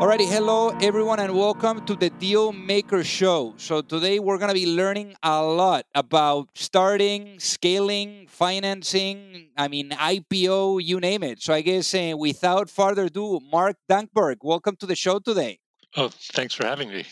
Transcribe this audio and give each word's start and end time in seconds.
Alrighty, 0.00 0.26
hello 0.26 0.70
everyone, 0.80 1.20
and 1.20 1.36
welcome 1.36 1.84
to 1.84 1.94
the 1.94 2.08
Deal 2.08 2.52
Maker 2.52 3.04
Show. 3.04 3.52
So 3.58 3.82
today 3.82 4.18
we're 4.18 4.38
to 4.38 4.54
be 4.54 4.64
learning 4.64 5.14
a 5.22 5.44
lot 5.44 5.84
about 5.94 6.48
starting, 6.54 7.38
scaling, 7.38 8.26
financing. 8.26 9.50
I 9.58 9.68
mean, 9.68 9.90
IPO, 9.90 10.82
you 10.82 11.00
name 11.00 11.22
it. 11.22 11.42
So 11.42 11.52
I 11.52 11.60
guess 11.60 11.94
uh, 11.94 12.14
without 12.16 12.70
further 12.70 13.04
ado, 13.04 13.40
Mark 13.52 13.76
Dankberg, 13.90 14.36
welcome 14.40 14.74
to 14.76 14.86
the 14.86 14.96
show 14.96 15.18
today. 15.18 15.58
Oh, 15.94 16.08
thanks 16.08 16.54
for 16.54 16.64
having 16.64 16.88
me. 16.88 17.04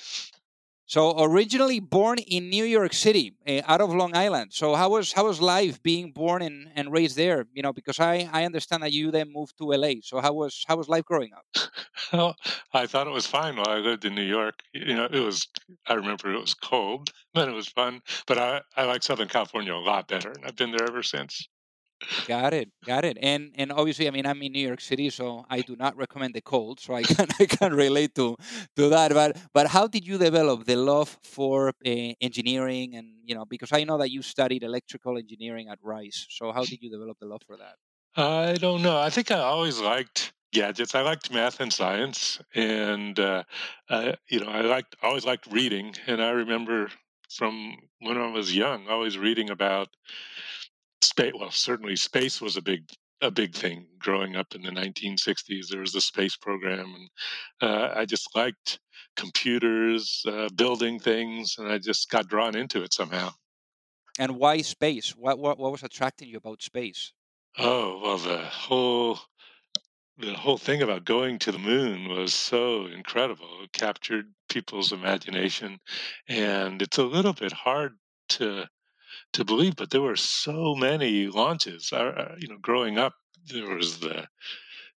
So 0.88 1.22
originally 1.22 1.80
born 1.80 2.16
in 2.18 2.48
New 2.48 2.64
York 2.64 2.94
City, 2.94 3.34
uh, 3.46 3.60
out 3.66 3.82
of 3.82 3.90
Long 3.94 4.16
Island. 4.16 4.54
So 4.54 4.74
how 4.74 4.88
was 4.88 5.12
how 5.12 5.26
was 5.26 5.38
life 5.38 5.82
being 5.82 6.12
born 6.12 6.40
and, 6.40 6.68
and 6.74 6.90
raised 6.90 7.14
there? 7.14 7.46
You 7.52 7.60
know, 7.62 7.74
because 7.74 8.00
I, 8.00 8.26
I 8.32 8.46
understand 8.46 8.82
that 8.82 8.92
you 8.94 9.10
then 9.10 9.30
moved 9.30 9.58
to 9.58 9.64
LA. 9.64 10.00
So 10.02 10.18
how 10.22 10.32
was 10.32 10.64
how 10.66 10.78
was 10.78 10.88
life 10.88 11.04
growing 11.04 11.32
up? 11.34 11.44
well, 12.12 12.36
I 12.72 12.86
thought 12.86 13.06
it 13.06 13.12
was 13.12 13.26
fine 13.26 13.56
while 13.56 13.68
I 13.68 13.80
lived 13.80 14.06
in 14.06 14.14
New 14.14 14.30
York. 14.38 14.62
You 14.72 14.94
know, 14.94 15.08
it 15.12 15.20
was 15.20 15.46
I 15.86 15.92
remember 15.92 16.32
it 16.32 16.40
was 16.40 16.54
cold, 16.54 17.12
but 17.34 17.50
it 17.50 17.54
was 17.54 17.68
fun. 17.68 18.00
But 18.26 18.38
I, 18.38 18.62
I 18.74 18.84
like 18.84 19.02
Southern 19.02 19.28
California 19.28 19.74
a 19.74 19.76
lot 19.76 20.08
better, 20.08 20.30
and 20.30 20.46
I've 20.46 20.56
been 20.56 20.70
there 20.70 20.88
ever 20.88 21.02
since. 21.02 21.46
Got 22.24 22.52
it, 22.52 22.68
got 22.84 23.04
it. 23.04 23.16
And 23.20 23.52
and 23.56 23.72
obviously, 23.72 24.06
I 24.06 24.10
mean, 24.10 24.26
I'm 24.26 24.42
in 24.42 24.52
New 24.52 24.66
York 24.66 24.80
City, 24.80 25.08
so 25.10 25.44
I 25.48 25.62
do 25.62 25.76
not 25.76 25.96
recommend 25.96 26.34
the 26.34 26.40
cold. 26.42 26.78
So 26.78 26.94
I 26.94 27.02
can 27.14 27.26
I 27.40 27.46
can 27.46 27.72
relate 27.72 28.14
to 28.16 28.36
to 28.76 28.88
that. 28.90 29.12
But 29.12 29.36
but 29.54 29.66
how 29.68 29.86
did 29.86 30.06
you 30.06 30.18
develop 30.18 30.64
the 30.64 30.76
love 30.76 31.18
for 31.22 31.68
uh, 31.68 31.90
engineering? 32.20 32.94
And 32.96 33.06
you 33.24 33.34
know, 33.34 33.44
because 33.44 33.72
I 33.72 33.84
know 33.84 33.98
that 33.98 34.10
you 34.10 34.22
studied 34.22 34.62
electrical 34.62 35.16
engineering 35.16 35.68
at 35.68 35.78
Rice. 35.82 36.26
So 36.30 36.52
how 36.52 36.64
did 36.64 36.82
you 36.82 36.90
develop 36.90 37.18
the 37.18 37.26
love 37.26 37.42
for 37.46 37.56
that? 37.56 37.76
I 38.16 38.54
don't 38.54 38.82
know. 38.82 38.98
I 38.98 39.10
think 39.10 39.30
I 39.30 39.40
always 39.40 39.78
liked 39.80 40.32
gadgets. 40.52 40.94
I 40.94 41.02
liked 41.02 41.32
math 41.32 41.60
and 41.60 41.72
science, 41.72 42.40
and 42.54 43.18
uh, 43.18 43.44
uh, 43.88 44.12
you 44.28 44.40
know, 44.40 44.50
I 44.50 44.60
liked 44.60 44.96
always 45.02 45.24
liked 45.24 45.46
reading. 45.50 45.94
And 46.06 46.22
I 46.22 46.30
remember 46.30 46.90
from 47.30 47.76
when 48.00 48.16
I 48.18 48.30
was 48.30 48.54
young, 48.54 48.88
always 48.88 49.18
reading 49.18 49.50
about 49.50 49.88
space 51.18 51.32
well 51.38 51.50
certainly 51.50 51.96
space 51.96 52.40
was 52.40 52.56
a 52.56 52.62
big 52.62 52.84
a 53.20 53.30
big 53.30 53.52
thing 53.52 53.86
growing 53.98 54.36
up 54.36 54.54
in 54.54 54.62
the 54.62 54.70
1960s 54.70 55.68
there 55.68 55.80
was 55.80 55.92
the 55.92 56.00
space 56.00 56.36
program 56.36 56.94
and 56.94 57.08
uh, 57.60 57.92
i 57.96 58.04
just 58.04 58.28
liked 58.36 58.78
computers 59.16 60.24
uh, 60.28 60.48
building 60.54 61.00
things 61.00 61.56
and 61.58 61.66
i 61.66 61.76
just 61.76 62.08
got 62.08 62.28
drawn 62.28 62.56
into 62.56 62.82
it 62.82 62.92
somehow. 62.92 63.30
And 64.20 64.36
why 64.36 64.62
space? 64.62 65.10
What, 65.10 65.38
what 65.38 65.58
what 65.58 65.72
was 65.72 65.82
attracting 65.82 66.28
you 66.28 66.38
about 66.38 66.62
space? 66.62 67.12
Oh 67.56 68.00
well 68.02 68.18
the 68.18 68.38
whole 68.38 69.18
the 70.18 70.34
whole 70.34 70.58
thing 70.58 70.82
about 70.82 71.04
going 71.04 71.38
to 71.40 71.52
the 71.52 71.58
moon 71.58 72.08
was 72.08 72.34
so 72.34 72.86
incredible. 72.86 73.62
It 73.62 73.72
captured 73.72 74.26
people's 74.48 74.92
imagination 74.92 75.78
and 76.28 76.82
it's 76.82 76.98
a 76.98 77.04
little 77.04 77.32
bit 77.32 77.52
hard 77.52 77.96
to 78.30 78.68
to 79.32 79.44
believe, 79.44 79.76
but 79.76 79.90
there 79.90 80.02
were 80.02 80.16
so 80.16 80.74
many 80.74 81.26
launches. 81.26 81.92
Uh, 81.92 82.34
you 82.38 82.48
know, 82.48 82.58
growing 82.60 82.98
up, 82.98 83.14
there 83.46 83.74
was 83.74 84.00
the 84.00 84.26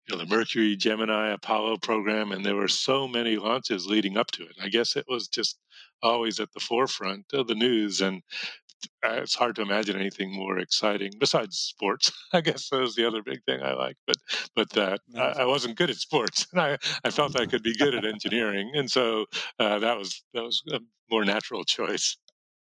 you 0.08 0.16
know 0.16 0.18
the 0.18 0.26
Mercury, 0.26 0.76
Gemini, 0.76 1.30
Apollo 1.30 1.78
program, 1.78 2.32
and 2.32 2.46
there 2.46 2.56
were 2.56 2.68
so 2.68 3.08
many 3.08 3.38
launches 3.38 3.88
leading 3.88 4.18
up 4.18 4.32
to 4.32 4.44
it. 4.44 4.56
I 4.62 4.70
guess 4.70 4.96
it 4.96 5.06
was 5.08 5.28
just 5.28 5.60
always 6.02 6.40
at 6.40 6.52
the 6.54 6.60
forefront 6.60 7.26
of 7.34 7.48
the 7.48 7.56
news, 7.56 8.02
and 8.02 8.22
it's 9.04 9.36
hard 9.36 9.56
to 9.56 9.62
imagine 9.62 9.96
anything 9.96 10.34
more 10.34 10.58
exciting 10.60 11.12
besides 11.20 11.58
sports. 11.58 12.12
I 12.34 12.42
guess 12.42 12.70
that 12.70 12.80
was 12.80 12.96
the 12.96 13.06
other 13.06 13.22
big 13.22 13.44
thing 13.46 13.62
I 13.62 13.74
liked, 13.74 14.00
but 14.08 14.18
but 14.56 14.70
that. 14.72 15.02
I, 15.16 15.42
I, 15.42 15.46
wasn't 15.46 15.78
good 15.78 15.90
at 15.90 15.98
sports, 15.98 16.48
and 16.54 16.62
I, 16.62 16.78
I 17.04 17.12
felt 17.12 17.40
I 17.40 17.46
could 17.46 17.64
be 17.64 17.76
good 17.76 17.94
at 17.94 18.06
engineering, 18.06 18.72
and 18.74 18.90
so 18.90 19.26
uh, 19.60 19.80
that 19.80 19.98
was 19.98 20.24
that 20.34 20.44
was 20.44 20.64
a 20.72 20.80
more 21.10 21.26
natural 21.26 21.64
choice. 21.78 22.18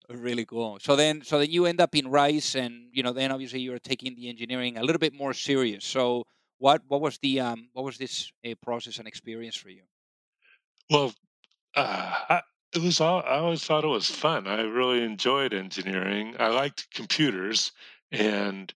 Really 0.10 0.46
cool. 0.46 0.80
So 0.82 0.96
then, 0.96 1.22
so 1.24 1.38
then 1.38 1.52
you 1.52 1.68
end 1.68 1.80
up 1.80 1.96
in 1.96 2.08
Rice, 2.08 2.56
and 2.56 2.90
you 2.92 3.04
know, 3.04 3.14
then 3.14 3.32
obviously 3.32 3.60
you're 3.60 3.78
taking 3.78 4.16
the 4.16 4.28
engineering 4.28 4.78
a 4.78 4.82
little 4.82 5.00
bit 5.00 5.14
more 5.14 5.34
serious. 5.34 5.86
So, 5.86 6.26
what 6.58 6.82
what 6.88 7.00
was 7.00 7.20
the 7.20 7.40
um 7.40 7.70
what 7.74 7.86
was 7.86 7.98
this 7.98 8.32
uh, 8.44 8.56
process 8.62 8.98
and 8.98 9.08
experience 9.08 9.56
for 9.56 9.70
you? 9.70 9.84
Well, 10.90 11.14
uh, 11.76 12.16
I, 12.28 12.42
it 12.74 12.82
was 12.82 13.00
all. 13.00 13.22
I 13.22 13.38
always 13.38 13.64
thought 13.64 13.84
it 13.84 13.88
was 13.88 14.10
fun. 14.10 14.48
I 14.48 14.62
really 14.62 15.04
enjoyed 15.04 15.54
engineering. 15.54 16.36
I 16.40 16.48
liked 16.48 16.88
computers, 16.92 17.72
and 18.12 18.74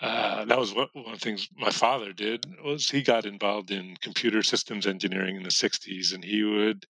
uh, 0.00 0.44
that 0.44 0.58
was 0.58 0.74
what, 0.74 0.90
one 0.92 1.06
of 1.06 1.12
the 1.12 1.24
things 1.24 1.48
my 1.56 1.70
father 1.70 2.12
did 2.12 2.46
was 2.64 2.88
he 2.88 3.02
got 3.02 3.26
involved 3.26 3.70
in 3.70 3.96
computer 4.00 4.42
systems 4.42 4.86
engineering 4.86 5.36
in 5.36 5.42
the 5.42 5.48
60s 5.48 6.14
and 6.14 6.24
he 6.24 6.44
would 6.44 6.86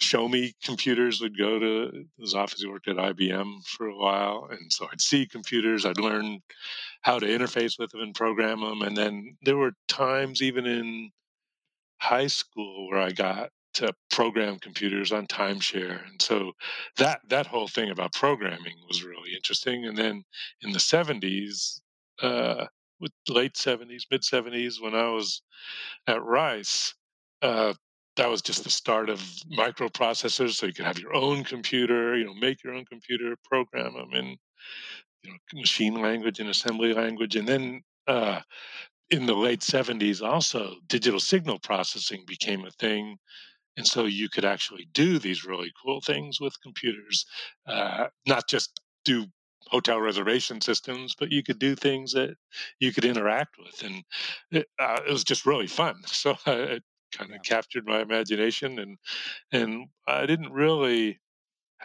show 0.00 0.28
me 0.28 0.54
computers. 0.62 1.20
Would 1.20 1.38
go 1.38 1.58
to 1.58 2.04
his 2.18 2.34
office. 2.34 2.60
He 2.60 2.68
worked 2.68 2.88
at 2.88 2.96
IBM 2.96 3.66
for 3.66 3.86
a 3.86 3.96
while, 3.96 4.48
and 4.50 4.72
so 4.72 4.86
I'd 4.90 5.00
see 5.00 5.26
computers. 5.26 5.84
I'd 5.84 5.98
learn 5.98 6.40
how 7.02 7.18
to 7.18 7.26
interface 7.26 7.78
with 7.78 7.90
them 7.90 8.00
and 8.00 8.14
program 8.14 8.60
them. 8.60 8.82
And 8.82 8.96
then 8.96 9.36
there 9.42 9.56
were 9.56 9.72
times, 9.88 10.42
even 10.42 10.66
in 10.66 11.10
high 12.00 12.26
school, 12.26 12.88
where 12.88 13.00
I 13.00 13.10
got 13.10 13.50
to 13.74 13.92
program 14.10 14.58
computers 14.58 15.10
on 15.12 15.26
timeshare, 15.26 16.06
and 16.08 16.22
so 16.22 16.52
that 16.96 17.20
that 17.28 17.46
whole 17.46 17.68
thing 17.68 17.90
about 17.90 18.12
programming 18.12 18.76
was 18.88 19.02
really 19.02 19.34
interesting. 19.34 19.86
And 19.86 19.96
then 19.96 20.24
in 20.62 20.72
the 20.72 20.80
seventies. 20.80 21.80
Uh, 22.22 22.66
with 23.00 23.12
late 23.28 23.54
70s, 23.54 24.04
mid 24.10 24.22
70s, 24.22 24.80
when 24.80 24.94
I 24.94 25.08
was 25.08 25.42
at 26.06 26.22
Rice, 26.22 26.94
uh, 27.42 27.74
that 28.16 28.28
was 28.30 28.42
just 28.42 28.64
the 28.64 28.70
start 28.70 29.10
of 29.10 29.20
microprocessors 29.56 30.54
so 30.54 30.66
you 30.66 30.72
could 30.72 30.84
have 30.84 30.98
your 30.98 31.14
own 31.14 31.44
computer 31.44 32.16
you 32.16 32.24
know 32.24 32.34
make 32.34 32.62
your 32.62 32.74
own 32.74 32.84
computer 32.84 33.36
program 33.44 33.94
them 33.94 34.12
in 34.12 34.36
you 35.22 35.30
know 35.30 35.36
machine 35.54 36.00
language 36.00 36.40
and 36.40 36.48
assembly 36.48 36.92
language 36.92 37.36
and 37.36 37.48
then 37.48 37.82
uh, 38.06 38.40
in 39.10 39.26
the 39.26 39.34
late 39.34 39.60
70s 39.60 40.22
also 40.22 40.74
digital 40.88 41.20
signal 41.20 41.58
processing 41.58 42.24
became 42.26 42.64
a 42.64 42.70
thing 42.72 43.16
and 43.76 43.86
so 43.86 44.04
you 44.04 44.28
could 44.28 44.44
actually 44.44 44.88
do 44.92 45.18
these 45.18 45.44
really 45.44 45.72
cool 45.84 46.00
things 46.00 46.40
with 46.40 46.60
computers 46.62 47.26
uh, 47.66 48.06
not 48.26 48.48
just 48.48 48.80
do 49.04 49.26
hotel 49.68 50.00
reservation 50.00 50.60
systems 50.60 51.14
but 51.18 51.32
you 51.32 51.42
could 51.42 51.58
do 51.58 51.74
things 51.74 52.12
that 52.12 52.34
you 52.80 52.92
could 52.92 53.04
interact 53.04 53.56
with 53.58 53.82
and 53.82 54.04
it, 54.50 54.66
uh, 54.78 55.00
it 55.06 55.10
was 55.10 55.24
just 55.24 55.46
really 55.46 55.66
fun. 55.66 55.96
So 56.06 56.36
uh, 56.46 56.78
kind 57.16 57.30
of 57.30 57.36
yeah. 57.44 57.54
captured 57.56 57.86
my 57.86 58.00
imagination 58.00 58.78
and 58.78 58.98
and 59.52 59.88
I 60.06 60.26
didn't 60.26 60.52
really 60.52 61.20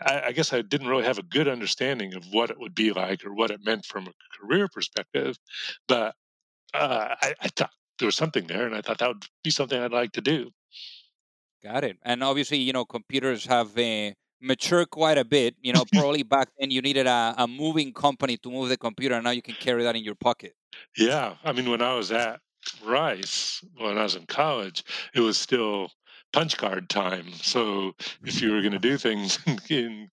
I, 0.01 0.21
I, 0.27 0.31
guess 0.31 0.53
I 0.53 0.61
didn't 0.61 0.87
really 0.87 1.03
have 1.03 1.17
a 1.17 1.23
good 1.23 1.47
understanding 1.47 2.13
of 2.13 2.23
what 2.31 2.49
it 2.49 2.59
would 2.59 2.75
be 2.75 2.91
like 2.91 3.25
or 3.25 3.33
what 3.33 3.51
it 3.51 3.65
meant 3.65 3.85
from 3.85 4.07
a 4.07 4.13
career 4.39 4.67
perspective, 4.67 5.37
but 5.87 6.15
uh, 6.73 7.15
I, 7.21 7.33
I 7.41 7.47
thought 7.49 7.71
there 7.97 8.05
was 8.05 8.15
something 8.15 8.47
there, 8.47 8.65
and 8.65 8.75
I 8.75 8.81
thought 8.81 8.99
that 8.99 9.09
would 9.09 9.25
be 9.43 9.51
something 9.51 9.79
I'd 9.79 9.91
like 9.91 10.13
to 10.13 10.21
do. 10.21 10.51
Got 11.63 11.83
it. 11.83 11.97
And 12.03 12.23
obviously, 12.23 12.57
you 12.57 12.71
know, 12.71 12.85
computers 12.85 13.45
have 13.45 13.77
uh, 13.77 14.11
matured 14.41 14.89
quite 14.89 15.17
a 15.17 15.25
bit. 15.25 15.55
You 15.61 15.73
know, 15.73 15.83
probably 15.93 16.23
back 16.23 16.49
then 16.57 16.71
you 16.71 16.81
needed 16.81 17.07
a, 17.07 17.35
a 17.37 17.47
moving 17.47 17.93
company 17.93 18.37
to 18.37 18.49
move 18.49 18.69
the 18.69 18.77
computer. 18.77 19.15
And 19.15 19.25
now 19.25 19.31
you 19.31 19.41
can 19.41 19.55
carry 19.55 19.83
that 19.83 19.95
in 19.95 20.03
your 20.03 20.15
pocket. 20.15 20.53
Yeah, 20.97 21.35
I 21.43 21.51
mean, 21.51 21.69
when 21.69 21.81
I 21.81 21.95
was 21.95 22.11
at 22.11 22.39
Rice, 22.83 23.63
when 23.77 23.98
I 23.98 24.04
was 24.04 24.16
in 24.16 24.25
college, 24.25 24.83
it 25.13 25.21
was 25.21 25.38
still 25.38 25.92
punch 26.31 26.57
card 26.57 26.89
time. 26.89 27.31
So 27.33 27.94
if 28.24 28.42
you 28.42 28.51
were 28.51 28.62
going 28.62 28.74
to 28.74 28.80
do 28.80 28.98
things 28.98 29.39
in, 29.69 30.10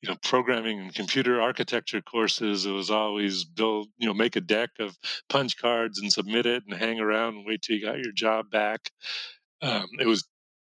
you 0.00 0.08
know, 0.08 0.16
programming 0.22 0.80
and 0.80 0.94
computer 0.94 1.40
architecture 1.40 2.00
courses, 2.00 2.66
it 2.66 2.72
was 2.72 2.90
always 2.90 3.44
build, 3.44 3.88
you 3.98 4.06
know, 4.06 4.14
make 4.14 4.36
a 4.36 4.40
deck 4.40 4.70
of 4.80 4.96
punch 5.28 5.56
cards 5.58 6.00
and 6.00 6.12
submit 6.12 6.46
it 6.46 6.64
and 6.66 6.78
hang 6.78 7.00
around 7.00 7.36
and 7.36 7.46
wait 7.46 7.62
till 7.62 7.76
you 7.76 7.84
got 7.84 7.98
your 7.98 8.12
job 8.12 8.50
back. 8.50 8.90
Um, 9.60 9.86
it 10.00 10.06
was 10.06 10.26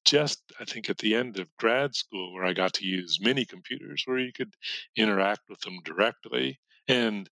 just, 0.04 0.42
I 0.58 0.64
think, 0.64 0.90
at 0.90 0.98
the 0.98 1.14
end 1.14 1.38
of 1.38 1.46
grad 1.58 1.94
school 1.94 2.34
where 2.34 2.44
I 2.44 2.52
got 2.52 2.72
to 2.74 2.86
use 2.86 3.18
mini 3.20 3.44
computers 3.44 4.02
where 4.06 4.18
you 4.18 4.32
could 4.32 4.54
interact 4.96 5.42
with 5.48 5.60
them 5.60 5.78
directly. 5.84 6.58
And 6.88 7.30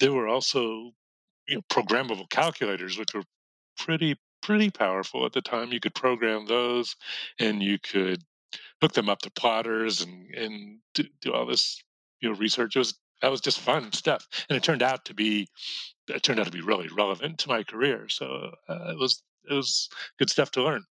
there 0.00 0.12
were 0.12 0.28
also 0.28 0.92
you 1.46 1.56
know, 1.56 1.62
programmable 1.70 2.28
calculators, 2.28 2.98
which 2.98 3.14
were 3.14 3.22
pretty 3.78 4.16
pretty 4.42 4.70
powerful 4.70 5.26
at 5.26 5.32
the 5.32 5.42
time. 5.42 5.72
You 5.72 5.80
could 5.80 5.94
program 5.94 6.46
those, 6.46 6.96
and 7.38 7.62
you 7.62 7.78
could 7.78 8.22
hook 8.80 8.92
them 8.92 9.08
up 9.08 9.20
to 9.20 9.30
plotters 9.30 10.00
and 10.00 10.34
and 10.34 10.78
do, 10.94 11.04
do 11.20 11.32
all 11.32 11.46
this 11.46 11.82
you 12.20 12.30
know 12.30 12.36
research. 12.36 12.76
It 12.76 12.80
was 12.80 12.98
that 13.22 13.30
was 13.30 13.40
just 13.40 13.60
fun 13.60 13.92
stuff, 13.92 14.26
and 14.48 14.56
it 14.56 14.62
turned 14.62 14.82
out 14.82 15.04
to 15.06 15.14
be 15.14 15.48
it 16.08 16.22
turned 16.22 16.40
out 16.40 16.46
to 16.46 16.52
be 16.52 16.60
really 16.60 16.88
relevant 16.96 17.38
to 17.38 17.48
my 17.48 17.62
career. 17.62 18.08
So 18.08 18.52
uh, 18.68 18.90
it 18.90 18.98
was 18.98 19.22
it 19.48 19.54
was 19.54 19.88
good 20.18 20.30
stuff 20.30 20.50
to 20.52 20.62
learn. 20.62 20.84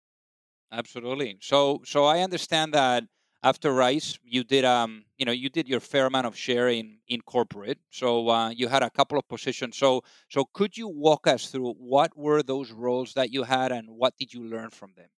Absolutely. 0.71 1.37
So 1.41 1.81
so 1.85 2.05
I 2.05 2.19
understand 2.19 2.73
that 2.73 3.03
after 3.43 3.71
Rice, 3.73 4.19
you 4.23 4.43
did 4.43 4.65
um 4.65 5.05
you 5.17 5.25
know 5.25 5.31
you 5.31 5.49
did 5.49 5.67
your 5.67 5.79
fair 5.79 6.05
amount 6.05 6.27
of 6.27 6.35
sharing 6.35 6.99
in 7.07 7.21
corporate. 7.21 7.79
So 7.91 8.29
uh, 8.29 8.49
you 8.49 8.67
had 8.67 8.83
a 8.83 8.89
couple 8.89 9.17
of 9.17 9.27
positions. 9.27 9.77
So 9.77 10.03
so 10.29 10.45
could 10.53 10.77
you 10.77 10.87
walk 10.87 11.27
us 11.27 11.51
through 11.51 11.73
what 11.73 12.17
were 12.17 12.43
those 12.43 12.71
roles 12.71 13.13
that 13.13 13.31
you 13.31 13.43
had 13.43 13.71
and 13.71 13.89
what 13.91 14.17
did 14.17 14.33
you 14.33 14.43
learn 14.43 14.69
from 14.71 14.93
them? 14.95 15.09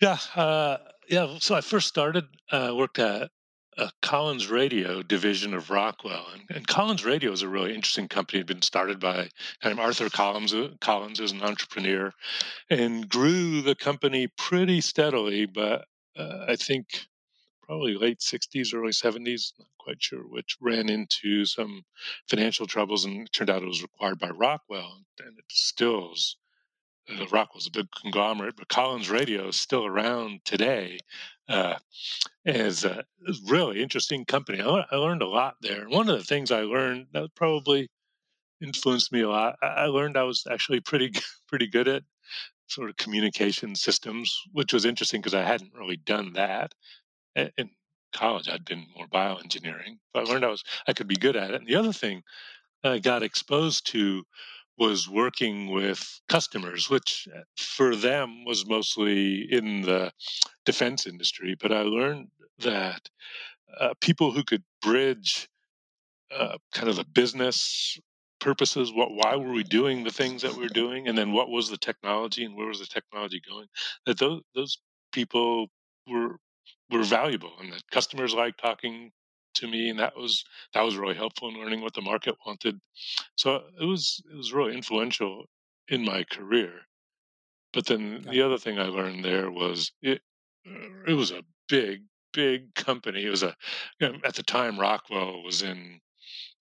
Yeah, 0.00 0.18
uh, 0.34 0.78
yeah. 1.08 1.38
So 1.40 1.54
I 1.54 1.60
first 1.60 1.88
started 1.88 2.26
uh, 2.50 2.72
worked 2.76 2.98
at 2.98 3.30
a 3.76 3.90
Collins 4.02 4.48
Radio 4.48 5.02
division 5.02 5.54
of 5.54 5.70
Rockwell, 5.70 6.26
and, 6.32 6.44
and 6.50 6.66
Collins 6.66 7.04
Radio 7.04 7.32
is 7.32 7.42
a 7.42 7.48
really 7.48 7.74
interesting 7.74 8.08
company. 8.08 8.38
It 8.38 8.42
had 8.42 8.46
been 8.46 8.62
started 8.62 8.98
by 8.98 9.28
Arthur 9.62 10.10
Collins, 10.10 10.54
uh, 10.54 10.74
Collins 10.80 11.20
as 11.20 11.32
an 11.32 11.42
entrepreneur, 11.42 12.12
and 12.70 13.08
grew 13.08 13.62
the 13.62 13.74
company 13.74 14.28
pretty 14.28 14.80
steadily. 14.80 15.46
But 15.46 15.86
uh, 16.16 16.46
I 16.48 16.56
think 16.56 17.06
probably 17.70 17.94
late 17.94 18.18
60s, 18.18 18.74
early 18.74 18.90
70s, 18.90 19.52
not 19.56 19.68
quite 19.78 20.02
sure 20.02 20.22
which, 20.22 20.56
ran 20.60 20.88
into 20.88 21.44
some 21.44 21.84
financial 22.28 22.66
troubles 22.66 23.04
and 23.04 23.32
turned 23.32 23.48
out 23.48 23.62
it 23.62 23.68
was 23.68 23.80
required 23.80 24.18
by 24.18 24.28
Rockwell. 24.28 25.04
And 25.20 25.38
it 25.38 25.44
still 25.48 26.12
is, 26.12 26.34
uh, 27.08 27.28
Rockwell's 27.30 27.68
a 27.68 27.70
big 27.70 27.86
conglomerate, 28.02 28.56
but 28.56 28.66
Collins 28.66 29.08
Radio 29.08 29.46
is 29.46 29.60
still 29.60 29.86
around 29.86 30.40
today. 30.44 30.98
Uh, 31.48 31.76
as 32.44 32.84
a, 32.84 33.04
really 33.46 33.80
interesting 33.80 34.24
company. 34.24 34.60
I, 34.60 34.84
I 34.90 34.96
learned 34.96 35.22
a 35.22 35.28
lot 35.28 35.54
there. 35.60 35.88
One 35.88 36.08
of 36.08 36.18
the 36.18 36.24
things 36.24 36.50
I 36.50 36.62
learned 36.62 37.06
that 37.12 37.36
probably 37.36 37.88
influenced 38.60 39.12
me 39.12 39.20
a 39.20 39.28
lot, 39.28 39.54
I, 39.62 39.66
I 39.66 39.86
learned 39.86 40.16
I 40.16 40.24
was 40.24 40.44
actually 40.50 40.80
pretty, 40.80 41.12
pretty 41.46 41.68
good 41.68 41.86
at 41.86 42.02
sort 42.66 42.90
of 42.90 42.96
communication 42.96 43.76
systems, 43.76 44.36
which 44.52 44.72
was 44.72 44.84
interesting 44.84 45.20
because 45.20 45.34
I 45.34 45.42
hadn't 45.42 45.74
really 45.74 45.96
done 45.96 46.32
that 46.32 46.72
in 47.36 47.70
college 48.12 48.48
I'd 48.48 48.64
been 48.64 48.86
more 48.96 49.06
bioengineering. 49.06 49.98
But 50.12 50.26
I 50.26 50.32
learned 50.32 50.44
I 50.44 50.48
was 50.48 50.62
I 50.86 50.92
could 50.92 51.08
be 51.08 51.16
good 51.16 51.36
at 51.36 51.50
it. 51.50 51.56
And 51.56 51.66
the 51.66 51.76
other 51.76 51.92
thing 51.92 52.22
I 52.84 52.98
got 52.98 53.22
exposed 53.22 53.86
to 53.92 54.24
was 54.78 55.08
working 55.08 55.70
with 55.70 56.20
customers, 56.28 56.88
which 56.88 57.28
uh, 57.34 57.42
for 57.56 57.94
them 57.94 58.44
was 58.46 58.66
mostly 58.66 59.46
in 59.52 59.82
the 59.82 60.10
defense 60.64 61.06
industry. 61.06 61.54
But 61.60 61.72
I 61.72 61.82
learned 61.82 62.28
that 62.60 63.08
uh, 63.78 63.94
people 64.00 64.32
who 64.32 64.42
could 64.42 64.64
bridge 64.82 65.48
uh, 66.34 66.56
kind 66.72 66.88
of 66.88 66.96
the 66.96 67.04
business 67.04 67.98
purposes 68.40 68.90
what 68.92 69.10
why 69.12 69.36
were 69.36 69.52
we 69.52 69.62
doing 69.62 70.02
the 70.02 70.10
things 70.10 70.40
that 70.40 70.54
we 70.54 70.64
are 70.64 70.70
doing 70.70 71.08
and 71.08 71.18
then 71.18 71.30
what 71.32 71.50
was 71.50 71.68
the 71.68 71.76
technology 71.76 72.42
and 72.44 72.56
where 72.56 72.68
was 72.68 72.78
the 72.78 72.86
technology 72.86 73.40
going 73.46 73.66
that 74.06 74.18
those 74.18 74.40
those 74.54 74.78
people 75.12 75.66
were 76.08 76.36
were 76.90 77.02
valuable 77.04 77.52
and 77.60 77.72
that 77.72 77.90
customers 77.90 78.34
liked 78.34 78.60
talking 78.60 79.12
to 79.54 79.68
me 79.68 79.90
and 79.90 79.98
that 79.98 80.16
was 80.16 80.44
that 80.74 80.82
was 80.82 80.96
really 80.96 81.14
helpful 81.14 81.48
in 81.48 81.56
learning 81.56 81.80
what 81.80 81.94
the 81.94 82.02
market 82.02 82.36
wanted. 82.46 82.80
So 83.36 83.62
it 83.80 83.84
was 83.84 84.22
it 84.32 84.36
was 84.36 84.52
really 84.52 84.74
influential 84.74 85.46
in 85.88 86.04
my 86.04 86.24
career. 86.24 86.72
But 87.72 87.86
then 87.86 88.26
the 88.28 88.42
other 88.42 88.58
thing 88.58 88.78
i 88.78 88.86
learned 88.86 89.24
there 89.24 89.50
was 89.50 89.92
it 90.02 90.22
er, 90.66 91.04
it 91.06 91.14
was 91.14 91.30
a 91.30 91.42
big 91.68 92.02
big 92.32 92.74
company. 92.74 93.24
It 93.24 93.30
was 93.30 93.42
a 93.42 93.56
you 94.00 94.08
know, 94.08 94.18
at 94.24 94.34
the 94.34 94.42
time 94.42 94.78
rockwell 94.78 95.42
was 95.42 95.62
in 95.62 96.00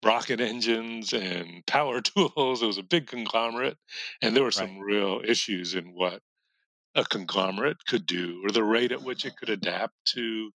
rocket 0.03 0.41
engines 0.41 1.13
and 1.13 1.65
power 1.67 2.01
tools. 2.01 2.63
It 2.63 2.67
was 2.67 2.77
a 2.77 2.83
big 2.83 3.07
conglomerate 3.07 3.77
and 4.21 4.35
there 4.35 4.43
were 4.43 4.51
some 4.51 4.79
right. 4.79 4.85
real 4.85 5.21
issues 5.23 5.75
in 5.75 5.93
what 5.93 6.21
a 6.95 7.03
conglomerate 7.05 7.77
could 7.87 8.05
do 8.05 8.41
or 8.43 8.51
the 8.51 8.63
rate 8.63 8.91
at 8.91 9.01
which 9.01 9.25
it 9.25 9.35
could 9.37 9.49
adapt 9.49 9.93
to 10.05 10.51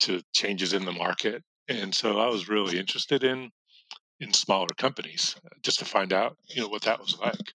to 0.00 0.22
changes 0.32 0.72
in 0.72 0.84
the 0.84 0.92
market 0.92 1.42
and 1.68 1.94
so 1.94 2.18
i 2.18 2.28
was 2.28 2.48
really 2.48 2.78
interested 2.78 3.24
in 3.24 3.50
in 4.20 4.32
smaller 4.32 4.68
companies 4.76 5.36
uh, 5.44 5.48
just 5.62 5.78
to 5.78 5.84
find 5.84 6.12
out 6.12 6.36
you 6.48 6.62
know 6.62 6.68
what 6.68 6.82
that 6.82 7.00
was 7.00 7.18
like 7.18 7.52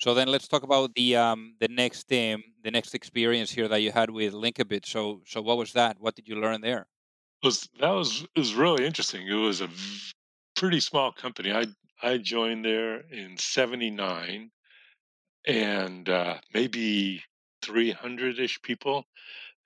so 0.00 0.14
then 0.14 0.28
let's 0.28 0.48
talk 0.48 0.62
about 0.62 0.94
the 0.94 1.14
um, 1.16 1.56
the 1.60 1.68
next 1.68 2.10
um, 2.10 2.42
the 2.64 2.70
next 2.70 2.94
experience 2.94 3.50
here 3.50 3.68
that 3.68 3.82
you 3.82 3.92
had 3.92 4.08
with 4.08 4.32
Linkabit. 4.32 4.86
So 4.86 5.20
so 5.26 5.42
what 5.42 5.58
was 5.58 5.74
that? 5.74 6.00
What 6.00 6.14
did 6.16 6.26
you 6.26 6.36
learn 6.36 6.62
there? 6.62 6.86
It 7.42 7.46
was 7.46 7.68
that 7.80 7.90
was 7.90 8.22
it 8.34 8.38
was 8.38 8.54
really 8.54 8.86
interesting. 8.86 9.26
It 9.28 9.34
was 9.34 9.60
a 9.60 9.68
pretty 10.56 10.80
small 10.80 11.12
company. 11.12 11.52
I 11.52 11.66
I 12.02 12.16
joined 12.16 12.64
there 12.64 13.00
in 13.10 13.36
'79, 13.36 14.50
and 15.46 16.08
uh, 16.08 16.38
maybe 16.54 17.22
300 17.62 18.38
ish 18.38 18.60
people. 18.62 19.04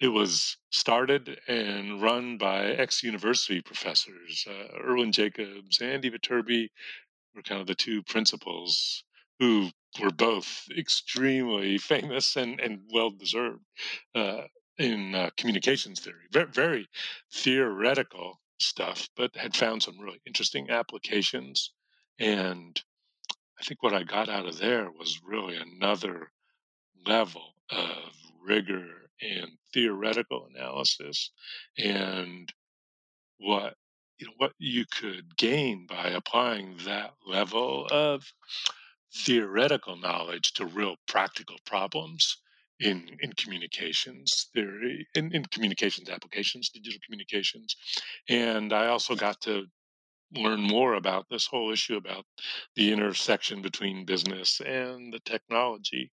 It 0.01 0.09
was 0.09 0.57
started 0.71 1.41
and 1.47 2.03
run 2.03 2.37
by 2.37 2.67
ex 2.67 3.03
university 3.03 3.61
professors. 3.63 4.47
Uh, 4.49 4.79
Irwin 4.83 5.13
Jacobs, 5.13 5.81
Andy 5.81 6.11
Viterbi 6.11 6.69
were 7.35 7.43
kind 7.43 7.61
of 7.61 7.67
the 7.67 7.75
two 7.75 8.03
principals 8.03 9.05
who 9.39 9.71
were 10.01 10.11
both 10.11 10.65
extremely 10.77 11.79
famous 11.93 12.37
and, 12.37 12.61
and 12.61 12.81
well 12.93 13.11
deserved 13.11 13.65
uh, 14.15 14.43
in 14.79 15.15
uh, 15.15 15.31
communications 15.37 16.01
theory. 16.01 16.25
Very, 16.33 16.51
very 16.51 16.89
theoretical 17.33 18.41
stuff, 18.59 19.09
but 19.17 19.37
had 19.37 19.57
found 19.57 19.83
some 19.83 19.99
really 19.99 20.21
interesting 20.27 20.71
applications. 20.71 21.73
And 22.19 22.81
I 23.61 23.65
think 23.65 23.83
what 23.83 23.95
I 23.95 24.03
got 24.03 24.29
out 24.29 24.47
of 24.47 24.59
there 24.59 24.91
was 24.91 25.21
really 25.25 25.57
another 25.57 26.31
level 27.07 27.55
of 27.71 28.13
rigor 28.45 29.11
and 29.21 29.53
theoretical 29.73 30.49
analysis 30.55 31.31
and 31.79 32.53
what 33.39 33.75
you 34.19 34.27
know 34.27 34.33
what 34.37 34.53
you 34.59 34.85
could 34.87 35.37
gain 35.37 35.87
by 35.87 36.09
applying 36.09 36.77
that 36.85 37.15
level 37.27 37.87
of 37.91 38.25
theoretical 39.15 39.97
knowledge 39.97 40.53
to 40.55 40.67
real 40.67 40.97
practical 41.07 41.57
problems 41.65 42.39
in 42.81 43.09
in 43.21 43.33
communications 43.35 44.49
theory 44.55 45.07
in, 45.15 45.33
in 45.33 45.45
communications 45.47 46.09
applications 46.09 46.71
digital 46.71 47.01
communications. 47.05 47.77
And 48.29 48.73
i 48.73 48.87
also 48.89 49.15
got 49.15 49.41
to 49.43 49.67
learn 50.35 50.61
more 50.61 50.95
about 50.95 51.29
this 51.29 51.47
whole 51.47 51.73
issue 51.73 51.97
about 51.97 52.27
the 52.77 52.93
intersection 52.93 53.63
between 53.63 54.05
business 54.05 54.61
and 54.61 55.13
the 55.13 55.21
technology. 55.21 56.13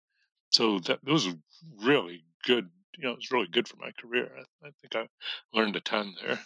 So 0.50 0.78
that 0.80 1.04
was 1.04 1.28
really 1.82 2.24
good. 2.44 2.70
You 2.96 3.04
know, 3.04 3.12
it 3.12 3.16
was 3.18 3.30
really 3.30 3.48
good 3.48 3.68
for 3.68 3.76
my 3.76 3.92
career. 3.92 4.30
I, 4.36 4.68
I 4.68 4.70
think 4.80 4.96
I 4.96 5.08
learned 5.56 5.76
a 5.76 5.80
ton 5.80 6.14
there. 6.20 6.40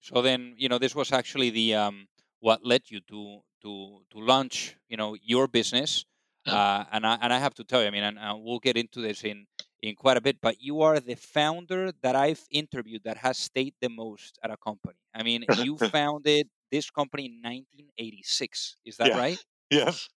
So 0.00 0.20
then, 0.20 0.54
you 0.58 0.68
know, 0.68 0.78
this 0.78 0.94
was 0.94 1.12
actually 1.12 1.50
the 1.50 1.74
um, 1.74 2.08
what 2.40 2.64
led 2.64 2.90
you 2.90 3.00
to 3.08 3.40
to 3.62 4.04
to 4.10 4.18
launch, 4.18 4.76
you 4.88 4.96
know, 4.96 5.16
your 5.22 5.46
business. 5.48 6.04
Uh, 6.44 6.84
and 6.90 7.06
I 7.06 7.18
and 7.22 7.32
I 7.32 7.38
have 7.38 7.54
to 7.54 7.64
tell 7.64 7.80
you, 7.80 7.86
I 7.86 7.90
mean, 7.90 8.02
and, 8.02 8.18
and 8.18 8.42
we'll 8.42 8.58
get 8.58 8.76
into 8.76 9.00
this 9.00 9.22
in 9.22 9.46
in 9.80 9.94
quite 9.94 10.16
a 10.16 10.20
bit, 10.20 10.40
but 10.40 10.60
you 10.60 10.82
are 10.82 11.00
the 11.00 11.14
founder 11.14 11.92
that 12.02 12.16
I've 12.16 12.44
interviewed 12.50 13.02
that 13.04 13.18
has 13.18 13.38
stayed 13.38 13.74
the 13.80 13.88
most 13.88 14.38
at 14.42 14.50
a 14.50 14.56
company. 14.56 14.98
I 15.14 15.22
mean, 15.22 15.44
you 15.56 15.76
founded 15.78 16.48
this 16.72 16.90
company 16.90 17.26
in 17.26 17.34
1986. 17.42 18.76
Is 18.84 18.96
that 18.96 19.08
yeah. 19.08 19.18
right? 19.18 19.38
Yes. 19.70 20.10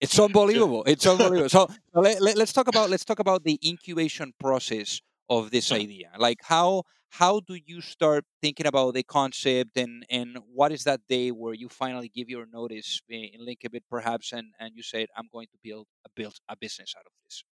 It's 0.00 0.18
unbelievable. 0.26 0.82
It's 0.84 1.06
unbelievable. 1.06 1.48
So, 1.48 1.68
let, 1.94 2.20
let, 2.20 2.36
us 2.38 2.52
talk 2.52 2.66
about 2.66 2.90
let's 2.90 3.04
talk 3.04 3.20
about 3.20 3.44
the 3.44 3.60
incubation 3.64 4.32
process 4.40 5.00
of 5.28 5.52
this 5.52 5.70
idea. 5.70 6.10
Like 6.18 6.40
how 6.42 6.82
how 7.10 7.40
do 7.40 7.54
you 7.54 7.80
start 7.80 8.24
thinking 8.42 8.66
about 8.66 8.94
the 8.94 9.02
concept 9.02 9.76
and 9.76 10.04
and 10.10 10.38
what 10.52 10.72
is 10.72 10.84
that 10.84 11.00
day 11.08 11.30
where 11.30 11.54
you 11.54 11.68
finally 11.68 12.08
give 12.08 12.28
your 12.28 12.46
notice 12.52 13.00
in 13.08 13.40
Linkabit 13.46 13.82
perhaps 13.88 14.32
and 14.32 14.48
and 14.58 14.72
you 14.74 14.82
said 14.82 15.08
I'm 15.16 15.28
going 15.32 15.46
to 15.52 15.58
build 15.62 15.86
a 16.04 16.08
build 16.14 16.34
a 16.48 16.56
business 16.56 16.94
out 16.98 17.06
of 17.06 17.12
this. 17.24 17.44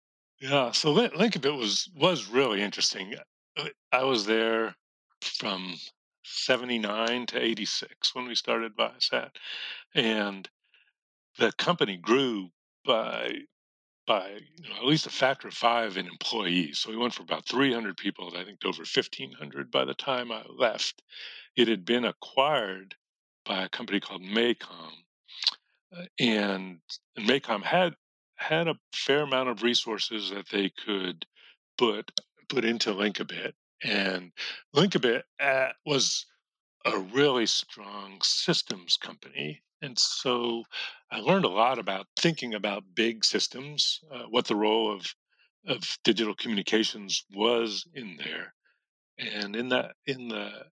Yeah, 0.40 0.72
so 0.72 0.94
Linkabit 0.94 1.56
was 1.56 1.88
was 1.94 2.28
really 2.28 2.62
interesting. 2.62 3.14
Uh, 3.56 3.68
I 3.92 4.04
was 4.04 4.26
there 4.26 4.74
from 5.20 5.76
79 6.24 7.26
to 7.26 7.42
86 7.42 8.14
when 8.14 8.26
we 8.26 8.34
started 8.34 8.76
Viasat. 8.76 9.30
And 9.94 10.48
the 11.38 11.52
company 11.52 11.96
grew 11.96 12.50
by 12.84 13.32
by 14.06 14.38
you 14.56 14.68
know, 14.68 14.76
at 14.76 14.84
least 14.84 15.06
a 15.06 15.10
factor 15.10 15.48
of 15.48 15.54
five 15.54 15.96
in 15.96 16.06
employees. 16.06 16.78
So 16.78 16.90
we 16.90 16.96
went 16.96 17.14
from 17.14 17.24
about 17.24 17.48
300 17.48 17.96
people, 17.96 18.30
I 18.36 18.44
think, 18.44 18.60
to 18.60 18.68
over 18.68 18.80
1,500 18.82 19.70
by 19.70 19.86
the 19.86 19.94
time 19.94 20.30
I 20.30 20.42
left. 20.58 21.02
It 21.56 21.68
had 21.68 21.86
been 21.86 22.04
acquired 22.04 22.94
by 23.46 23.62
a 23.62 23.68
company 23.68 24.00
called 24.00 24.22
M/A-COM, 24.22 24.92
uh, 25.96 26.04
and, 26.18 26.80
and 27.16 27.30
M/A-COM 27.30 27.62
had 27.62 27.94
had 28.36 28.68
a 28.68 28.74
fair 28.94 29.22
amount 29.22 29.48
of 29.48 29.62
resources 29.62 30.30
that 30.30 30.48
they 30.50 30.68
could 30.68 31.24
put 31.78 32.10
put 32.48 32.64
into 32.64 32.90
Linkabit, 32.90 33.52
and 33.84 34.32
Linkabit 34.74 35.22
uh, 35.38 35.68
was 35.84 36.26
a 36.84 36.98
really 36.98 37.46
strong 37.46 38.18
systems 38.22 38.96
company. 38.96 39.62
And 39.82 39.98
so 39.98 40.64
I 41.10 41.20
learned 41.20 41.44
a 41.44 41.50
lot 41.50 41.78
about 41.78 42.06
thinking 42.18 42.54
about 42.54 42.94
big 42.94 43.24
systems, 43.24 44.00
uh, 44.10 44.24
what 44.30 44.46
the 44.46 44.56
role 44.56 44.92
of 44.92 45.14
of 45.66 45.98
digital 46.04 46.34
communications 46.34 47.24
was 47.32 47.86
in 47.94 48.16
there. 48.18 48.54
And 49.18 49.56
in 49.56 49.68
that 49.70 49.92
in 50.06 50.28
the 50.28 50.66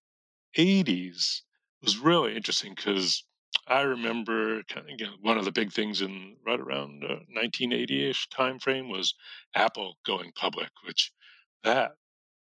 80s 0.59 1.43
was 1.83 1.99
really 1.99 2.37
interesting 2.37 2.75
because 2.75 3.25
I 3.67 3.83
remember 3.83 4.63
kind 4.65 5.01
of, 5.01 5.09
one 5.21 5.39
of 5.39 5.45
the 5.45 5.53
big 5.53 5.73
things 5.73 6.03
in 6.03 6.37
right 6.47 6.61
around 6.61 7.05
uh, 7.05 7.21
1980ish 7.37 8.29
timeframe 8.29 8.89
was 8.89 9.15
Apple 9.55 9.97
going 10.05 10.33
public, 10.33 10.71
which 10.87 11.13
that 11.65 11.93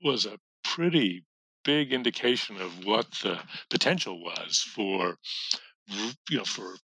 was 0.04 0.26
a 0.26 0.40
pretty 0.74 1.24
big 1.64 1.94
indication 1.94 2.60
of 2.60 2.86
what 2.86 3.06
the 3.22 3.40
potential 3.70 4.22
was 4.22 4.60
for 4.76 5.18
you 6.30 6.38
know 6.38 6.44
for 6.44 6.76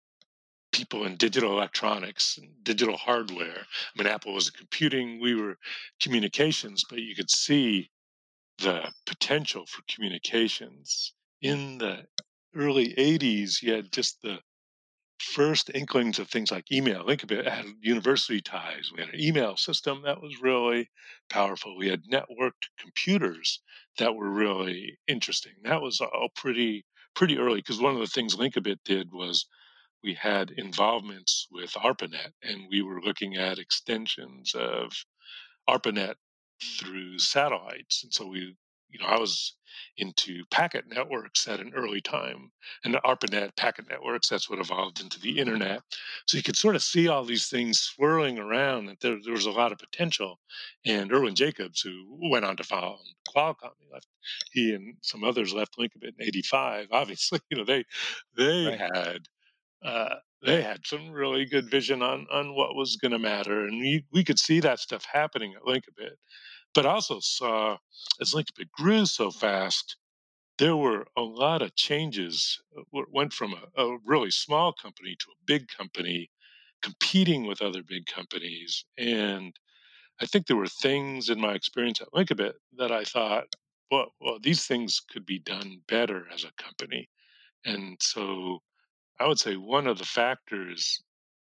people 0.72 1.05
in 1.05 1.15
digital 1.15 1.51
electronics 1.51 2.38
and 2.38 2.50
digital 2.63 2.96
hardware. 2.96 3.58
I 3.58 4.01
mean, 4.01 4.08
Apple 4.08 4.34
was 4.34 4.48
a 4.48 4.51
computing, 4.51 5.19
we 5.19 5.34
were 5.34 5.58
communications, 6.00 6.84
but 6.88 7.00
you 7.00 7.15
could 7.15 7.31
see 7.31 7.89
the 8.60 8.91
potential 9.08 9.65
for 9.65 9.81
communications 9.93 11.13
in 11.41 11.79
the 11.79 12.05
early 12.55 12.93
80s. 12.93 13.62
You 13.63 13.74
had 13.74 13.91
just 13.91 14.22
the 14.22 14.38
first 15.19 15.69
inklings 15.73 16.19
of 16.19 16.29
things 16.29 16.51
like 16.51 16.71
email. 16.71 17.05
Linkabit 17.05 17.47
had 17.47 17.65
university 17.81 18.41
ties. 18.41 18.91
We 18.93 19.01
had 19.01 19.13
an 19.13 19.19
email 19.19 19.57
system 19.57 20.01
that 20.03 20.21
was 20.21 20.41
really 20.41 20.89
powerful. 21.29 21.77
We 21.77 21.89
had 21.89 22.03
networked 22.05 22.69
computers 22.79 23.61
that 23.97 24.15
were 24.15 24.29
really 24.29 24.97
interesting. 25.07 25.53
That 25.63 25.81
was 25.81 26.01
all 26.01 26.29
pretty 26.35 26.85
pretty 27.15 27.38
early 27.38 27.59
because 27.59 27.81
one 27.81 27.93
of 27.93 27.99
the 27.99 28.07
things 28.07 28.35
Linkabit 28.35 28.79
did 28.85 29.11
was 29.11 29.45
we 30.03 30.13
had 30.13 30.51
involvements 30.51 31.47
with 31.51 31.75
ARPANET, 31.75 32.31
and 32.41 32.67
we 32.69 32.81
were 32.81 33.01
looking 33.01 33.35
at 33.35 33.59
extensions 33.59 34.53
of 34.55 34.93
ARPANET 35.67 36.15
through 36.79 37.19
satellites. 37.19 38.03
And 38.03 38.13
so 38.13 38.27
we 38.27 38.55
you 38.89 39.00
know, 39.00 39.05
I 39.05 39.19
was 39.19 39.55
into 39.98 40.43
packet 40.51 40.86
networks 40.88 41.48
at 41.48 41.60
an 41.60 41.74
early 41.75 42.01
time, 42.01 42.51
and 42.84 42.93
the 42.93 43.01
ARPANET 43.05 43.55
packet 43.55 43.86
networks, 43.89 44.29
that's 44.29 44.50
what 44.50 44.60
evolved 44.60 45.01
into 45.01 45.19
the 45.19 45.38
internet. 45.38 45.81
So 46.25 46.38
you 46.38 46.43
could 46.43 46.55
sort 46.55 46.75
of 46.75 46.84
see 46.84 47.08
all 47.08 47.24
these 47.24 47.48
things 47.48 47.79
swirling 47.79 48.39
around, 48.39 48.86
that 48.88 49.00
there, 49.01 49.17
there 49.24 49.34
was 49.34 49.46
a 49.46 49.51
lot 49.51 49.72
of 49.72 49.77
potential. 49.77 50.39
And 50.86 51.12
Irwin 51.12 51.36
Jacobs, 51.36 51.81
who 51.81 52.17
went 52.31 52.46
on 52.46 52.58
to 52.58 52.63
found 52.63 53.00
Qualcomm, 53.27 53.72
he 53.79 53.88
left, 53.91 54.08
he 54.51 54.74
and 54.74 54.96
some 55.01 55.24
others 55.24 55.53
left 55.53 55.77
Linkabit 55.77 56.13
in 56.17 56.27
85. 56.27 56.88
Obviously, 56.91 57.39
you 57.50 57.58
know, 57.58 57.65
they, 57.65 57.84
they 58.38 58.65
right. 58.67 58.96
had, 58.96 59.19
uh, 59.84 60.15
they 60.46 60.62
had 60.62 60.86
some 60.86 61.12
really 61.12 61.46
good 61.46 61.69
vision 61.69 62.01
on 62.01 62.25
on 62.31 62.55
what 62.55 62.75
was 62.75 62.96
going 62.96 63.12
to 63.12 63.19
matter, 63.19 63.65
and 63.65 63.77
we 63.79 64.05
we 64.13 64.24
could 64.24 64.39
see 64.39 64.62
that 64.62 64.79
stuff 64.79 65.03
happening 65.12 65.53
at 65.53 65.63
Linkabit 65.63 66.15
but 66.73 66.85
also 66.85 67.19
saw 67.19 67.77
as 68.21 68.33
Linkabit 68.33 68.71
grew 68.71 69.05
so 69.05 69.31
fast, 69.31 69.97
there 70.57 70.75
were 70.75 71.07
a 71.17 71.21
lot 71.21 71.61
of 71.61 71.75
changes. 71.75 72.61
Uh, 72.77 73.01
went 73.11 73.33
from 73.33 73.53
a, 73.53 73.81
a 73.83 73.97
really 74.05 74.31
small 74.31 74.73
company 74.73 75.15
to 75.19 75.27
a 75.31 75.43
big 75.45 75.67
company, 75.69 76.29
competing 76.81 77.45
with 77.45 77.61
other 77.61 77.81
big 77.81 78.05
companies. 78.05 78.85
And 78.97 79.53
I 80.21 80.25
think 80.25 80.47
there 80.47 80.57
were 80.57 80.67
things 80.67 81.29
in 81.29 81.39
my 81.39 81.53
experience 81.53 82.01
at 82.01 82.11
Linkabit 82.11 82.53
that 82.77 82.91
I 82.91 83.03
thought, 83.03 83.45
well, 83.91 84.13
well, 84.21 84.38
these 84.41 84.65
things 84.65 84.99
could 84.99 85.25
be 85.25 85.39
done 85.39 85.81
better 85.88 86.27
as 86.33 86.43
a 86.43 86.63
company. 86.63 87.09
And 87.65 87.97
so 88.01 88.59
I 89.19 89.27
would 89.27 89.39
say 89.39 89.55
one 89.55 89.88
of 89.88 89.97
the 89.97 90.05
factors 90.05 91.01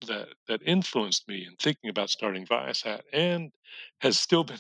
that 0.07 0.29
that 0.47 0.61
influenced 0.65 1.27
me 1.27 1.45
in 1.45 1.55
thinking 1.57 1.89
about 1.89 2.09
starting 2.09 2.45
Viasat 2.45 3.01
and 3.13 3.51
has 3.99 4.19
still 4.19 4.43
been 4.43 4.59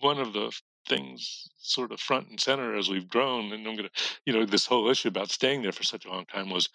one 0.00 0.18
of 0.18 0.32
the 0.32 0.52
things 0.86 1.48
sort 1.58 1.92
of 1.92 2.00
front 2.00 2.28
and 2.28 2.40
center 2.40 2.74
as 2.74 2.88
we've 2.88 3.08
grown 3.08 3.52
and 3.52 3.66
i'm 3.66 3.76
going 3.76 3.88
to 3.88 4.02
you 4.24 4.32
know 4.32 4.46
this 4.46 4.66
whole 4.66 4.88
issue 4.88 5.08
about 5.08 5.30
staying 5.30 5.62
there 5.62 5.72
for 5.72 5.82
such 5.82 6.06
a 6.06 6.08
long 6.08 6.24
time 6.26 6.50
was 6.50 6.68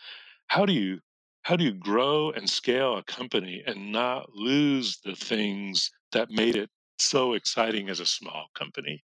how 0.48 0.66
do 0.66 0.74
you 0.74 1.00
how 1.44 1.56
do 1.58 1.64
you 1.66 1.74
grow 1.74 2.32
and 2.32 2.50
scale 2.50 2.98
a 2.98 3.04
company 3.04 3.64
and 3.68 3.92
not 3.92 4.30
lose 4.34 5.00
the 5.04 5.16
things 5.16 5.92
that 6.12 6.30
made 6.32 6.56
it 6.56 6.70
so 7.00 7.34
exciting 7.34 7.90
as 7.90 8.00
a 8.00 8.06
small 8.06 8.48
company? 8.56 9.04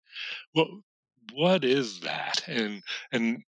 Well 0.55 0.83
what 1.33 1.65
is 1.65 2.01
that? 2.01 2.43
And 2.47 2.83
and 3.13 3.43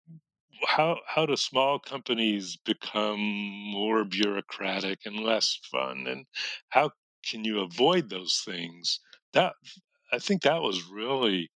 how 0.68 0.98
how 1.08 1.26
do 1.26 1.36
small 1.36 1.80
companies 1.80 2.58
become 2.58 3.20
more 3.20 4.04
bureaucratic 4.04 5.00
and 5.06 5.20
less 5.20 5.60
fun? 5.72 6.08
And 6.08 6.26
how 6.70 6.92
can 7.26 7.46
you 7.46 7.62
avoid 7.62 8.10
those 8.10 8.42
things? 8.46 9.00
That 9.34 9.54
I 10.12 10.20
think 10.20 10.42
that 10.44 10.62
was 10.62 10.84
really 10.86 11.50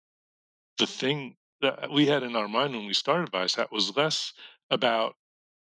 the 0.77 0.87
thing 0.87 1.35
that 1.61 1.91
we 1.91 2.05
had 2.05 2.23
in 2.23 2.35
our 2.35 2.47
mind 2.47 2.73
when 2.73 2.85
we 2.85 2.93
started 2.93 3.29
Vice. 3.31 3.55
That 3.55 3.71
was 3.71 3.95
less 3.95 4.33
about 4.69 5.15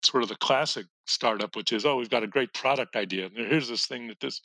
sort 0.02 0.22
of 0.22 0.28
the 0.28 0.36
classic 0.36 0.86
startup, 1.06 1.56
which 1.56 1.72
is, 1.72 1.86
oh, 1.86 1.96
we've 1.96 2.10
got 2.10 2.22
a 2.22 2.28
great 2.28 2.52
product 2.52 2.96
idea. 2.96 3.30
Here's 3.34 3.68
this 3.68 3.86
thing 3.86 4.08
that 4.08 4.20
this 4.20 4.40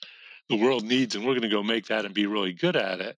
the 0.50 0.56
world 0.56 0.84
needs, 0.84 1.16
and 1.16 1.24
we're 1.24 1.34
going 1.34 1.44
to 1.44 1.50
go 1.50 1.62
make 1.62 1.86
that 1.88 2.06
and 2.06 2.14
be 2.14 2.26
really 2.26 2.54
good 2.54 2.76
at 2.76 3.00
it. 3.00 3.18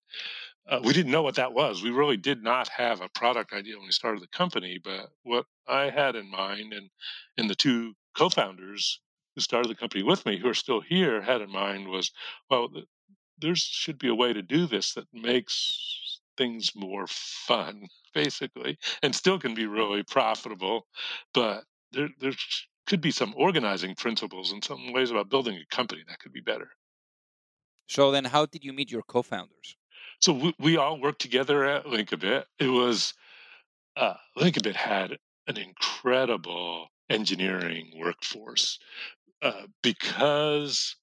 Uh, 0.68 0.80
we 0.84 0.94
didn't 0.94 1.12
know 1.12 1.22
what 1.22 1.36
that 1.36 1.54
was. 1.54 1.82
We 1.82 1.90
really 1.90 2.18
did 2.18 2.44
not 2.44 2.68
have 2.68 3.01
a 3.01 3.10
product 3.10 3.54
idea 3.54 3.78
when 3.78 3.86
we 3.86 3.92
started 3.92 4.22
the 4.22 4.28
company. 4.28 4.80
But 4.84 5.10
what 5.24 5.46
I 5.68 5.90
had 5.90 6.16
in 6.16 6.30
mind, 6.30 6.74
and 6.74 6.90
and 7.38 7.50
the 7.50 7.56
two 7.56 7.94
co-founders 8.18 9.00
who 9.36 9.42
started 9.42 9.70
the 9.70 9.75
company 9.75 10.04
with 10.04 10.25
me, 10.25 10.38
who 10.38 10.50
are 10.50 10.54
still 10.54 10.82
here, 10.82 11.22
had 11.22 11.42
in 11.42 11.50
mind 11.51 11.88
was, 11.88 12.12
well, 12.50 12.70
there 13.41 13.55
should 13.55 13.98
be 13.98 14.07
a 14.07 14.15
way 14.15 14.33
to 14.33 14.41
do 14.41 14.67
this 14.67 14.93
that 14.93 15.07
makes 15.13 16.19
things 16.38 16.71
more 16.75 17.05
fun, 17.07 17.88
basically, 18.13 18.77
and 19.03 19.15
still 19.15 19.39
can 19.39 19.53
be 19.53 19.65
really 19.65 20.03
profitable. 20.03 20.88
But 21.33 21.63
there, 21.91 22.10
there 22.19 22.33
could 22.88 23.01
be 23.01 23.12
some 23.12 23.33
organizing 23.36 23.95
principles 23.95 24.51
and 24.51 24.63
some 24.63 24.93
ways 24.93 25.12
about 25.12 25.29
building 25.29 25.55
a 25.55 25.75
company 25.75 26.03
that 26.07 26.19
could 26.19 26.33
be 26.33 26.41
better. 26.41 26.69
So 27.88 28.12
then, 28.12 28.25
how 28.25 28.45
did 28.45 28.63
you 28.63 28.74
meet 28.74 28.91
your 28.91 29.03
co-founders? 29.03 29.75
So 30.19 30.33
we, 30.33 30.55
we 30.60 30.77
all 30.77 31.00
worked 31.00 31.21
together 31.21 31.65
at 31.65 31.86
Linkabit. 31.86 32.45
It 32.60 32.67
was 32.67 33.13
uh, 33.98 34.13
Linkabit 34.38 34.75
had 34.75 35.17
an 35.48 35.57
incredible 35.57 36.88
engineering 37.10 37.91
workforce 37.98 38.79
uh, 39.41 39.63
because 39.81 40.95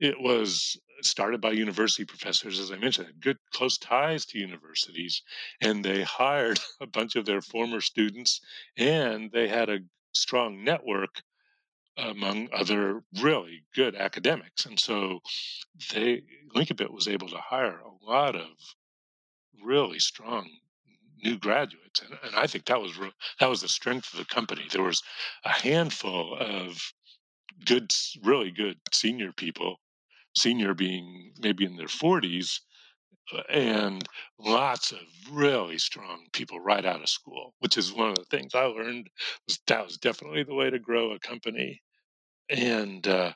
it 0.00 0.20
was 0.20 0.76
started 1.02 1.40
by 1.40 1.50
university 1.50 2.04
professors, 2.04 2.58
as 2.58 2.70
I 2.70 2.76
mentioned, 2.76 3.12
good 3.20 3.38
close 3.52 3.78
ties 3.78 4.24
to 4.26 4.38
universities, 4.38 5.22
and 5.60 5.84
they 5.84 6.02
hired 6.02 6.60
a 6.80 6.86
bunch 6.86 7.16
of 7.16 7.26
their 7.26 7.40
former 7.40 7.80
students, 7.80 8.40
and 8.76 9.30
they 9.32 9.48
had 9.48 9.68
a 9.68 9.80
strong 10.12 10.62
network 10.62 11.22
among 11.96 12.48
other 12.52 13.02
really 13.20 13.64
good 13.74 13.94
academics, 13.94 14.66
and 14.66 14.78
so 14.78 15.20
they 15.92 16.22
Linkabit 16.54 16.90
was 16.90 17.08
able 17.08 17.28
to 17.28 17.38
hire 17.38 17.78
a 17.78 18.10
lot 18.10 18.34
of 18.34 18.48
really 19.62 19.98
strong 19.98 20.50
new 21.22 21.38
graduates, 21.38 22.00
and, 22.00 22.18
and 22.22 22.34
I 22.36 22.46
think 22.46 22.66
that 22.66 22.80
was 22.80 22.98
re- 22.98 23.12
that 23.40 23.48
was 23.48 23.60
the 23.60 23.68
strength 23.68 24.12
of 24.12 24.18
the 24.18 24.34
company. 24.34 24.66
There 24.70 24.82
was 24.82 25.02
a 25.44 25.50
handful 25.50 26.36
of 26.38 26.92
good, 27.64 27.92
really 28.22 28.50
good 28.50 28.78
senior 28.92 29.32
people, 29.32 29.76
senior 30.36 30.74
being 30.74 31.32
maybe 31.40 31.64
in 31.64 31.76
their 31.76 31.86
40s, 31.86 32.60
uh, 33.32 33.42
and 33.48 34.06
lots 34.38 34.92
of 34.92 35.00
really 35.30 35.78
strong 35.78 36.26
people 36.32 36.60
right 36.60 36.84
out 36.84 37.02
of 37.02 37.08
school, 37.08 37.54
which 37.60 37.78
is 37.78 37.92
one 37.92 38.10
of 38.10 38.16
the 38.16 38.24
things 38.24 38.54
I 38.54 38.64
learned 38.64 39.08
was 39.46 39.58
that 39.66 39.84
was 39.84 39.96
definitely 39.98 40.42
the 40.44 40.54
way 40.54 40.70
to 40.70 40.78
grow 40.78 41.12
a 41.12 41.18
company. 41.18 41.82
And 42.50 43.06
uh, 43.08 43.32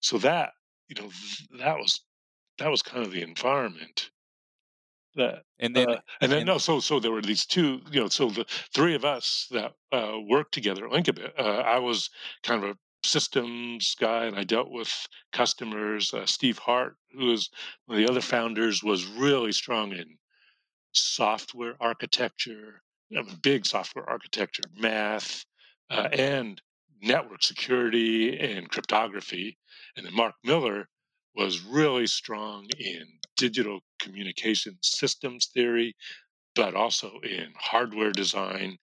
so 0.00 0.18
that, 0.18 0.52
you 0.88 1.02
know, 1.02 1.10
that 1.58 1.76
was 1.76 2.02
that 2.58 2.70
was 2.70 2.82
kind 2.82 3.04
of 3.04 3.12
the 3.12 3.22
environment 3.22 4.10
that 5.16 5.42
and 5.58 5.74
then 5.74 5.90
uh, 5.90 6.00
and 6.20 6.30
then 6.30 6.40
and, 6.40 6.46
no 6.46 6.58
so 6.58 6.78
so 6.80 7.00
there 7.00 7.10
were 7.10 7.22
these 7.22 7.44
two 7.44 7.80
you 7.90 8.00
know 8.00 8.08
so 8.08 8.30
the 8.30 8.44
three 8.74 8.94
of 8.94 9.04
us 9.04 9.46
that 9.50 9.72
uh, 9.92 10.16
worked 10.28 10.52
together 10.52 10.86
at 10.86 10.92
linkabit 10.92 11.32
uh, 11.38 11.42
i 11.42 11.78
was 11.78 12.10
kind 12.42 12.62
of 12.62 12.70
a 12.70 12.74
systems 13.02 13.94
guy 13.98 14.24
and 14.26 14.36
i 14.36 14.44
dealt 14.44 14.70
with 14.70 15.06
customers 15.32 16.12
uh, 16.14 16.26
steve 16.26 16.58
hart 16.58 16.96
who 17.12 17.26
was 17.26 17.50
one 17.86 17.98
of 17.98 18.04
the 18.04 18.10
other 18.10 18.20
founders 18.20 18.82
was 18.82 19.06
really 19.06 19.52
strong 19.52 19.92
in 19.92 20.18
software 20.92 21.76
architecture 21.80 22.82
I 23.16 23.22
mean, 23.22 23.36
big 23.42 23.66
software 23.66 24.08
architecture 24.08 24.62
math 24.76 25.44
uh, 25.90 26.08
and 26.12 26.60
network 27.02 27.42
security 27.42 28.38
and 28.38 28.68
cryptography 28.68 29.56
and 29.96 30.04
then 30.04 30.14
mark 30.14 30.34
miller 30.44 30.88
was 31.34 31.62
really 31.62 32.06
strong 32.06 32.66
in 32.78 33.06
digital 33.36 33.80
communication 33.98 34.76
systems 34.82 35.46
theory, 35.46 35.94
but 36.54 36.74
also 36.74 37.12
in 37.22 37.52
hardware 37.56 38.12
design. 38.12 38.78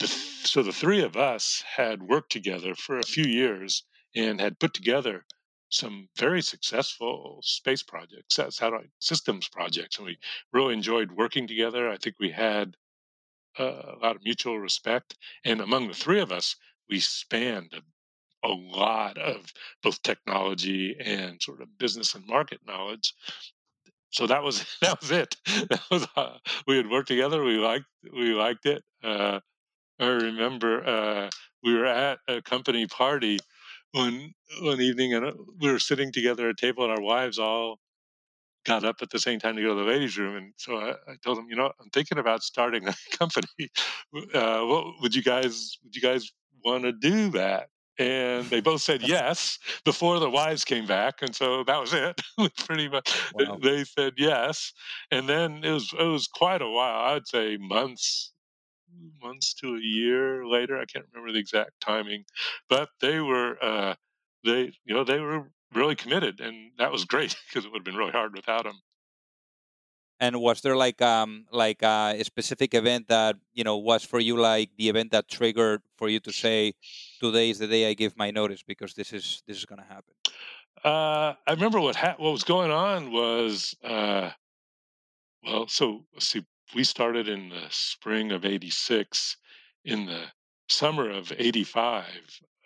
The, 0.00 0.08
so 0.08 0.62
the 0.62 0.72
three 0.72 1.02
of 1.02 1.16
us 1.16 1.62
had 1.76 2.02
worked 2.02 2.32
together 2.32 2.74
for 2.74 2.98
a 2.98 3.04
few 3.04 3.24
years 3.24 3.84
and 4.16 4.40
had 4.40 4.58
put 4.58 4.74
together 4.74 5.24
some 5.68 6.08
very 6.16 6.42
successful 6.42 7.40
space 7.44 7.82
projects, 7.82 8.34
satellite 8.34 8.90
systems 9.00 9.46
projects, 9.48 9.98
and 9.98 10.06
we 10.06 10.18
really 10.52 10.74
enjoyed 10.74 11.12
working 11.12 11.46
together. 11.46 11.88
I 11.88 11.96
think 11.96 12.16
we 12.18 12.30
had 12.30 12.76
uh, 13.58 13.94
a 13.94 13.98
lot 14.02 14.16
of 14.16 14.24
mutual 14.24 14.58
respect, 14.58 15.16
and 15.44 15.60
among 15.60 15.86
the 15.86 15.94
three 15.94 16.20
of 16.20 16.32
us, 16.32 16.56
we 16.88 16.98
spanned 16.98 17.72
a 17.72 17.82
a 18.42 18.48
lot 18.48 19.18
of 19.18 19.52
both 19.82 20.02
technology 20.02 20.96
and 20.98 21.40
sort 21.42 21.60
of 21.60 21.78
business 21.78 22.14
and 22.14 22.26
market 22.26 22.60
knowledge. 22.66 23.14
So 24.10 24.26
that 24.26 24.42
was 24.42 24.64
that 24.80 25.00
was 25.00 25.10
it. 25.10 25.36
That 25.68 25.82
was 25.90 26.06
uh, 26.16 26.38
we 26.66 26.76
had 26.76 26.90
worked 26.90 27.08
together. 27.08 27.42
We 27.44 27.58
liked 27.58 27.86
we 28.12 28.34
liked 28.34 28.66
it. 28.66 28.82
Uh, 29.02 29.40
I 30.00 30.06
remember 30.06 30.84
uh, 30.84 31.30
we 31.62 31.74
were 31.74 31.86
at 31.86 32.18
a 32.28 32.42
company 32.42 32.86
party 32.86 33.38
one 33.92 34.32
one 34.62 34.80
evening, 34.80 35.14
and 35.14 35.26
uh, 35.26 35.32
we 35.60 35.70
were 35.70 35.78
sitting 35.78 36.12
together 36.12 36.48
at 36.48 36.52
a 36.52 36.54
table, 36.54 36.84
and 36.84 36.92
our 36.92 37.02
wives 37.02 37.38
all 37.38 37.78
got 38.64 38.84
up 38.84 38.96
at 39.02 39.10
the 39.10 39.18
same 39.18 39.38
time 39.38 39.56
to 39.56 39.62
go 39.62 39.74
to 39.74 39.74
the 39.74 39.86
ladies' 39.86 40.18
room. 40.18 40.36
And 40.36 40.52
so 40.56 40.76
I, 40.76 40.90
I 40.90 41.16
told 41.24 41.38
them, 41.38 41.46
you 41.48 41.56
know, 41.56 41.72
I'm 41.80 41.90
thinking 41.90 42.18
about 42.18 42.42
starting 42.42 42.86
a 42.88 42.94
company. 43.18 43.70
Uh, 44.34 44.64
what 44.64 45.00
would 45.00 45.14
you 45.14 45.22
guys 45.22 45.78
would 45.84 45.94
you 45.94 46.02
guys 46.02 46.30
want 46.64 46.84
to 46.84 46.92
do 46.92 47.30
that? 47.30 47.68
and 48.00 48.46
they 48.46 48.60
both 48.60 48.80
said 48.80 49.02
yes 49.06 49.58
before 49.84 50.18
the 50.18 50.30
wives 50.30 50.64
came 50.64 50.86
back, 50.86 51.22
and 51.22 51.36
so 51.36 51.62
that 51.64 51.78
was 51.78 51.92
it. 51.92 52.20
Pretty 52.66 52.88
much, 52.88 53.14
wow. 53.34 53.58
they 53.62 53.84
said 53.84 54.14
yes, 54.16 54.72
and 55.10 55.28
then 55.28 55.62
it 55.62 55.70
was 55.70 55.92
it 55.96 56.04
was 56.04 56.26
quite 56.26 56.62
a 56.62 56.68
while. 56.68 57.14
I'd 57.14 57.28
say 57.28 57.58
months, 57.58 58.32
months 59.22 59.54
to 59.54 59.74
a 59.76 59.80
year 59.80 60.46
later. 60.46 60.78
I 60.78 60.84
can't 60.84 61.06
remember 61.12 61.32
the 61.32 61.38
exact 61.38 61.80
timing, 61.80 62.24
but 62.68 62.90
they 63.00 63.20
were 63.20 63.62
uh, 63.62 63.94
they 64.44 64.72
you 64.84 64.94
know 64.94 65.04
they 65.04 65.20
were 65.20 65.50
really 65.74 65.96
committed, 65.96 66.40
and 66.40 66.72
that 66.78 66.92
was 66.92 67.04
great 67.04 67.36
because 67.48 67.64
it 67.64 67.72
would 67.72 67.80
have 67.80 67.84
been 67.84 67.96
really 67.96 68.12
hard 68.12 68.34
without 68.34 68.64
them. 68.64 68.80
And 70.22 70.38
was 70.38 70.60
there 70.60 70.76
like 70.76 71.00
um 71.00 71.46
like 71.50 71.82
uh, 71.82 72.14
a 72.16 72.24
specific 72.24 72.74
event 72.74 73.08
that 73.08 73.36
you 73.54 73.64
know 73.64 73.78
was 73.78 74.04
for 74.04 74.20
you 74.20 74.36
like 74.36 74.70
the 74.76 74.88
event 74.88 75.12
that 75.12 75.28
triggered 75.28 75.82
for 75.96 76.08
you 76.08 76.20
to 76.20 76.32
say 76.32 76.74
today 77.20 77.50
is 77.50 77.58
the 77.58 77.66
day 77.66 77.88
I 77.88 77.94
give 77.94 78.16
my 78.16 78.30
notice 78.30 78.62
because 78.62 78.94
this 78.94 79.12
is 79.12 79.42
this 79.46 79.56
is 79.56 79.64
going 79.64 79.80
to 79.80 79.86
happen? 79.86 80.14
Uh, 80.84 81.34
I 81.46 81.52
remember 81.52 81.80
what 81.80 81.96
ha- 81.96 82.16
what 82.18 82.32
was 82.32 82.44
going 82.44 82.70
on 82.70 83.12
was 83.12 83.74
uh, 83.82 84.30
well, 85.42 85.68
so 85.68 86.04
see, 86.18 86.44
we 86.74 86.84
started 86.84 87.28
in 87.28 87.48
the 87.48 87.66
spring 87.70 88.32
of 88.32 88.44
'86. 88.44 89.36
In 89.84 90.06
the 90.06 90.26
summer 90.68 91.10
of 91.10 91.32
'85, 91.36 92.04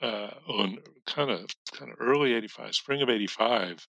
uh, 0.03 0.31
on 0.49 0.79
kind 1.07 1.31
of 1.31 1.47
kind 1.73 1.91
of 1.93 1.99
early 2.01 2.35
'85, 2.35 2.75
spring 2.75 3.03
of 3.03 3.09
'85, 3.09 3.87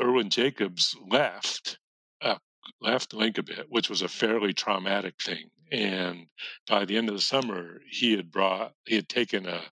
Irwin 0.00 0.30
Jacobs 0.30 0.96
left 1.08 1.78
uh, 2.20 2.38
left 2.80 3.12
bit, 3.12 3.66
which 3.68 3.88
was 3.90 4.02
a 4.02 4.08
fairly 4.08 4.52
traumatic 4.52 5.20
thing. 5.20 5.50
And 5.70 6.26
by 6.66 6.84
the 6.84 6.96
end 6.96 7.08
of 7.08 7.14
the 7.14 7.20
summer, 7.20 7.80
he 7.90 8.16
had 8.16 8.30
brought, 8.30 8.72
he 8.86 8.94
had 8.96 9.08
taken 9.08 9.46
a 9.46 9.62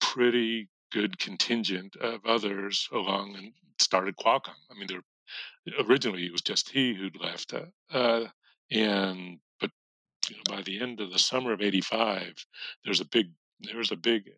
pretty 0.00 0.68
good 0.90 1.18
contingent 1.18 1.96
of 1.96 2.24
others 2.26 2.88
along 2.92 3.36
and 3.36 3.52
started 3.78 4.16
Qualcomm. 4.16 4.54
I 4.70 4.74
mean, 4.74 4.86
there 4.88 5.02
originally 5.80 6.26
it 6.26 6.32
was 6.32 6.42
just 6.42 6.70
he 6.70 6.94
who'd 6.94 7.20
left, 7.20 7.52
uh, 7.52 7.66
uh, 7.90 8.26
and 8.70 9.38
but 9.60 9.70
you 10.28 10.36
know, 10.36 10.56
by 10.56 10.62
the 10.62 10.80
end 10.80 11.00
of 11.00 11.10
the 11.10 11.18
summer 11.18 11.52
of 11.52 11.60
'85, 11.60 12.34
there's 12.84 13.00
a 13.00 13.04
big, 13.04 13.30
there 13.60 13.78
was 13.78 13.92
a 13.92 13.96
big, 13.96 14.30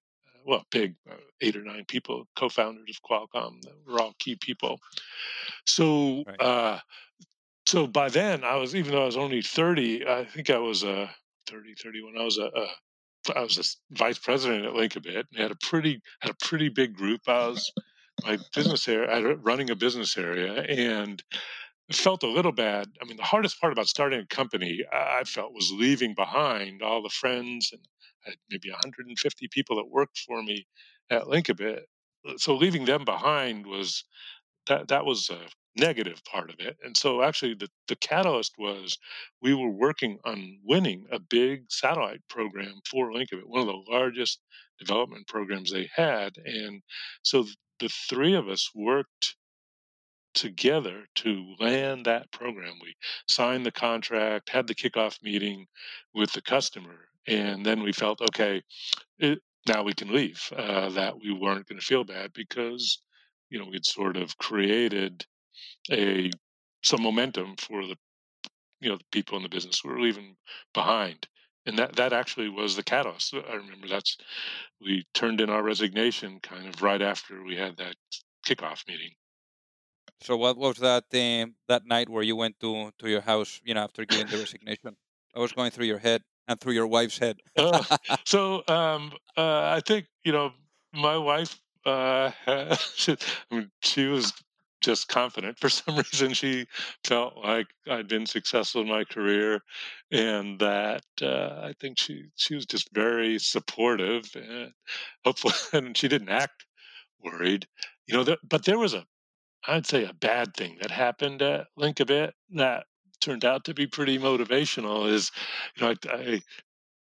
well, 0.46 0.64
big 0.70 0.94
uh, 1.10 1.14
eight 1.40 1.56
or 1.56 1.62
nine 1.62 1.84
people, 1.86 2.26
co-founders 2.36 2.88
of 2.88 3.10
Qualcomm, 3.10 3.60
that 3.62 3.74
were 3.86 4.00
all 4.00 4.14
key 4.18 4.36
people. 4.36 4.78
So 5.66 6.24
right. 6.26 6.40
Uh, 6.40 6.78
so 7.66 7.86
by 7.86 8.08
then 8.08 8.42
I 8.42 8.56
was, 8.56 8.74
even 8.74 8.92
though 8.92 9.02
I 9.02 9.06
was 9.06 9.16
only 9.16 9.42
30, 9.42 10.06
I 10.06 10.24
think 10.24 10.50
I 10.50 10.58
was 10.58 10.82
uh, 10.82 11.06
30, 11.48 11.74
31. 11.74 12.18
I 12.18 12.24
was 12.24 12.38
a, 12.38 12.46
a 12.46 12.66
I 13.36 13.42
was 13.42 13.58
a 13.58 13.94
vice 13.94 14.18
president 14.18 14.64
at 14.64 14.72
Linkabit 14.72 15.24
and 15.30 15.40
had 15.40 15.50
a 15.50 15.56
pretty 15.56 16.00
had 16.20 16.30
a 16.30 16.44
pretty 16.44 16.68
big 16.68 16.96
group. 16.96 17.20
I 17.26 17.48
was 17.48 17.70
my 18.24 18.38
business 18.54 18.88
area, 18.88 19.10
I 19.10 19.20
running 19.20 19.70
a 19.70 19.76
business 19.76 20.16
area, 20.16 20.62
and 20.62 21.22
felt 21.94 22.22
a 22.22 22.28
little 22.28 22.52
bad. 22.52 22.88
I 23.02 23.04
mean, 23.04 23.16
the 23.16 23.22
hardest 23.22 23.60
part 23.60 23.72
about 23.72 23.88
starting 23.88 24.20
a 24.20 24.26
company, 24.26 24.80
I 24.92 25.24
felt, 25.24 25.52
was 25.52 25.72
leaving 25.72 26.14
behind 26.14 26.82
all 26.82 27.02
the 27.02 27.08
friends 27.08 27.70
and 27.72 28.36
maybe 28.50 28.70
150 28.70 29.48
people 29.50 29.76
that 29.76 29.90
worked 29.90 30.18
for 30.18 30.42
me 30.42 30.66
at 31.10 31.24
Linkabit. 31.24 31.82
Uh, 32.28 32.34
so 32.36 32.54
leaving 32.54 32.84
them 32.84 33.04
behind 33.04 33.66
was 33.66 34.04
that 34.66 34.88
that 34.88 35.04
was 35.04 35.30
a 35.30 35.38
negative 35.76 36.22
part 36.24 36.50
of 36.50 36.56
it. 36.58 36.76
And 36.84 36.96
so 36.96 37.22
actually 37.22 37.54
the, 37.54 37.68
the 37.88 37.96
catalyst 37.96 38.54
was 38.58 38.98
we 39.40 39.54
were 39.54 39.70
working 39.70 40.18
on 40.24 40.58
winning 40.64 41.06
a 41.10 41.18
big 41.18 41.64
satellite 41.70 42.20
program 42.28 42.80
for 42.88 43.10
Linkabit, 43.10 43.46
one 43.46 43.62
of 43.62 43.66
the 43.68 43.84
largest 43.90 44.40
development 44.78 45.26
programs 45.28 45.72
they 45.72 45.88
had. 45.94 46.32
And 46.44 46.82
so 47.22 47.46
the 47.78 47.88
three 48.08 48.34
of 48.34 48.48
us 48.48 48.70
worked 48.74 49.36
together 50.34 51.04
to 51.16 51.54
land 51.58 52.06
that 52.06 52.30
program. 52.30 52.74
We 52.82 52.94
signed 53.28 53.66
the 53.66 53.72
contract, 53.72 54.48
had 54.48 54.66
the 54.66 54.74
kickoff 54.74 55.22
meeting 55.22 55.66
with 56.14 56.32
the 56.32 56.42
customer, 56.42 57.08
and 57.26 57.64
then 57.64 57.82
we 57.82 57.92
felt 57.92 58.20
okay. 58.20 58.62
It, 59.18 59.40
now 59.68 59.82
we 59.82 59.92
can 59.92 60.12
leave. 60.12 60.42
Uh, 60.56 60.88
that 60.90 61.14
we 61.20 61.32
weren't 61.32 61.68
going 61.68 61.78
to 61.78 61.84
feel 61.86 62.04
bad 62.04 62.32
because 62.32 63.02
you 63.50 63.58
know 63.58 63.66
we'd 63.66 63.84
sort 63.84 64.16
of 64.16 64.36
created 64.38 65.24
a 65.90 66.30
some 66.82 67.02
momentum 67.02 67.56
for 67.58 67.86
the 67.86 67.96
you 68.80 68.88
know 68.88 68.96
the 68.96 69.04
people 69.12 69.36
in 69.36 69.42
the 69.42 69.48
business 69.48 69.84
we 69.84 69.90
were 69.90 70.00
leaving 70.00 70.36
behind 70.72 71.26
and 71.66 71.78
that 71.78 71.94
that 71.96 72.12
actually 72.12 72.48
was 72.48 72.76
the 72.76 72.82
catalyst 72.82 73.34
i 73.34 73.54
remember 73.54 73.86
that's 73.86 74.16
we 74.80 75.04
turned 75.12 75.40
in 75.40 75.50
our 75.50 75.62
resignation 75.62 76.38
kind 76.42 76.66
of 76.66 76.82
right 76.82 77.02
after 77.02 77.42
we 77.44 77.56
had 77.56 77.76
that 77.76 77.96
kickoff 78.46 78.86
meeting 78.88 79.10
so 80.20 80.36
what 80.36 80.56
was 80.56 80.76
that 80.78 81.04
um, 81.14 81.54
that 81.68 81.86
night 81.86 82.08
where 82.08 82.22
you 82.22 82.36
went 82.36 82.58
to 82.60 82.90
to 82.98 83.08
your 83.08 83.22
house 83.22 83.60
you 83.64 83.74
know 83.74 83.82
after 83.82 84.04
giving 84.04 84.26
the 84.26 84.38
resignation 84.38 84.96
i 85.34 85.38
was 85.38 85.52
going 85.52 85.70
through 85.70 85.86
your 85.86 85.98
head 85.98 86.22
and 86.48 86.60
through 86.60 86.72
your 86.72 86.86
wife's 86.86 87.18
head 87.18 87.38
uh, 87.56 87.82
so 88.24 88.62
um, 88.68 89.12
uh, 89.36 89.70
i 89.76 89.80
think 89.84 90.06
you 90.24 90.32
know 90.32 90.52
my 90.92 91.16
wife 91.16 91.60
uh, 91.86 92.30
she, 92.94 93.16
I 93.50 93.54
mean, 93.54 93.70
she 93.82 94.06
was 94.06 94.32
just 94.80 95.08
confident. 95.08 95.58
For 95.58 95.68
some 95.68 95.96
reason, 95.96 96.34
she 96.34 96.66
felt 97.04 97.36
like 97.36 97.68
I'd 97.88 98.08
been 98.08 98.26
successful 98.26 98.82
in 98.82 98.88
my 98.88 99.04
career, 99.04 99.60
and 100.10 100.58
that 100.60 101.04
uh, 101.22 101.60
I 101.62 101.74
think 101.80 101.98
she 101.98 102.24
she 102.36 102.54
was 102.54 102.66
just 102.66 102.92
very 102.92 103.38
supportive 103.38 104.24
and 104.34 104.72
hopeful. 105.24 105.52
And 105.72 105.96
she 105.96 106.08
didn't 106.08 106.30
act 106.30 106.66
worried, 107.22 107.66
you 108.06 108.14
know. 108.14 108.24
There, 108.24 108.38
but 108.42 108.64
there 108.64 108.78
was 108.78 108.94
a, 108.94 109.06
I'd 109.66 109.86
say, 109.86 110.04
a 110.04 110.14
bad 110.14 110.54
thing 110.54 110.78
that 110.80 110.90
happened 110.90 111.42
at 111.42 111.66
Linkabit 111.78 112.32
that 112.54 112.86
turned 113.20 113.44
out 113.44 113.64
to 113.64 113.74
be 113.74 113.86
pretty 113.86 114.18
motivational. 114.18 115.10
Is 115.10 115.30
you 115.76 115.82
know 115.82 115.94
I, 116.10 116.14
I 116.14 116.40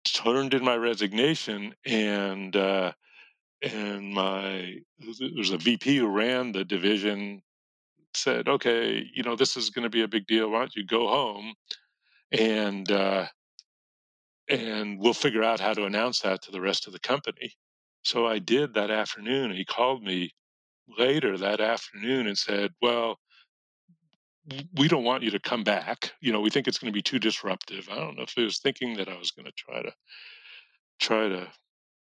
turned 0.05 0.55
in 0.55 0.65
my 0.65 0.77
resignation 0.77 1.75
and. 1.85 2.55
Uh, 2.57 2.93
and 3.63 4.13
my 4.13 4.75
there 4.99 5.31
was 5.37 5.51
a 5.51 5.57
VP 5.57 5.97
who 5.99 6.09
ran 6.09 6.53
the 6.53 6.65
division 6.65 7.43
said, 8.15 8.49
"Okay, 8.49 9.07
you 9.15 9.23
know 9.23 9.37
this 9.37 9.57
is 9.57 9.71
going 9.71 9.85
to 9.85 9.91
be 9.91 10.03
a 10.03 10.09
big 10.09 10.27
deal. 10.27 10.51
Why 10.51 10.61
don't 10.61 10.75
you 10.75 10.85
go 10.85 11.09
home 11.09 11.55
and 12.33 12.91
uh, 12.91 13.27
and 14.49 14.99
we'll 14.99 15.15
figure 15.15 15.45
out 15.45 15.61
how 15.61 15.75
to 15.75 15.85
announce 15.85 16.21
that 16.21 16.43
to 16.43 16.51
the 16.51 16.61
rest 16.61 16.87
of 16.87 16.93
the 16.93 17.01
company." 17.01 17.53
So 18.05 18.27
I 18.27 18.39
did 18.41 18.75
that 18.75 18.91
afternoon. 18.91 19.53
He 19.53 19.65
called 19.65 20.03
me 20.03 20.33
later 20.99 21.39
that 21.39 21.61
afternoon 21.61 22.27
and 22.27 22.39
said, 22.39 22.73
"Well." 22.81 23.19
we 24.77 24.89
don't 24.89 25.05
want 25.05 25.23
you 25.23 25.31
to 25.31 25.39
come 25.39 25.63
back. 25.63 26.11
You 26.21 26.33
know, 26.33 26.41
we 26.41 26.51
think 26.51 26.67
it's 26.67 26.79
going 26.79 26.93
to 26.93 26.97
be 26.97 27.01
too 27.01 27.21
disruptive. 27.21 27.89
I 27.89 27.95
don't 27.95 28.17
know 28.17 28.25
if 28.25 28.33
he 28.35 28.43
was 28.43 28.59
thinking 28.59 28.97
that 28.97 29.09
I 29.09 29.17
was 29.17 29.31
going 29.31 29.47
to 29.47 29.53
try 29.53 29.81
to 29.83 29.95
try 30.99 31.29
to 31.29 31.49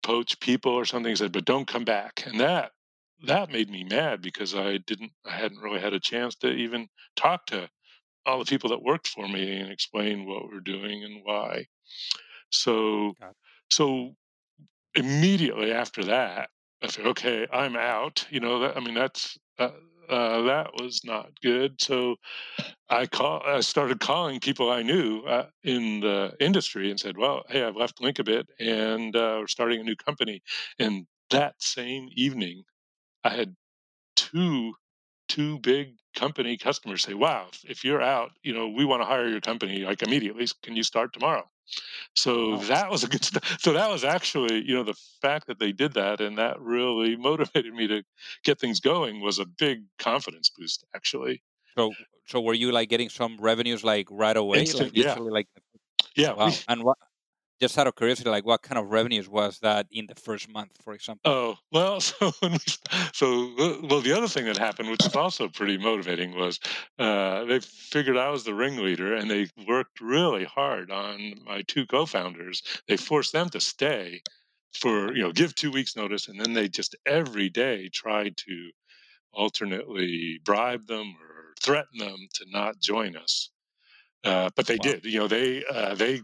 poach 0.04 0.40
people 0.40 0.74
or 0.74 0.86
something. 0.86 1.12
He 1.12 1.16
said, 1.16 1.32
but 1.32 1.46
don't 1.46 1.68
come 1.68 1.86
back. 1.86 2.24
And 2.26 2.40
that 2.40 2.72
that 3.26 3.52
made 3.52 3.70
me 3.70 3.84
mad 3.86 4.22
because 4.22 4.54
I 4.54 4.78
didn't 4.78 5.12
I 5.26 5.32
hadn't 5.32 5.62
really 5.62 5.80
had 5.80 5.94
a 5.94 6.00
chance 6.00 6.36
to 6.38 6.52
even 6.52 6.88
talk 7.16 7.46
to 7.48 7.70
all 8.26 8.40
the 8.40 8.46
people 8.46 8.70
that 8.70 8.84
worked 8.84 9.08
for 9.08 9.28
me 9.28 9.60
and 9.60 9.72
explain 9.72 10.26
what 10.26 10.48
we're 10.48 10.60
doing 10.60 11.04
and 11.04 11.22
why. 11.24 11.66
So 12.52 13.14
so 13.70 14.16
immediately 14.96 15.72
after 15.72 16.04
that, 16.06 16.50
I 16.84 16.88
said, 16.88 17.08
okay, 17.08 17.48
I'm 17.52 17.76
out. 17.76 18.28
You 18.30 18.40
know, 18.40 18.60
that, 18.60 18.78
I 18.78 18.80
mean, 18.82 18.94
that's 18.94 19.38
uh, 19.58 19.70
uh, 20.10 20.42
that 20.44 20.72
was 20.76 21.02
not 21.06 21.32
good. 21.42 21.82
So 21.82 22.18
I 22.90 23.08
call, 23.08 23.42
I 23.46 23.62
started 23.62 24.00
calling 24.00 24.40
people 24.40 24.72
I 24.72 24.84
knew 24.84 25.22
uh, 25.24 25.48
in 25.64 26.02
the 26.02 26.36
industry 26.40 26.92
and 26.92 27.00
said, 27.00 27.18
"Well, 27.18 27.44
hey, 27.50 27.64
I've 27.64 27.76
left 27.78 28.00
Linkabit 28.02 28.46
and 28.60 29.16
uh, 29.16 29.38
we're 29.42 29.48
starting 29.48 29.82
a 29.82 29.84
new 29.84 29.96
company." 29.96 30.42
And 30.80 31.08
that 31.32 31.62
same 31.62 32.10
evening, 32.16 32.64
I 33.24 33.32
had 33.32 33.56
two 34.16 34.76
two 35.30 35.60
big 35.60 35.96
company 36.16 36.58
customers 36.58 37.04
say, 37.04 37.16
"Wow, 37.16 37.50
if 37.66 37.84
you're 37.86 38.02
out, 38.04 38.32
you 38.44 38.54
know, 38.54 38.70
we 38.70 38.86
want 38.86 39.04
to 39.04 39.08
hire 39.08 39.30
your 39.30 39.42
company 39.42 39.82
like 39.86 40.04
immediately. 40.04 40.48
Can 40.64 40.76
you 40.78 40.84
start 40.84 41.14
tomorrow?" 41.14 41.50
So 42.16 42.52
wow. 42.52 42.58
that 42.58 42.92
was 42.92 43.04
a 43.04 43.08
good 43.08 43.24
st- 43.24 43.44
so 43.60 43.74
that 43.74 43.90
was 43.90 44.04
actually 44.04 44.64
you 44.64 44.76
know 44.76 44.84
the 44.84 44.98
fact 45.22 45.48
that 45.48 45.60
they 45.60 45.72
did 45.72 45.94
that 45.94 46.22
and 46.22 46.38
that 46.38 46.60
really 46.62 47.16
motivated 47.30 47.74
me 47.74 47.88
to 47.88 48.04
get 48.44 48.60
things 48.60 48.80
going 48.80 49.22
was 49.22 49.40
a 49.40 49.46
big 49.46 49.84
confidence 50.00 50.50
boost 50.50 50.84
actually. 50.96 51.42
So 51.78 51.92
so 52.28 52.42
were 52.42 52.54
you 52.54 52.72
like 52.72 52.90
getting 52.90 53.10
some 53.10 53.38
revenues 53.40 53.84
like 53.84 54.08
right 54.12 54.38
away? 54.38 54.60
Instant, 54.60 54.96
like 54.96 55.06
yeah. 55.06 55.16
like 55.16 55.48
yeah. 56.16 56.34
Wow. 56.34 56.48
We, 56.48 56.54
and 56.68 56.84
what 56.84 56.98
just 57.60 57.78
out 57.78 57.88
of 57.88 57.96
curiosity, 57.96 58.30
like 58.30 58.46
what 58.46 58.62
kind 58.62 58.78
of 58.80 58.88
revenues 58.90 59.30
was 59.30 59.60
that 59.60 59.88
in 59.92 60.08
the 60.08 60.16
first 60.16 60.50
month, 60.50 60.72
for 60.82 60.94
example? 60.94 61.22
Oh 61.26 61.58
well, 61.72 62.02
so 62.02 62.32
we, 62.42 62.58
so 63.14 63.54
well, 63.84 64.02
the 64.02 64.14
other 64.16 64.28
thing 64.28 64.46
that 64.46 64.58
happened, 64.58 64.90
which 64.90 65.04
was 65.04 65.16
also 65.16 65.48
pretty 65.48 65.78
motivating, 65.78 66.36
was 66.36 66.60
uh, 67.00 67.46
they 67.46 67.60
figured 67.62 68.18
I 68.18 68.30
was 68.30 68.44
the 68.44 68.54
ringleader, 68.54 69.16
and 69.16 69.30
they 69.30 69.48
worked 69.68 70.02
really 70.02 70.44
hard 70.44 70.92
on 70.92 71.36
my 71.46 71.62
two 71.64 71.86
co-founders. 71.86 72.62
They 72.88 72.98
forced 72.98 73.32
them 73.34 73.50
to 73.50 73.62
stay 73.62 74.22
for 74.74 75.14
you 75.16 75.24
know 75.24 75.32
give 75.32 75.56
two 75.56 75.72
weeks 75.72 75.96
notice, 75.96 76.28
and 76.28 76.40
then 76.40 76.54
they 76.54 76.68
just 76.68 76.96
every 77.06 77.50
day 77.50 77.90
tried 77.90 78.38
to 78.38 78.72
alternately 79.34 80.40
bribe 80.44 80.88
them 80.88 81.16
or 81.22 81.54
threaten 81.62 81.98
them 81.98 82.28
to 82.36 82.46
not 82.50 82.80
join 82.80 83.16
us. 83.16 83.50
Uh, 84.24 84.50
but 84.56 84.68
they 84.68 84.78
wow. 84.78 84.84
did. 84.84 85.06
You 85.06 85.20
know, 85.20 85.28
they 85.28 85.64
uh, 85.66 85.96
they 85.96 86.22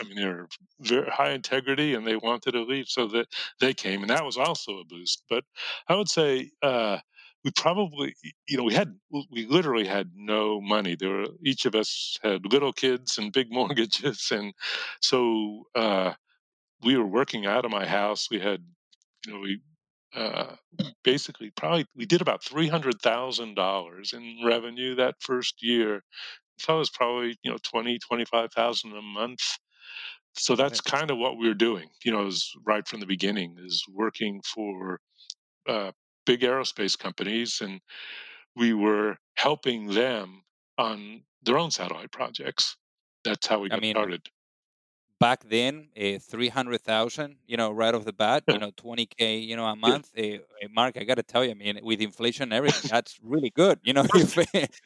I 0.00 0.04
mean, 0.04 0.16
they're 0.16 0.48
very 0.80 1.08
high 1.10 1.30
integrity 1.32 1.94
and 1.94 2.06
they 2.06 2.16
wanted 2.16 2.52
to 2.52 2.62
leave, 2.62 2.88
so 2.88 3.06
that 3.08 3.28
they 3.60 3.74
came, 3.74 4.02
and 4.02 4.10
that 4.10 4.24
was 4.24 4.36
also 4.36 4.78
a 4.78 4.84
boost. 4.84 5.22
But 5.28 5.44
I 5.88 5.94
would 5.96 6.08
say 6.08 6.50
uh, 6.62 6.98
we 7.44 7.50
probably, 7.52 8.14
you 8.48 8.56
know, 8.56 8.64
we 8.64 8.74
had 8.74 8.94
we 9.30 9.46
literally 9.46 9.86
had 9.86 10.10
no 10.14 10.60
money. 10.60 10.96
There 10.96 11.10
were 11.10 11.26
each 11.44 11.64
of 11.66 11.74
us 11.74 12.18
had 12.22 12.50
little 12.52 12.72
kids 12.72 13.18
and 13.18 13.32
big 13.32 13.48
mortgages, 13.52 14.28
and 14.30 14.52
so 15.00 15.64
uh, 15.74 16.14
we 16.82 16.96
were 16.96 17.06
working 17.06 17.46
out 17.46 17.64
of 17.64 17.70
my 17.70 17.86
house. 17.86 18.28
We 18.30 18.40
had, 18.40 18.64
you 19.26 19.32
know, 19.32 19.40
we 19.40 19.60
uh, 20.14 20.56
basically 21.04 21.50
probably 21.50 21.86
we 21.94 22.06
did 22.06 22.20
about 22.22 22.42
three 22.44 22.68
hundred 22.68 23.00
thousand 23.02 23.54
dollars 23.54 24.12
in 24.12 24.38
revenue 24.44 24.94
that 24.96 25.16
first 25.20 25.62
year. 25.62 26.02
So 26.58 26.76
it 26.76 26.78
was 26.78 26.90
probably 26.90 27.36
you 27.42 27.50
know 27.50 27.58
twenty 27.62 27.98
twenty 27.98 28.24
five 28.24 28.52
thousand 28.52 28.92
a 28.96 29.02
month. 29.02 29.40
So 30.34 30.54
that's 30.54 30.80
kind 30.80 31.10
of 31.10 31.18
what 31.18 31.38
we 31.38 31.48
were 31.48 31.54
doing. 31.54 31.88
You 32.04 32.12
know, 32.12 32.26
is 32.26 32.52
right 32.66 32.86
from 32.86 33.00
the 33.00 33.06
beginning 33.06 33.56
is 33.58 33.84
working 33.92 34.42
for 34.42 35.00
uh, 35.68 35.92
big 36.26 36.40
aerospace 36.40 36.98
companies, 36.98 37.60
and 37.60 37.80
we 38.56 38.74
were 38.74 39.16
helping 39.36 39.88
them 39.88 40.42
on 40.78 41.24
their 41.42 41.58
own 41.58 41.70
satellite 41.70 42.12
projects. 42.12 42.76
That's 43.24 43.46
how 43.46 43.60
we 43.60 43.70
got 43.70 43.78
I 43.78 43.80
mean, 43.80 43.94
started 43.94 44.22
back 45.18 45.44
then, 45.48 45.88
uh, 46.00 46.18
300,000, 46.18 47.36
you 47.46 47.56
know, 47.56 47.70
right 47.70 47.94
off 47.94 48.04
the 48.04 48.12
bat, 48.12 48.44
you 48.48 48.58
know, 48.58 48.70
20K, 48.72 49.46
you 49.46 49.56
know, 49.56 49.64
a 49.66 49.76
month. 49.76 50.10
Uh, 50.18 50.38
Mark, 50.70 50.96
I 50.96 51.04
got 51.04 51.16
to 51.16 51.22
tell 51.22 51.44
you, 51.44 51.52
I 51.52 51.54
mean, 51.54 51.80
with 51.82 52.00
inflation 52.00 52.44
and 52.44 52.52
everything, 52.52 52.88
that's 52.92 53.18
really 53.22 53.50
good, 53.50 53.80
you 53.82 53.92
know, 53.92 54.04
if, 54.14 54.36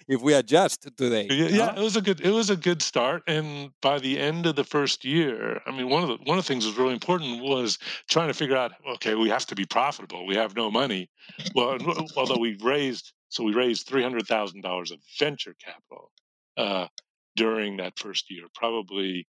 if 0.08 0.22
we 0.22 0.34
adjust 0.34 0.88
today. 0.96 1.26
Yeah, 1.30 1.48
yeah, 1.48 1.76
it 1.76 1.82
was 1.82 1.96
a 1.96 2.02
good, 2.02 2.20
it 2.20 2.30
was 2.30 2.50
a 2.50 2.56
good 2.56 2.82
start. 2.82 3.22
And 3.26 3.70
by 3.80 3.98
the 3.98 4.18
end 4.18 4.46
of 4.46 4.56
the 4.56 4.64
first 4.64 5.04
year, 5.04 5.60
I 5.66 5.70
mean, 5.70 5.88
one 5.88 6.02
of 6.02 6.08
the, 6.08 6.16
one 6.24 6.38
of 6.38 6.44
the 6.44 6.48
things 6.48 6.64
that 6.64 6.70
was 6.70 6.78
really 6.78 6.94
important 6.94 7.42
was 7.42 7.78
trying 8.08 8.28
to 8.28 8.34
figure 8.34 8.56
out, 8.56 8.72
okay, 8.94 9.14
we 9.14 9.28
have 9.28 9.46
to 9.46 9.54
be 9.54 9.64
profitable. 9.64 10.26
We 10.26 10.36
have 10.36 10.54
no 10.56 10.70
money. 10.70 11.10
Well, 11.54 11.78
although 12.16 12.38
we 12.38 12.56
raised, 12.62 13.12
so 13.28 13.44
we 13.44 13.54
raised 13.54 13.88
$300,000 13.88 14.92
of 14.92 14.98
venture 15.18 15.54
capital 15.64 16.10
uh, 16.56 16.86
during 17.36 17.76
that 17.78 17.98
first 17.98 18.30
year, 18.30 18.44
probably 18.54 19.26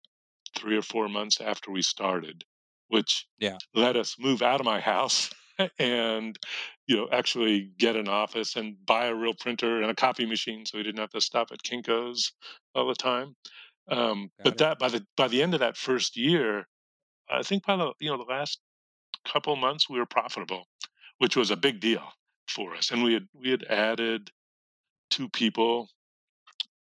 three 0.56 0.76
or 0.76 0.82
four 0.82 1.08
months 1.08 1.40
after 1.40 1.70
we 1.70 1.82
started, 1.82 2.44
which 2.88 3.26
yeah. 3.38 3.58
let 3.74 3.96
us 3.96 4.16
move 4.18 4.42
out 4.42 4.60
of 4.60 4.66
my 4.66 4.80
house 4.92 5.30
and 5.78 6.38
you 6.86 6.96
know 6.96 7.08
actually 7.12 7.70
get 7.78 7.96
an 7.96 8.08
office 8.08 8.56
and 8.56 8.76
buy 8.84 9.06
a 9.06 9.14
real 9.14 9.34
printer 9.34 9.80
and 9.80 9.90
a 9.90 9.94
copy 9.94 10.26
machine 10.26 10.66
so 10.66 10.76
we 10.76 10.84
didn't 10.84 11.00
have 11.00 11.10
to 11.10 11.20
stop 11.20 11.48
at 11.52 11.62
Kinko's 11.62 12.32
all 12.74 12.88
the 12.88 12.94
time. 12.94 13.34
Um, 13.88 14.30
but 14.42 14.54
it. 14.54 14.58
that 14.58 14.78
by 14.78 14.88
the 14.88 15.06
by 15.16 15.28
the 15.28 15.42
end 15.42 15.54
of 15.54 15.60
that 15.60 15.76
first 15.76 16.16
year, 16.16 16.66
I 17.30 17.42
think 17.42 17.64
by 17.64 17.76
the 17.76 17.92
you 18.00 18.10
know 18.10 18.16
the 18.16 18.32
last 18.32 18.60
couple 19.24 19.56
months 19.56 19.88
we 19.88 19.98
were 19.98 20.06
profitable, 20.06 20.64
which 21.18 21.36
was 21.36 21.50
a 21.50 21.56
big 21.56 21.80
deal 21.80 22.02
for 22.48 22.74
us. 22.74 22.90
And 22.90 23.02
we 23.02 23.14
had 23.14 23.26
we 23.34 23.50
had 23.50 23.64
added 23.64 24.30
two 25.10 25.28
people, 25.28 25.88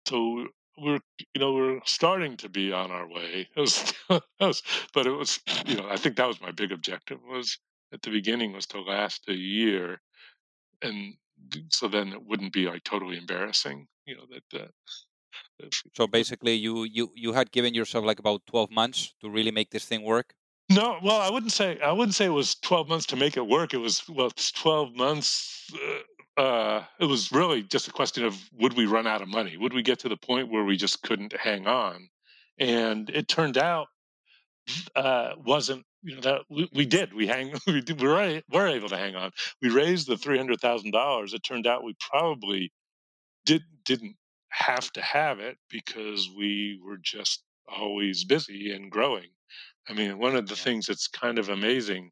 so 0.07 0.47
we're 0.77 0.99
you 1.33 1.39
know 1.39 1.53
we're 1.53 1.79
starting 1.85 2.37
to 2.37 2.49
be 2.49 2.71
on 2.71 2.91
our 2.91 3.07
way. 3.07 3.47
Was, 3.57 3.93
was, 4.39 4.63
but 4.93 5.05
it 5.07 5.11
was 5.11 5.39
you 5.65 5.75
know 5.75 5.87
I 5.89 5.95
think 5.97 6.15
that 6.17 6.27
was 6.27 6.41
my 6.41 6.51
big 6.51 6.71
objective 6.71 7.19
was 7.27 7.57
at 7.93 8.01
the 8.01 8.11
beginning 8.11 8.53
was 8.53 8.65
to 8.67 8.81
last 8.81 9.27
a 9.27 9.33
year, 9.33 10.01
and 10.81 11.15
so 11.69 11.87
then 11.87 12.09
it 12.09 12.23
wouldn't 12.23 12.53
be 12.53 12.65
like 12.67 12.83
totally 12.83 13.17
embarrassing. 13.17 13.87
You 14.05 14.17
know 14.17 14.25
that. 14.31 14.61
Uh, 14.61 14.67
so 15.95 16.07
basically, 16.07 16.53
you 16.53 16.83
you 16.83 17.11
you 17.15 17.33
had 17.33 17.51
given 17.51 17.73
yourself 17.73 18.05
like 18.05 18.19
about 18.19 18.45
twelve 18.45 18.71
months 18.71 19.13
to 19.21 19.29
really 19.29 19.51
make 19.51 19.71
this 19.71 19.85
thing 19.85 20.03
work. 20.03 20.33
No, 20.69 20.99
well, 21.03 21.19
I 21.21 21.29
wouldn't 21.29 21.51
say 21.51 21.79
I 21.81 21.91
wouldn't 21.91 22.15
say 22.15 22.25
it 22.25 22.29
was 22.29 22.55
twelve 22.55 22.87
months 22.89 23.05
to 23.07 23.15
make 23.15 23.37
it 23.37 23.47
work. 23.47 23.73
It 23.73 23.77
was 23.77 24.07
well, 24.09 24.27
it's 24.27 24.51
twelve 24.51 24.95
months 24.95 25.69
uh, 25.73 25.99
uh, 26.37 26.83
it 26.99 27.05
was 27.05 27.31
really 27.31 27.63
just 27.63 27.87
a 27.87 27.91
question 27.91 28.23
of 28.23 28.37
would 28.53 28.73
we 28.73 28.85
run 28.85 29.07
out 29.07 29.21
of 29.21 29.27
money? 29.27 29.57
Would 29.57 29.73
we 29.73 29.83
get 29.83 29.99
to 29.99 30.09
the 30.09 30.17
point 30.17 30.51
where 30.51 30.63
we 30.63 30.77
just 30.77 31.01
couldn't 31.03 31.35
hang 31.35 31.67
on? 31.67 32.09
And 32.59 33.09
it 33.09 33.27
turned 33.27 33.57
out 33.57 33.87
uh, 34.95 35.31
wasn't 35.37 35.83
you 36.03 36.15
know 36.15 36.21
that 36.21 36.41
we, 36.49 36.69
we 36.73 36.85
did 36.85 37.13
we 37.13 37.27
hang 37.27 37.53
we, 37.67 37.81
did, 37.81 38.01
we 38.01 38.07
were, 38.07 38.41
were 38.51 38.67
able 38.67 38.89
to 38.89 38.97
hang 38.97 39.15
on. 39.15 39.31
We 39.61 39.69
raised 39.69 40.07
the 40.07 40.17
three 40.17 40.37
hundred 40.37 40.59
thousand 40.61 40.91
dollars. 40.91 41.33
It 41.33 41.43
turned 41.43 41.67
out 41.67 41.83
we 41.83 41.95
probably 41.99 42.71
did 43.45 43.63
didn't 43.85 44.15
have 44.49 44.91
to 44.93 45.01
have 45.01 45.39
it 45.39 45.57
because 45.69 46.29
we 46.37 46.79
were 46.85 46.97
just 47.01 47.43
always 47.67 48.23
busy 48.23 48.71
and 48.71 48.91
growing. 48.91 49.29
I 49.89 49.93
mean, 49.93 50.19
one 50.19 50.35
of 50.35 50.47
the 50.47 50.55
things 50.55 50.85
that's 50.85 51.07
kind 51.07 51.39
of 51.39 51.49
amazing, 51.49 52.11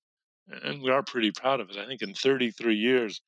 and 0.63 0.82
we 0.82 0.89
are 0.89 1.03
pretty 1.03 1.32
proud 1.32 1.60
of 1.60 1.69
it. 1.69 1.77
I 1.77 1.86
think 1.86 2.01
in 2.01 2.13
33 2.13 2.75
years, 2.75 3.21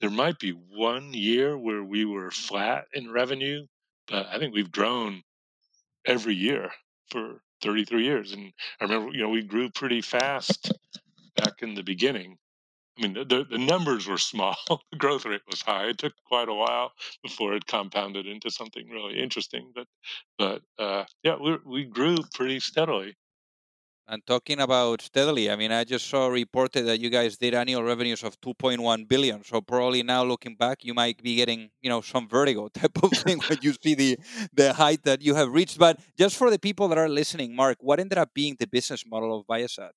there 0.00 0.10
might 0.10 0.38
be 0.38 0.50
one 0.50 1.12
year 1.12 1.56
where 1.56 1.82
we 1.82 2.04
were 2.04 2.30
flat 2.30 2.86
in 2.92 3.10
revenue, 3.10 3.66
but 4.06 4.26
I 4.26 4.38
think 4.38 4.54
we've 4.54 4.70
grown 4.70 5.22
every 6.04 6.34
year 6.34 6.70
for 7.10 7.40
33 7.62 8.04
years. 8.04 8.32
And 8.32 8.52
I 8.80 8.84
remember, 8.84 9.12
you 9.12 9.22
know, 9.22 9.30
we 9.30 9.42
grew 9.42 9.70
pretty 9.70 10.00
fast 10.00 10.72
back 11.36 11.62
in 11.62 11.74
the 11.74 11.82
beginning. 11.82 12.38
I 12.98 13.02
mean, 13.02 13.12
the, 13.12 13.46
the 13.48 13.58
numbers 13.58 14.06
were 14.06 14.18
small, 14.18 14.56
the 14.90 14.96
growth 14.96 15.26
rate 15.26 15.42
was 15.50 15.60
high. 15.60 15.88
It 15.88 15.98
took 15.98 16.14
quite 16.26 16.48
a 16.48 16.54
while 16.54 16.92
before 17.22 17.54
it 17.54 17.66
compounded 17.66 18.26
into 18.26 18.50
something 18.50 18.88
really 18.88 19.18
interesting. 19.18 19.72
But, 19.74 19.86
but 20.38 20.62
uh, 20.78 21.04
yeah, 21.22 21.36
we, 21.36 21.58
we 21.66 21.84
grew 21.84 22.16
pretty 22.34 22.60
steadily. 22.60 23.14
And 24.08 24.24
talking 24.24 24.60
about 24.60 25.02
steadily, 25.02 25.50
I 25.50 25.56
mean, 25.56 25.72
I 25.72 25.82
just 25.82 26.06
saw 26.08 26.28
reported 26.28 26.84
that 26.84 27.00
you 27.00 27.10
guys 27.10 27.36
did 27.36 27.54
annual 27.54 27.82
revenues 27.82 28.22
of 28.22 28.40
2.1 28.40 29.08
billion. 29.08 29.42
So 29.42 29.60
probably 29.60 30.04
now 30.04 30.22
looking 30.22 30.54
back, 30.54 30.84
you 30.84 30.94
might 30.94 31.20
be 31.20 31.34
getting, 31.34 31.70
you 31.80 31.90
know, 31.90 32.00
some 32.00 32.28
vertigo 32.28 32.68
type 32.74 33.02
of 33.02 33.10
thing 33.10 33.40
when 33.48 33.58
you 33.62 33.74
see 33.82 33.94
the 33.94 34.18
the 34.52 34.72
height 34.74 35.02
that 35.02 35.22
you 35.22 35.34
have 35.34 35.48
reached. 35.52 35.78
But 35.78 35.98
just 36.16 36.36
for 36.36 36.50
the 36.50 36.58
people 36.58 36.86
that 36.88 36.98
are 36.98 37.08
listening, 37.08 37.56
Mark, 37.56 37.78
what 37.80 37.98
ended 37.98 38.16
up 38.16 38.32
being 38.32 38.54
the 38.60 38.68
business 38.68 39.04
model 39.04 39.40
of 39.40 39.46
Viasat? 39.48 39.90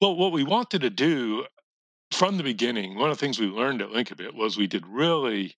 Well, 0.00 0.16
what 0.16 0.32
we 0.32 0.44
wanted 0.44 0.80
to 0.80 0.90
do 0.90 1.44
from 2.12 2.38
the 2.38 2.42
beginning, 2.42 2.96
one 2.96 3.10
of 3.10 3.18
the 3.18 3.20
things 3.20 3.38
we 3.38 3.46
learned 3.46 3.82
at 3.82 3.90
Linkabit 3.90 4.34
was 4.34 4.56
we 4.56 4.66
did 4.66 4.86
really 4.86 5.54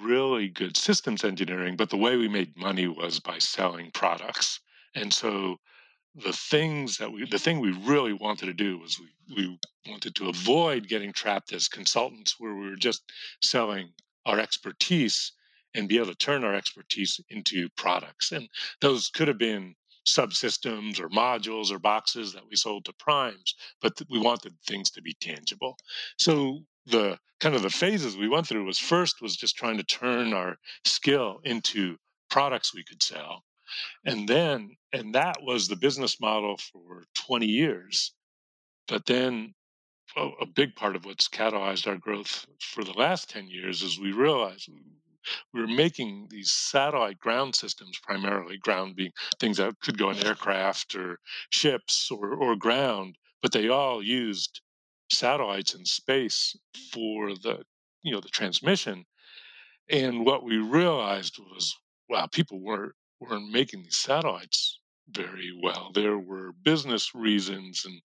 really 0.00 0.48
good 0.48 0.76
systems 0.76 1.24
engineering, 1.24 1.76
but 1.76 1.90
the 1.90 1.96
way 1.96 2.16
we 2.16 2.28
made 2.28 2.56
money 2.56 2.86
was 2.86 3.20
by 3.20 3.38
selling 3.38 3.90
products. 3.92 4.60
And 4.94 5.12
so 5.12 5.58
the 6.14 6.32
things 6.32 6.98
that 6.98 7.10
we 7.10 7.24
the 7.26 7.38
thing 7.38 7.58
we 7.60 7.72
really 7.72 8.12
wanted 8.12 8.46
to 8.46 8.52
do 8.52 8.78
was 8.78 8.98
we, 8.98 9.34
we 9.34 9.58
wanted 9.88 10.14
to 10.14 10.28
avoid 10.28 10.88
getting 10.88 11.12
trapped 11.12 11.52
as 11.52 11.68
consultants 11.68 12.36
where 12.38 12.54
we 12.54 12.68
were 12.68 12.76
just 12.76 13.10
selling 13.42 13.92
our 14.26 14.38
expertise 14.38 15.32
and 15.74 15.88
be 15.88 15.96
able 15.96 16.08
to 16.08 16.14
turn 16.14 16.44
our 16.44 16.54
expertise 16.54 17.18
into 17.30 17.68
products. 17.76 18.30
And 18.30 18.48
those 18.82 19.08
could 19.08 19.26
have 19.28 19.38
been 19.38 19.74
subsystems 20.06 21.00
or 21.00 21.08
modules 21.08 21.70
or 21.70 21.78
boxes 21.78 22.32
that 22.34 22.42
we 22.48 22.56
sold 22.56 22.84
to 22.84 22.92
primes 22.94 23.54
but 23.80 23.94
we 24.10 24.18
wanted 24.18 24.52
things 24.66 24.90
to 24.90 25.00
be 25.00 25.14
tangible. 25.20 25.78
So 26.18 26.60
the 26.86 27.18
kind 27.40 27.54
of 27.54 27.62
the 27.62 27.70
phases 27.70 28.16
we 28.16 28.28
went 28.28 28.48
through 28.48 28.64
was 28.64 28.78
first 28.78 29.22
was 29.22 29.36
just 29.36 29.56
trying 29.56 29.78
to 29.78 29.84
turn 29.84 30.34
our 30.34 30.56
skill 30.84 31.40
into 31.44 31.96
products 32.28 32.74
we 32.74 32.84
could 32.84 33.02
sell 33.02 33.44
and 34.04 34.28
then 34.28 34.70
and 34.92 35.14
that 35.14 35.36
was 35.42 35.68
the 35.68 35.76
business 35.76 36.20
model 36.20 36.56
for 36.56 37.04
20 37.14 37.46
years 37.46 38.12
but 38.88 39.06
then 39.06 39.54
a, 40.16 40.28
a 40.40 40.46
big 40.46 40.74
part 40.74 40.96
of 40.96 41.04
what's 41.04 41.28
catalyzed 41.28 41.86
our 41.86 41.96
growth 41.96 42.46
for 42.60 42.84
the 42.84 42.92
last 42.92 43.30
10 43.30 43.48
years 43.48 43.82
is 43.82 43.98
we 43.98 44.12
realized 44.12 44.68
we 45.54 45.60
were 45.60 45.68
making 45.68 46.26
these 46.30 46.50
satellite 46.50 47.18
ground 47.18 47.54
systems 47.54 47.98
primarily 48.02 48.58
ground 48.58 48.96
being 48.96 49.12
things 49.38 49.56
that 49.56 49.78
could 49.80 49.96
go 49.96 50.10
in 50.10 50.26
aircraft 50.26 50.94
or 50.96 51.18
ships 51.50 52.10
or, 52.10 52.34
or 52.34 52.56
ground 52.56 53.16
but 53.42 53.52
they 53.52 53.68
all 53.68 54.02
used 54.02 54.60
satellites 55.10 55.74
in 55.74 55.84
space 55.84 56.56
for 56.92 57.34
the 57.34 57.62
you 58.02 58.12
know 58.12 58.20
the 58.20 58.28
transmission. 58.28 59.04
And 59.90 60.24
what 60.24 60.44
we 60.44 60.56
realized 60.56 61.38
was 61.38 61.74
wow 62.08 62.26
people 62.26 62.60
weren't 62.60 62.94
weren't 63.22 63.50
making 63.50 63.82
these 63.82 63.98
satellites 63.98 64.80
very 65.10 65.50
well. 65.62 65.90
There 65.94 66.18
were 66.18 66.52
business 66.64 67.14
reasons 67.14 67.84
and 67.84 68.00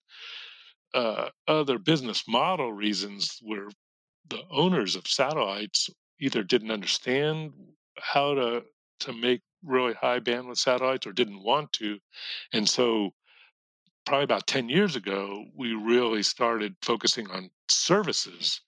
uh, 0.93 1.29
other 1.47 1.77
business 1.77 2.23
model 2.27 2.71
reasons 2.71 3.37
where 3.41 3.69
the 4.29 4.41
owners 4.49 4.95
of 4.95 5.07
satellites 5.07 5.89
either 6.19 6.43
didn't 6.43 6.71
understand 6.71 7.51
how 7.99 8.33
to 8.33 8.63
to 8.99 9.13
make 9.13 9.41
really 9.63 9.93
high 9.93 10.19
bandwidth 10.19 10.57
satellites 10.57 11.05
or 11.05 11.11
didn't 11.11 11.43
want 11.43 11.71
to. 11.73 11.99
And 12.53 12.67
so 12.67 13.11
probably 14.05 14.23
about 14.23 14.47
10 14.47 14.69
years 14.69 14.95
ago 14.95 15.45
we 15.55 15.73
really 15.73 16.23
started 16.23 16.75
focusing 16.81 17.29
on 17.29 17.49
services 17.69 18.61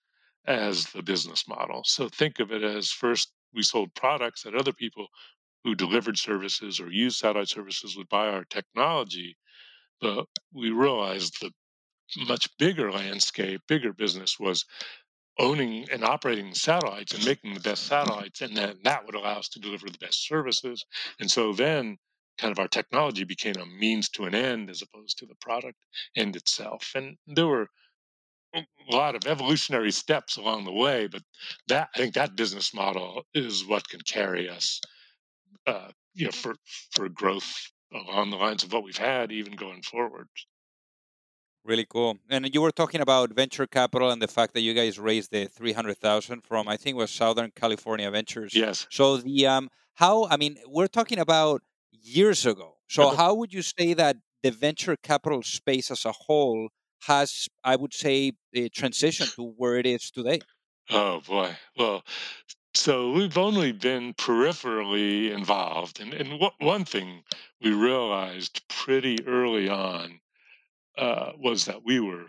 as 0.46 0.84
the 0.86 1.02
business 1.02 1.48
model. 1.48 1.82
So 1.84 2.08
think 2.08 2.38
of 2.38 2.52
it 2.52 2.62
as 2.62 2.90
first 2.90 3.32
we 3.54 3.62
sold 3.62 3.94
products 3.94 4.42
that 4.42 4.54
other 4.54 4.72
people 4.72 5.08
who 5.64 5.74
delivered 5.74 6.18
services 6.18 6.80
or 6.80 6.90
used 6.90 7.18
satellite 7.18 7.48
services 7.48 7.96
would 7.96 8.08
buy 8.08 8.28
our 8.28 8.44
technology 8.44 9.36
but 10.00 10.26
we 10.54 10.70
realized 10.70 11.36
the 11.40 11.50
much 12.26 12.48
bigger 12.58 12.90
landscape 12.90 13.60
bigger 13.68 13.92
business 13.92 14.38
was 14.38 14.64
owning 15.38 15.88
and 15.90 16.04
operating 16.04 16.54
satellites 16.54 17.14
and 17.14 17.24
making 17.24 17.54
the 17.54 17.60
best 17.60 17.86
satellites 17.86 18.42
and 18.42 18.56
then 18.56 18.76
that 18.84 19.04
would 19.04 19.14
allow 19.14 19.38
us 19.38 19.48
to 19.48 19.58
deliver 19.58 19.88
the 19.88 19.98
best 19.98 20.26
services. 20.26 20.84
And 21.18 21.30
so 21.30 21.52
then 21.52 21.96
kind 22.38 22.52
of 22.52 22.58
our 22.58 22.68
technology 22.68 23.24
became 23.24 23.56
a 23.56 23.66
means 23.66 24.08
to 24.10 24.24
an 24.24 24.34
end 24.34 24.70
as 24.70 24.82
opposed 24.82 25.18
to 25.18 25.26
the 25.26 25.34
product 25.40 25.78
end 26.16 26.36
itself. 26.36 26.92
And 26.94 27.16
there 27.26 27.46
were 27.46 27.68
a 28.54 28.64
lot 28.90 29.14
of 29.14 29.26
evolutionary 29.26 29.92
steps 29.92 30.36
along 30.36 30.64
the 30.64 30.72
way 30.72 31.06
but 31.06 31.22
that 31.68 31.88
i 31.94 31.98
think 31.98 32.14
that 32.14 32.34
business 32.34 32.74
model 32.74 33.22
is 33.32 33.64
what 33.64 33.88
can 33.88 34.00
carry 34.00 34.48
us 34.48 34.80
uh, 35.70 35.90
you 36.14 36.26
know 36.26 36.32
for 36.32 36.54
for 36.94 37.08
growth 37.08 37.50
along 37.92 38.30
the 38.30 38.36
lines 38.36 38.62
of 38.64 38.72
what 38.72 38.84
we've 38.84 38.96
had 39.10 39.32
even 39.32 39.54
going 39.56 39.82
forward 39.82 40.28
Really 41.62 41.84
cool. 41.84 42.18
And 42.30 42.52
you 42.54 42.62
were 42.62 42.70
talking 42.70 43.00
about 43.02 43.32
venture 43.34 43.66
capital 43.66 44.10
and 44.10 44.20
the 44.22 44.28
fact 44.28 44.54
that 44.54 44.60
you 44.62 44.72
guys 44.72 44.98
raised 44.98 45.30
the 45.30 45.46
300,000 45.46 46.40
from 46.42 46.68
I 46.68 46.76
think 46.78 46.96
was 46.96 47.10
Southern 47.10 47.50
California 47.50 48.10
Ventures. 48.10 48.58
yes 48.60 48.86
So 48.88 49.18
the 49.18 49.46
um 49.46 49.68
how 49.94 50.24
I 50.26 50.36
mean 50.38 50.56
we're 50.66 50.86
talking 50.88 51.18
about 51.18 51.62
years 51.90 52.46
ago. 52.46 52.78
So 52.88 53.10
Uh-huh. 53.10 53.18
how 53.18 53.34
would 53.34 53.52
you 53.52 53.62
say 53.62 53.92
that 53.94 54.16
the 54.42 54.50
venture 54.50 54.96
capital 54.96 55.42
space 55.42 55.90
as 55.90 56.04
a 56.06 56.12
whole 56.12 56.68
has 57.02 57.46
I 57.62 57.76
would 57.76 57.92
say 57.92 58.32
uh, 58.56 58.60
transitioned 58.80 59.34
to 59.36 59.44
where 59.44 59.76
it 59.76 59.86
is 59.86 60.10
today? 60.10 60.44
oh 60.90 61.20
boy 61.20 61.56
well 61.76 62.02
so 62.74 63.12
we've 63.12 63.38
only 63.38 63.72
been 63.72 64.14
peripherally 64.14 65.32
involved 65.32 66.00
and, 66.00 66.14
and 66.14 66.38
what, 66.38 66.54
one 66.60 66.84
thing 66.84 67.22
we 67.62 67.72
realized 67.72 68.62
pretty 68.68 69.18
early 69.26 69.68
on 69.68 70.20
uh, 70.98 71.32
was 71.38 71.64
that 71.64 71.84
we 71.84 72.00
were 72.00 72.26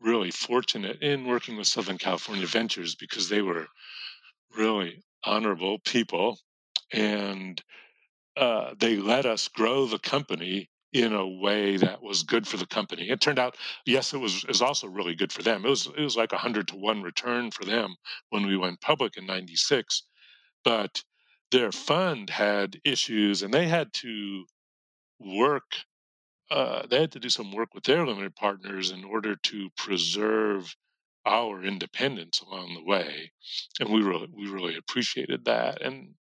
really 0.00 0.30
fortunate 0.30 1.00
in 1.02 1.26
working 1.26 1.56
with 1.56 1.66
Southern 1.66 1.98
California 1.98 2.46
Ventures 2.46 2.94
because 2.94 3.28
they 3.28 3.42
were 3.42 3.66
really 4.56 5.02
honorable 5.24 5.78
people 5.80 6.38
and 6.92 7.62
uh, 8.36 8.72
they 8.78 8.96
let 8.96 9.26
us 9.26 9.48
grow 9.48 9.86
the 9.86 9.98
company 9.98 10.69
in 10.92 11.12
a 11.12 11.26
way 11.28 11.76
that 11.76 12.02
was 12.02 12.22
good 12.24 12.46
for 12.48 12.56
the 12.56 12.66
company. 12.66 13.10
It 13.10 13.20
turned 13.20 13.38
out, 13.38 13.56
yes, 13.86 14.12
it 14.12 14.18
was, 14.18 14.42
it 14.44 14.48
was 14.48 14.62
also 14.62 14.88
really 14.88 15.14
good 15.14 15.32
for 15.32 15.42
them. 15.42 15.64
It 15.64 15.68
was 15.68 15.86
it 15.86 16.02
was 16.02 16.16
like 16.16 16.32
a 16.32 16.38
hundred 16.38 16.68
to 16.68 16.76
one 16.76 17.02
return 17.02 17.50
for 17.50 17.64
them 17.64 17.96
when 18.30 18.46
we 18.46 18.56
went 18.56 18.80
public 18.80 19.16
in 19.16 19.26
'96, 19.26 20.02
but 20.64 21.02
their 21.52 21.72
fund 21.72 22.30
had 22.30 22.80
issues 22.84 23.42
and 23.42 23.52
they 23.54 23.66
had 23.68 23.92
to 23.94 24.44
work 25.20 25.76
uh, 26.50 26.86
they 26.88 27.00
had 27.00 27.12
to 27.12 27.20
do 27.20 27.30
some 27.30 27.52
work 27.52 27.74
with 27.74 27.84
their 27.84 28.06
limited 28.06 28.34
partners 28.34 28.90
in 28.90 29.04
order 29.04 29.36
to 29.36 29.70
preserve 29.76 30.74
our 31.26 31.62
independence 31.64 32.40
along 32.40 32.74
the 32.74 32.84
way, 32.84 33.30
and 33.78 33.90
we 33.90 34.02
really 34.02 34.28
we 34.32 34.48
really 34.48 34.76
appreciated 34.76 35.44
that. 35.44 35.82
And 35.82 36.14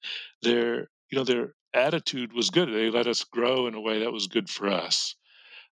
their 0.41 0.89
you 1.11 1.17
know 1.17 1.23
their 1.23 1.53
attitude 1.73 2.33
was 2.33 2.49
good. 2.49 2.69
They 2.69 2.89
let 2.89 3.07
us 3.07 3.23
grow 3.23 3.67
in 3.67 3.75
a 3.75 3.81
way 3.81 3.99
that 3.99 4.11
was 4.11 4.27
good 4.27 4.49
for 4.49 4.67
us. 4.67 5.15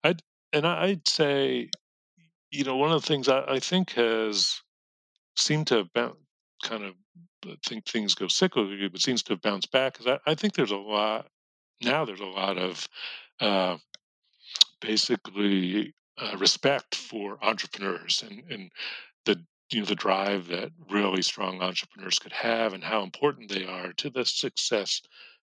I'd 0.02 0.22
and 0.52 0.66
I'd 0.66 1.06
say 1.08 1.70
you 2.50 2.64
know 2.64 2.76
one 2.76 2.92
of 2.92 3.02
the 3.02 3.06
things 3.06 3.28
I, 3.28 3.44
I 3.46 3.58
think 3.58 3.92
has 3.92 4.60
seemed 5.36 5.66
to 5.68 5.76
have 5.94 6.12
kind 6.62 6.84
of 6.84 6.94
think 7.66 7.86
things 7.86 8.14
go 8.14 8.26
cyclically, 8.26 8.90
but 8.90 9.00
seems 9.00 9.22
to 9.24 9.34
have 9.34 9.42
bounced 9.42 9.70
back. 9.70 9.94
Because 9.98 10.18
I, 10.26 10.30
I 10.30 10.34
think 10.34 10.54
there's 10.54 10.70
a 10.70 10.76
lot 10.76 11.26
now. 11.82 12.04
There's 12.04 12.20
a 12.20 12.24
lot 12.24 12.56
of 12.58 12.88
uh, 13.40 13.76
basically 14.80 15.94
uh, 16.18 16.36
respect 16.38 16.94
for 16.94 17.38
entrepreneurs 17.42 18.22
and, 18.28 18.42
and 18.50 18.70
the 19.24 19.42
you 19.72 19.80
know 19.80 19.86
the 19.86 19.94
drive 19.94 20.46
that 20.48 20.70
really 20.90 21.22
strong 21.22 21.60
entrepreneurs 21.60 22.18
could 22.18 22.32
have 22.32 22.72
and 22.72 22.84
how 22.84 23.02
important 23.02 23.50
they 23.50 23.64
are 23.64 23.92
to 23.94 24.10
the 24.10 24.24
success 24.24 25.00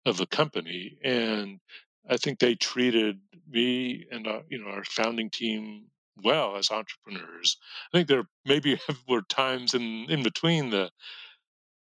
of 0.06 0.16
the 0.16 0.26
company 0.26 0.98
and 1.04 1.60
i 2.08 2.16
think 2.16 2.38
they 2.38 2.54
treated 2.54 3.18
me 3.48 4.06
and 4.10 4.26
you 4.48 4.58
know 4.58 4.70
our 4.70 4.84
founding 4.84 5.30
team 5.30 5.86
well 6.22 6.56
as 6.56 6.70
entrepreneurs 6.70 7.58
i 7.92 7.98
think 7.98 8.08
there 8.08 8.24
maybe 8.44 8.80
were 9.08 9.22
times 9.22 9.74
in 9.74 10.06
in 10.08 10.22
between 10.22 10.70
the 10.70 10.90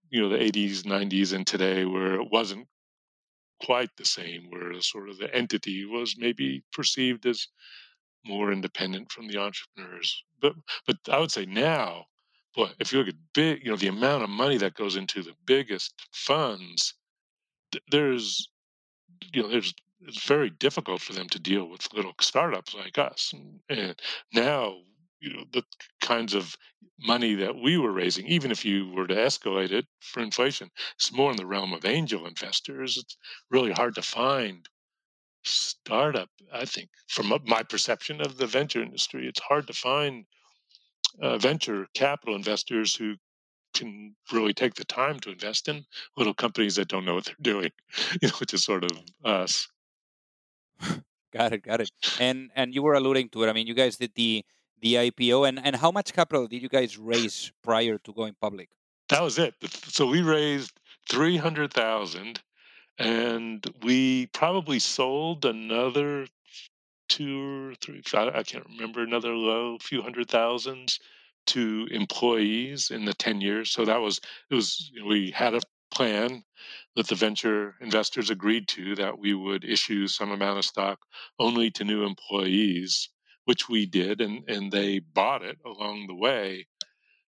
you 0.10 0.22
know 0.22 0.30
the 0.30 0.38
80s 0.38 0.84
90s 0.84 1.34
and 1.34 1.46
today 1.46 1.86
where 1.86 2.16
it 2.16 2.32
wasn't 2.32 2.68
quite 3.64 3.90
the 3.98 4.06
same 4.06 4.50
where 4.50 4.80
sort 4.82 5.10
of 5.10 5.18
the 5.18 5.34
entity 5.34 5.86
was 5.86 6.16
maybe 6.18 6.64
perceived 6.74 7.26
as 7.26 7.48
more 8.26 8.52
independent 8.52 9.12
from 9.12 9.28
the 9.28 9.38
entrepreneurs. 9.38 10.24
But 10.42 10.54
but 10.86 10.98
I 11.10 11.20
would 11.20 11.32
say 11.32 11.46
now, 11.46 12.06
boy, 12.56 12.72
if 12.80 12.92
you 12.92 13.00
look 13.00 13.08
at 13.08 13.34
big, 13.34 13.64
you 13.64 13.72
know, 13.72 13.78
the 13.78 13.88
amount 13.88 14.24
of 14.24 14.30
money 14.30 14.58
that 14.58 14.76
goes 14.76 14.96
into 14.96 15.22
the 15.24 15.36
biggest 15.46 15.94
funds, 16.12 16.94
there's 17.90 18.50
you 19.34 19.42
know, 19.44 19.50
there's 19.50 19.74
it's 20.02 20.26
very 20.26 20.50
difficult 20.50 21.02
for 21.02 21.14
them 21.14 21.30
to 21.30 21.40
deal 21.40 21.66
with 21.70 21.94
little 21.94 22.14
startups 22.20 22.74
like 22.74 22.98
us. 22.98 23.34
And, 23.34 23.60
and 23.70 24.02
now, 24.34 24.76
you 25.22 25.34
know, 25.34 25.46
the 25.54 25.64
kinds 26.02 26.34
of 26.34 26.58
money 27.00 27.36
that 27.36 27.56
we 27.56 27.78
were 27.78 27.94
raising, 27.94 28.28
even 28.28 28.52
if 28.52 28.66
you 28.66 28.92
were 28.92 29.08
to 29.08 29.16
escalate 29.16 29.72
it 29.72 29.86
for 30.02 30.22
inflation, 30.22 30.70
it's 30.96 31.14
more 31.14 31.32
in 31.32 31.38
the 31.38 31.46
realm 31.46 31.72
of 31.74 31.86
angel 31.86 32.28
investors. 32.28 32.98
It's 32.98 33.16
really 33.50 33.72
hard 33.72 33.96
to 33.96 34.02
find 34.02 34.68
startup, 35.46 36.30
I 36.52 36.66
think, 36.66 36.90
from 37.08 37.34
my 37.46 37.64
perception 37.64 38.22
of 38.22 38.38
the 38.38 38.48
venture 38.48 38.82
industry, 38.82 39.28
it's 39.28 39.42
hard 39.42 39.68
to 39.68 39.74
find 39.74 40.26
uh, 41.22 41.38
venture 41.38 41.88
capital 41.94 42.36
investors 42.36 42.96
who 42.96 43.16
can 43.74 44.16
really 44.32 44.54
take 44.54 44.76
the 44.76 44.86
time 44.86 45.20
to 45.22 45.32
invest 45.32 45.68
in 45.68 45.86
little 46.18 46.34
companies 46.34 46.76
that 46.76 46.88
don't 46.88 47.06
know 47.06 47.16
what 47.16 47.26
they're 47.26 47.36
doing, 47.42 47.72
you 48.22 48.28
know, 48.28 48.36
which 48.40 48.54
is 48.54 48.64
sort 48.64 48.84
of 48.84 48.92
us. 49.24 49.68
got 51.34 51.54
it, 51.54 51.64
got 51.64 51.82
it. 51.82 51.92
And 52.20 52.50
and 52.56 52.74
you 52.74 52.84
were 52.84 52.94
alluding 52.94 53.30
to 53.30 53.44
it. 53.44 53.50
I 53.50 53.54
mean, 53.54 53.68
you 53.68 53.74
guys 53.74 53.98
did 53.98 54.12
the 54.16 54.46
the 54.82 54.96
IPO, 54.96 55.48
and 55.48 55.60
and 55.64 55.76
how 55.76 55.92
much 55.92 56.14
capital 56.14 56.48
did 56.48 56.62
you 56.62 56.70
guys 56.70 56.98
raise 56.98 57.52
prior 57.64 57.98
to 57.98 58.14
going 58.14 58.36
public? 58.40 58.70
That 59.10 59.22
was 59.22 59.38
it. 59.38 59.56
So 59.88 60.08
we 60.08 60.22
raised 60.22 60.72
three 61.10 61.38
hundred 61.38 61.74
thousand, 61.74 62.42
and 62.98 63.66
we 63.82 64.28
probably 64.28 64.80
sold 64.80 65.46
another 65.46 66.28
two 67.10 67.70
or 67.70 67.76
three. 67.76 68.02
I, 68.14 68.40
I 68.40 68.44
can't 68.44 68.66
remember 68.66 69.02
another 69.02 69.34
low 69.34 69.78
few 69.80 70.02
hundred 70.02 70.30
thousands 70.30 71.00
to 71.48 71.88
employees 71.92 72.92
in 72.92 73.06
the 73.06 73.14
10 73.14 73.42
years. 73.42 73.72
So 73.72 73.86
that 73.86 74.02
was, 74.02 74.20
it 74.50 74.56
was, 74.56 74.92
we 75.06 75.32
had 75.32 75.54
a 75.54 75.62
plan 75.94 76.44
that 76.96 77.08
the 77.08 77.16
venture 77.16 77.76
investors 77.82 78.30
agreed 78.30 78.68
to 78.68 78.96
that 78.96 79.18
we 79.20 79.34
would 79.34 79.64
issue 79.64 80.08
some 80.08 80.32
amount 80.32 80.58
of 80.58 80.66
stock 80.66 81.00
only 81.40 81.70
to 81.72 81.84
new 81.84 82.04
employees, 82.04 83.10
which 83.46 83.70
we 83.70 83.86
did, 83.86 84.22
and, 84.22 84.48
and 84.50 84.72
they 84.72 85.00
bought 85.00 85.44
it 85.44 85.58
along 85.66 86.08
the 86.08 86.16
way. 86.16 86.68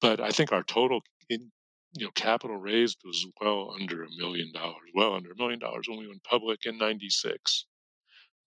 But 0.00 0.20
I 0.20 0.30
think 0.30 0.52
our 0.52 0.62
total 0.62 1.00
in, 1.28 1.50
you 1.94 2.04
know 2.06 2.10
capital 2.14 2.56
raised 2.56 2.98
was 3.04 3.26
well 3.40 3.74
under 3.78 4.04
a 4.04 4.08
million 4.16 4.52
dollars, 4.52 4.90
well 4.94 5.14
under 5.14 5.32
a 5.32 5.36
million 5.36 5.58
dollars 5.58 5.88
when 5.88 5.98
we 5.98 6.08
went 6.08 6.22
public 6.24 6.66
in 6.66 6.78
'96. 6.78 7.66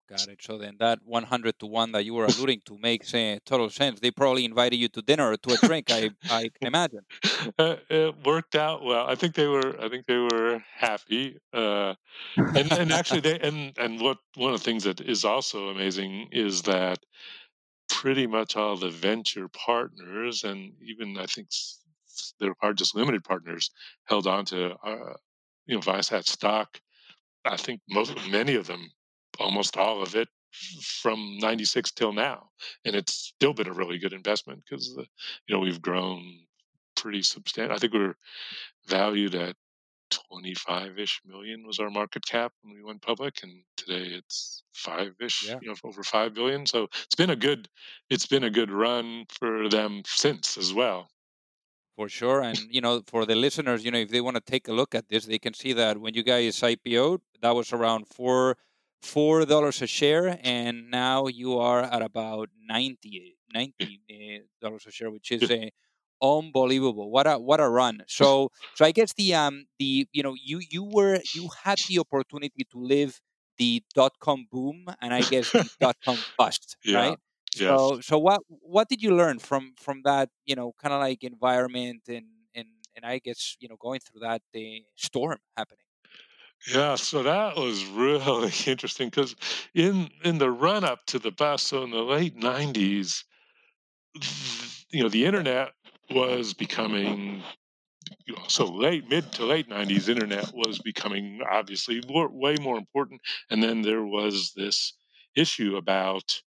Got 0.09 0.29
it. 0.29 0.41
So 0.41 0.57
then 0.57 0.77
that 0.79 1.01
100 1.05 1.59
to 1.59 1.67
1 1.67 1.93
that 1.93 2.05
you 2.05 2.15
were 2.15 2.27
alluding 2.27 2.61
to 2.67 2.79
makes 2.79 3.13
uh, 3.13 3.39
total 3.45 3.69
sense. 3.71 3.99
They 3.99 4.13
probably 4.13 4.45
invited 4.45 4.77
you 4.77 4.89
to 4.89 5.03
dinner 5.03 5.33
or 5.33 5.37
to 5.37 5.55
a 5.55 5.57
drink, 5.57 5.91
I, 5.91 6.11
I 6.31 6.49
can 6.59 6.69
imagine. 6.69 7.01
Uh, 7.59 7.77
it 7.91 8.15
worked 8.25 8.55
out 8.55 8.85
well. 8.85 9.07
I 9.09 9.17
think 9.17 9.35
they 9.35 9.49
were 9.49 9.75
I 9.81 9.89
think 9.89 10.07
they 10.07 10.19
were 10.19 10.63
happy. 10.73 11.39
Uh, 11.53 11.95
and, 12.55 12.73
and 12.73 12.93
actually 12.93 13.21
they 13.21 13.39
and 13.41 13.77
and 13.79 14.01
what 14.01 14.19
one 14.37 14.55
of 14.55 14.61
the 14.61 14.65
things 14.65 14.85
that 14.85 15.01
is 15.01 15.25
also 15.25 15.69
amazing 15.69 16.29
is 16.31 16.63
that 16.63 16.99
pretty 17.89 18.27
much 18.27 18.57
all 18.57 18.77
the 18.77 18.91
venture 18.91 19.49
partners 19.49 20.45
and 20.45 20.73
even 20.83 21.19
I 21.19 21.27
think 21.27 21.49
there 22.39 22.55
are 22.63 22.73
just 22.73 22.95
limited 22.95 23.25
partners 23.25 23.71
held 24.05 24.27
on 24.27 24.45
to 24.47 24.75
uh, 24.85 25.15
you 25.67 25.75
know 25.75 25.81
Viasat 25.81 26.27
stock. 26.27 26.81
I 27.45 27.57
think 27.57 27.81
most 27.89 28.15
many 28.29 28.55
of 28.55 28.67
them 28.67 28.89
almost 29.39 29.77
all 29.77 30.03
of 30.03 30.15
it 30.15 30.29
from 30.81 31.39
96 31.39 31.91
till 31.93 32.13
now 32.13 32.49
and 32.85 32.97
it's 32.97 33.13
still 33.13 33.53
been 33.53 33.69
a 33.69 33.73
really 33.73 33.99
good 33.99 34.13
investment 34.13 34.63
because 34.65 34.97
you 35.47 35.55
know 35.55 35.59
we've 35.59 35.83
grown 35.83 36.23
pretty 36.95 37.23
substantial 37.23 37.75
i 37.75 37.79
think 37.79 37.93
we 37.93 38.01
are 38.01 38.17
valued 38.89 39.35
at 39.35 39.55
25-ish 40.33 41.21
million 41.27 41.67
was 41.67 41.79
our 41.79 41.91
market 41.91 42.25
cap 42.25 42.53
when 42.63 42.75
we 42.75 42.83
went 42.83 43.03
public 43.03 43.43
and 43.43 43.53
today 43.77 44.15
it's 44.15 44.63
five-ish 44.73 45.49
yeah. 45.49 45.59
you 45.61 45.69
know 45.69 45.75
over 45.85 46.03
five 46.03 46.33
billion 46.33 46.65
so 46.65 46.85
it's 47.05 47.15
been 47.17 47.31
a 47.31 47.37
good 47.37 47.69
it's 48.09 48.27
been 48.27 48.45
a 48.45 48.51
good 48.51 48.71
run 48.71 49.27
for 49.29 49.69
them 49.69 50.03
since 50.07 50.57
as 50.57 50.73
well 50.73 51.09
for 51.97 52.09
sure 52.09 52.43
and 52.43 52.59
you 52.71 52.81
know 52.81 53.03
for 53.07 53.27
the 53.27 53.35
listeners 53.35 53.85
you 53.85 53.91
know 53.91 53.99
if 53.99 54.11
they 54.11 54.21
want 54.21 54.37
to 54.37 54.43
take 54.43 54.69
a 54.69 54.73
look 54.73 54.95
at 54.95 55.09
this 55.09 55.25
they 55.25 55.39
can 55.39 55.55
see 55.55 55.73
that 55.73 55.99
when 55.99 56.15
you 56.15 56.23
guys 56.23 56.61
ipo'd 56.61 57.21
that 57.43 57.55
was 57.55 57.73
around 57.73 58.07
four 58.07 58.57
four 59.03 59.45
dollars 59.45 59.83
a 59.83 59.87
share, 59.87 60.39
and 60.43 60.91
now 60.91 61.27
you 61.27 61.59
are 61.59 61.83
at 61.83 62.03
about 62.03 62.51
90 62.69 63.37
eh, 63.55 64.39
dollars 64.61 64.87
a 64.87 64.91
share, 64.91 65.11
which 65.11 65.33
is 65.33 65.51
a 65.51 65.71
unbelievable. 66.23 67.11
What 67.11 67.27
a 67.27 67.39
what 67.39 67.61
a 67.61 67.69
run! 67.69 68.03
So 68.09 68.51
so 68.75 68.85
I 68.85 68.93
guess 68.93 69.13
the 69.15 69.35
um 69.35 69.67
the 69.79 70.07
you 70.13 70.23
know 70.23 70.35
you 70.35 70.61
you 70.71 70.85
were 70.85 71.21
you 71.35 71.49
had 71.65 71.79
the 71.89 71.99
opportunity 71.99 72.67
to 72.73 72.79
live 72.79 73.21
the 73.59 73.83
dot 73.95 74.13
com 74.21 74.47
boom 74.51 74.87
and 75.01 75.15
I 75.15 75.23
guess 75.23 75.53
the 75.53 75.69
dot 75.81 75.97
com 76.05 76.19
bust, 76.39 76.77
yeah. 76.85 76.99
right? 76.99 77.19
Yes. 77.55 77.69
So 77.69 78.01
so 78.01 78.19
what 78.19 78.41
what 78.49 78.89
did 78.89 79.03
you 79.03 79.15
learn 79.15 79.39
from 79.39 79.75
from 79.79 80.03
that 80.05 80.29
you 80.45 80.57
know 80.57 80.75
kind 80.81 80.93
of 80.93 81.01
like 81.01 81.25
environment 81.25 82.03
and 82.09 82.27
and 82.55 82.69
and 82.95 83.05
I 83.05 83.19
guess 83.19 83.57
you 83.61 83.69
know 83.69 83.77
going 83.77 84.01
through 84.01 84.21
that 84.21 84.43
the 84.53 84.85
storm 84.97 85.39
happening. 85.57 85.86
Yeah, 86.67 86.97
so 86.97 87.23
that 87.23 87.57
was 87.57 87.85
really 87.87 88.53
interesting 88.67 89.09
because 89.09 89.37
in 89.75 90.11
in 90.25 90.39
the 90.39 90.51
run 90.51 90.85
up 90.85 91.07
to 91.07 91.19
the 91.19 91.31
bust, 91.31 91.69
so 91.69 91.83
in 91.85 91.91
the 91.91 92.03
late 92.03 92.37
'90s, 92.37 93.25
you 94.91 95.03
know, 95.03 95.09
the 95.09 95.25
internet 95.27 95.73
was 96.11 96.55
becoming 96.55 97.43
you 98.27 98.35
know, 98.37 98.43
so 98.49 98.67
late 98.67 99.09
mid 99.11 99.33
to 99.35 99.45
late 99.47 99.69
90s 99.69 100.09
internet 100.09 100.53
was 100.55 100.81
becoming 100.81 101.41
obviously 101.51 102.03
more, 102.09 102.29
way 102.31 102.57
more 102.61 102.79
important 102.79 103.21
and 103.51 103.63
then 103.63 103.83
there 103.83 104.05
was 104.05 104.53
this 104.57 104.95
issue 105.37 105.77
about 105.77 106.43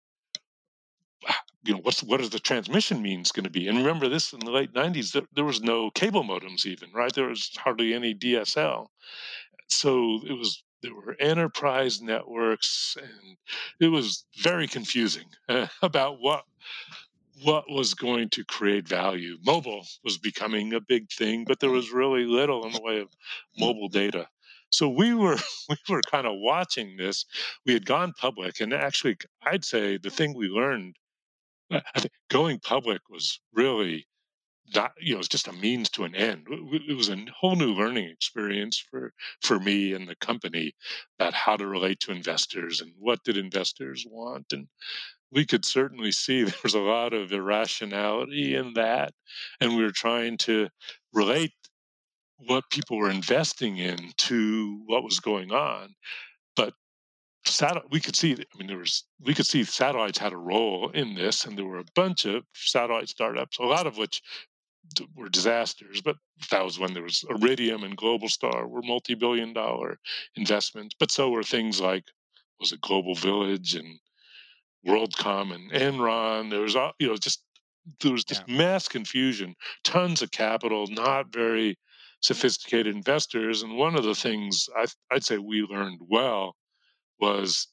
ah, 1.28 1.40
you 1.64 1.72
know 1.74 1.80
what's 1.80 2.02
what 2.02 2.20
is 2.20 2.30
the 2.30 2.38
transmission 2.38 3.00
means 3.02 3.32
going 3.32 3.44
to 3.44 3.50
be? 3.50 3.68
And 3.68 3.78
remember 3.78 4.08
this 4.08 4.32
in 4.32 4.40
the 4.40 4.50
late 4.50 4.72
90s 4.74 5.12
there, 5.12 5.22
there 5.34 5.44
was 5.44 5.60
no 5.62 5.90
cable 5.90 6.22
modems 6.24 6.66
even 6.66 6.92
right? 6.92 7.12
There 7.12 7.28
was 7.28 7.50
hardly 7.56 7.94
any 7.94 8.14
dsl 8.14 8.88
so 9.68 10.20
it 10.26 10.32
was 10.32 10.62
there 10.82 10.94
were 10.94 11.16
enterprise 11.18 12.00
networks 12.00 12.96
and 13.00 13.36
it 13.80 13.88
was 13.88 14.24
very 14.38 14.66
confusing 14.66 15.26
uh, 15.48 15.66
about 15.82 16.20
what 16.20 16.44
what 17.42 17.70
was 17.70 17.92
going 17.92 18.30
to 18.30 18.42
create 18.44 18.88
value. 18.88 19.36
Mobile 19.44 19.86
was 20.02 20.16
becoming 20.16 20.72
a 20.72 20.80
big 20.80 21.10
thing 21.10 21.44
but 21.46 21.60
there 21.60 21.70
was 21.70 21.92
really 21.92 22.24
little 22.24 22.64
in 22.66 22.72
the 22.72 22.82
way 22.82 23.00
of 23.00 23.08
mobile 23.58 23.88
data. 23.88 24.28
So 24.70 24.88
we 24.88 25.14
were 25.14 25.38
we 25.68 25.76
were 25.88 26.02
kind 26.10 26.26
of 26.26 26.34
watching 26.36 26.96
this. 26.96 27.24
We 27.64 27.72
had 27.72 27.86
gone 27.86 28.12
public 28.18 28.60
and 28.60 28.72
actually 28.72 29.16
i'd 29.44 29.64
say 29.64 29.96
the 29.98 30.10
thing 30.10 30.34
we 30.34 30.48
learned 30.48 30.96
going 32.28 32.58
public 32.60 33.00
was 33.08 33.40
really 33.52 34.06
you 35.00 35.14
know, 35.14 35.20
it's 35.20 35.28
just 35.28 35.48
a 35.48 35.52
means 35.52 35.88
to 35.90 36.04
an 36.04 36.14
end. 36.14 36.46
It 36.48 36.96
was 36.96 37.08
a 37.08 37.24
whole 37.34 37.56
new 37.56 37.72
learning 37.72 38.08
experience 38.08 38.78
for 38.78 39.12
for 39.42 39.58
me 39.58 39.92
and 39.92 40.08
the 40.08 40.16
company 40.16 40.72
about 41.18 41.34
how 41.34 41.56
to 41.56 41.66
relate 41.66 42.00
to 42.00 42.12
investors 42.12 42.80
and 42.80 42.92
what 42.98 43.22
did 43.24 43.36
investors 43.36 44.04
want. 44.08 44.52
And 44.52 44.66
we 45.30 45.44
could 45.44 45.64
certainly 45.64 46.12
see 46.12 46.42
there 46.44 46.54
was 46.62 46.74
a 46.74 46.80
lot 46.80 47.12
of 47.12 47.32
irrationality 47.32 48.54
in 48.54 48.74
that, 48.74 49.12
and 49.60 49.76
we 49.76 49.82
were 49.82 49.92
trying 49.92 50.38
to 50.38 50.68
relate 51.12 51.52
what 52.38 52.64
people 52.70 52.98
were 52.98 53.10
investing 53.10 53.78
in 53.78 54.12
to 54.18 54.82
what 54.86 55.04
was 55.04 55.20
going 55.20 55.52
on. 55.52 55.94
But 56.54 56.74
satellite 57.46 57.90
we 57.90 58.00
could 58.00 58.16
see 58.16 58.32
i 58.32 58.58
mean 58.58 58.66
there 58.66 58.78
was 58.78 59.04
we 59.20 59.34
could 59.34 59.46
see 59.46 59.62
satellites 59.64 60.18
had 60.18 60.32
a 60.32 60.36
role 60.36 60.90
in 60.90 61.14
this 61.14 61.44
and 61.44 61.56
there 61.56 61.64
were 61.64 61.78
a 61.78 61.84
bunch 61.94 62.24
of 62.24 62.42
satellite 62.54 63.08
startups 63.08 63.58
a 63.58 63.62
lot 63.62 63.86
of 63.86 63.96
which 63.96 64.20
were 65.14 65.28
disasters, 65.28 66.00
but 66.00 66.16
that 66.50 66.64
was 66.64 66.78
when 66.78 66.94
there 66.94 67.02
was 67.02 67.24
Iridium 67.30 67.84
and 67.84 67.96
Globalstar 67.96 68.68
were 68.68 68.82
multi-billion 68.82 69.52
dollar 69.52 69.98
investments. 70.36 70.94
But 70.98 71.10
so 71.10 71.30
were 71.30 71.42
things 71.42 71.80
like 71.80 72.04
was 72.60 72.72
it 72.72 72.80
Global 72.80 73.14
Village 73.14 73.74
and 73.74 73.98
WorldCom 74.86 75.54
and 75.54 75.70
Enron. 75.72 76.50
There 76.50 76.60
was 76.60 76.74
you 76.98 77.08
know 77.08 77.16
just 77.16 77.42
there 78.00 78.12
was 78.12 78.24
just 78.24 78.42
yeah. 78.46 78.56
mass 78.56 78.88
confusion, 78.88 79.54
tons 79.84 80.22
of 80.22 80.30
capital, 80.30 80.86
not 80.88 81.32
very 81.32 81.78
sophisticated 82.20 82.94
investors. 82.94 83.62
And 83.62 83.76
one 83.76 83.96
of 83.96 84.04
the 84.04 84.14
things 84.14 84.68
I, 84.76 84.86
I'd 85.10 85.24
say 85.24 85.38
we 85.38 85.62
learned 85.62 86.00
well 86.08 86.56
was 87.20 87.68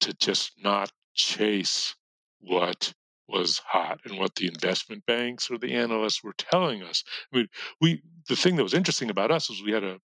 to 0.00 0.14
just 0.14 0.52
not 0.62 0.90
chase 1.14 1.94
what 2.40 2.92
was 3.28 3.58
hot 3.58 4.00
and 4.04 4.18
what 4.18 4.34
the 4.36 4.46
investment 4.46 5.04
banks 5.06 5.50
or 5.50 5.58
the 5.58 5.74
analysts 5.74 6.24
were 6.24 6.34
telling 6.38 6.82
us. 6.82 7.04
I 7.32 7.38
mean, 7.38 7.48
we 7.80 8.02
the 8.28 8.36
thing 8.36 8.56
that 8.56 8.62
was 8.62 8.74
interesting 8.74 9.10
about 9.10 9.30
us 9.30 9.48
was 9.48 9.62
we 9.62 9.72
had 9.72 9.84
a 9.84 9.98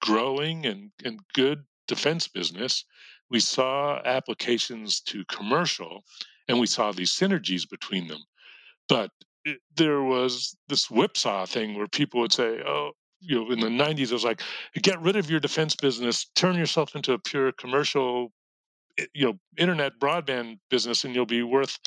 growing 0.00 0.66
and, 0.66 0.90
and 1.04 1.20
good 1.34 1.64
defense 1.88 2.28
business. 2.28 2.84
We 3.30 3.40
saw 3.40 4.00
applications 4.04 5.00
to 5.02 5.24
commercial 5.26 6.04
and 6.48 6.60
we 6.60 6.66
saw 6.66 6.92
these 6.92 7.12
synergies 7.12 7.68
between 7.68 8.08
them. 8.08 8.20
But 8.88 9.10
it, 9.44 9.58
there 9.74 10.02
was 10.02 10.56
this 10.68 10.90
whipsaw 10.90 11.46
thing 11.46 11.76
where 11.76 11.88
people 11.88 12.20
would 12.20 12.32
say, 12.32 12.60
oh, 12.64 12.92
you 13.20 13.36
know, 13.36 13.50
in 13.50 13.60
the 13.60 13.68
90s, 13.68 14.10
it 14.10 14.12
was 14.12 14.24
like, 14.24 14.42
get 14.82 15.00
rid 15.00 15.16
of 15.16 15.30
your 15.30 15.40
defense 15.40 15.74
business, 15.74 16.26
turn 16.36 16.56
yourself 16.56 16.94
into 16.94 17.12
a 17.12 17.18
pure 17.18 17.50
commercial 17.52 18.30
you 19.14 19.26
know 19.26 19.38
internet 19.58 19.92
broadband 20.00 20.58
business 20.70 21.04
and 21.04 21.14
you'll 21.14 21.26
be 21.26 21.42
worth 21.42 21.78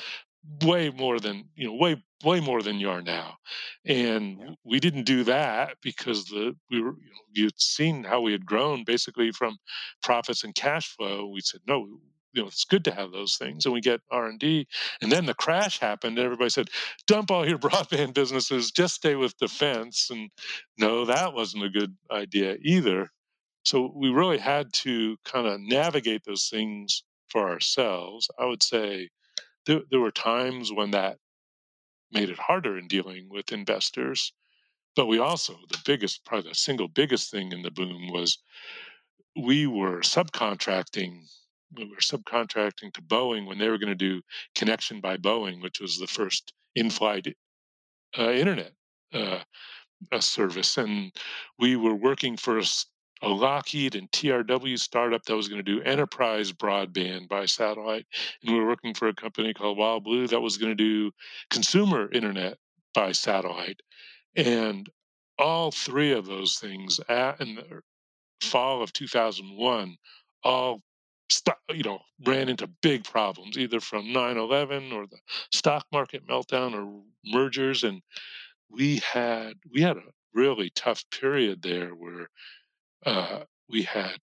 way 0.64 0.90
more 0.90 1.20
than 1.20 1.46
you 1.56 1.68
know 1.68 1.74
way 1.74 2.02
way 2.24 2.40
more 2.40 2.62
than 2.62 2.80
you 2.80 2.90
are 2.90 3.02
now. 3.02 3.38
And 3.86 4.40
yeah. 4.40 4.50
we 4.64 4.80
didn't 4.80 5.04
do 5.04 5.24
that 5.26 5.78
because 5.82 6.26
the 6.26 6.56
we 6.70 6.82
were 6.82 6.92
you 6.92 7.12
know 7.12 7.22
you'd 7.34 7.62
seen 7.62 8.04
how 8.04 8.22
we 8.22 8.32
had 8.32 8.46
grown 8.46 8.84
basically 8.84 9.32
from 9.32 9.58
profits 10.02 10.44
and 10.44 10.56
cash 10.56 10.96
flow. 10.96 11.28
We 11.28 11.42
said 11.42 11.62
no 11.68 11.88
you 12.34 12.42
know 12.42 12.48
it's 12.48 12.66
good 12.66 12.84
to 12.86 12.94
have 12.94 13.12
those 13.12 13.38
things 13.38 13.66
and 13.66 13.74
we 13.74 13.82
get 13.82 14.02
r&d 14.12 14.68
and 15.02 15.12
then 15.12 15.26
the 15.26 15.34
crash 15.34 15.80
happened 15.80 16.18
and 16.20 16.26
everybody 16.26 16.50
said 16.50 16.70
dump 17.08 17.32
all 17.32 17.48
your 17.48 17.58
broadband 17.68 18.14
businesses 18.14 18.72
just 18.72 18.96
stay 18.96 19.16
with 19.16 19.38
defense. 19.38 20.10
And 20.12 20.30
no 20.78 21.06
that 21.06 21.34
wasn't 21.34 21.66
a 21.66 21.70
good 21.70 21.96
idea 22.12 22.58
either. 22.62 23.10
So 23.64 23.92
we 23.96 24.10
really 24.10 24.38
had 24.38 24.72
to 24.74 25.18
kind 25.26 25.48
of 25.48 25.60
navigate 25.60 26.24
those 26.26 26.48
things 26.48 27.04
for 27.28 27.50
ourselves. 27.50 28.30
I 28.40 28.46
would 28.46 28.64
say 28.64 29.10
there, 29.70 29.82
there 29.92 30.00
were 30.00 30.12
times 30.12 30.74
when 30.74 30.92
that 30.92 31.18
made 32.12 32.30
it 32.30 32.40
harder 32.40 32.78
in 32.78 32.88
dealing 32.88 33.30
with 33.30 33.52
investors 33.52 34.34
but 34.96 35.06
we 35.06 35.20
also 35.20 35.54
the 35.70 35.82
biggest 35.86 36.26
probably 36.26 36.50
the 36.50 36.56
single 36.56 36.88
biggest 36.88 37.32
thing 37.32 37.52
in 37.52 37.62
the 37.62 37.72
boom 37.72 38.10
was 38.12 38.40
we 39.36 39.68
were 39.68 40.00
subcontracting 40.00 41.22
we 41.78 41.86
were 41.86 41.98
subcontracting 41.98 42.92
to 42.94 43.02
Boeing 43.02 43.46
when 43.46 43.60
they 43.60 43.70
were 43.70 43.78
going 43.78 43.96
to 43.96 43.96
do 43.96 44.22
Connexion 44.56 45.02
by 45.02 45.18
Boeing, 45.18 45.62
which 45.62 45.80
was 45.80 45.98
the 45.98 46.08
first 46.08 46.52
in-flight 46.76 47.28
uh, 48.18 48.32
internet 48.32 48.74
uh, 49.14 49.40
service, 50.20 50.78
and 50.78 51.12
we 51.60 51.76
were 51.76 51.96
working 51.96 52.38
for 52.38 52.58
a, 52.58 52.64
a, 53.22 53.30
Lockheed 53.30 53.96
and 53.96 54.12
TRW 54.12 54.80
startup 54.80 55.24
that 55.26 55.36
was 55.36 55.48
going 55.48 55.64
to 55.64 55.76
do 55.76 55.82
enterprise 55.82 56.52
broadband 56.52 57.28
by 57.28 57.46
satellite, 57.46 58.06
and 58.42 58.54
we 58.54 58.60
were 58.60 58.68
working 58.68 58.94
for 58.94 59.08
a 59.08 59.14
company 59.14 59.54
called 59.54 59.78
WildBlue 59.78 60.30
that 60.30 60.42
was 60.42 60.58
going 60.58 60.76
to 60.76 60.84
do 60.84 61.12
consumer 61.50 62.12
internet 62.12 62.58
by 62.94 63.12
satellite, 63.12 63.82
and 64.36 64.90
all 65.38 65.72
three 65.72 66.12
of 66.12 66.26
those 66.26 66.58
things 66.58 67.00
at, 67.10 67.40
in 67.40 67.56
the 67.56 67.66
er, 67.72 67.84
fall 68.42 68.82
of 68.82 68.94
2001 68.94 69.98
all 70.44 70.82
you 71.74 71.84
know 71.84 72.00
ran 72.26 72.50
into 72.50 72.68
big 72.82 73.04
problems 73.04 73.58
either 73.58 73.80
from 73.80 74.06
9-11 74.06 74.94
or 74.94 75.06
the 75.06 75.20
stock 75.52 75.86
market 75.92 76.28
meltdown 76.28 76.74
or 76.74 77.02
mergers. 77.26 77.84
And 77.84 78.02
we 78.70 78.98
had 78.98 79.54
we 79.72 79.82
had 79.82 79.98
a 79.98 80.04
really 80.34 80.72
tough 80.76 81.04
period 81.12 81.62
there 81.62 81.90
where 81.90 82.30
uh, 83.06 83.44
we 83.70 83.84
had 83.84 84.18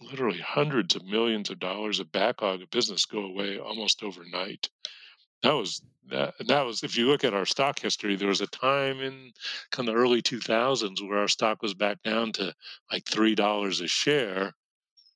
literally 0.00 0.40
hundreds 0.40 0.96
of 0.96 1.04
millions 1.04 1.50
of 1.50 1.58
dollars 1.58 2.00
of 2.00 2.10
backlog 2.12 2.62
of 2.62 2.70
business 2.70 3.06
go 3.06 3.20
away 3.20 3.58
almost 3.58 4.02
overnight 4.02 4.68
that 5.42 5.52
was 5.52 5.82
that 6.10 6.34
that 6.46 6.62
was 6.62 6.82
if 6.82 6.96
you 6.96 7.06
look 7.06 7.24
at 7.24 7.34
our 7.34 7.46
stock 7.46 7.78
history 7.78 8.16
there 8.16 8.28
was 8.28 8.40
a 8.40 8.46
time 8.48 9.00
in 9.00 9.30
kind 9.70 9.88
of 9.88 9.94
the 9.94 10.00
early 10.00 10.20
2000s 10.20 11.06
where 11.06 11.18
our 11.18 11.28
stock 11.28 11.62
was 11.62 11.74
back 11.74 12.02
down 12.02 12.32
to 12.32 12.52
like 12.92 13.04
three 13.06 13.34
dollars 13.34 13.80
a 13.80 13.86
share 13.86 14.52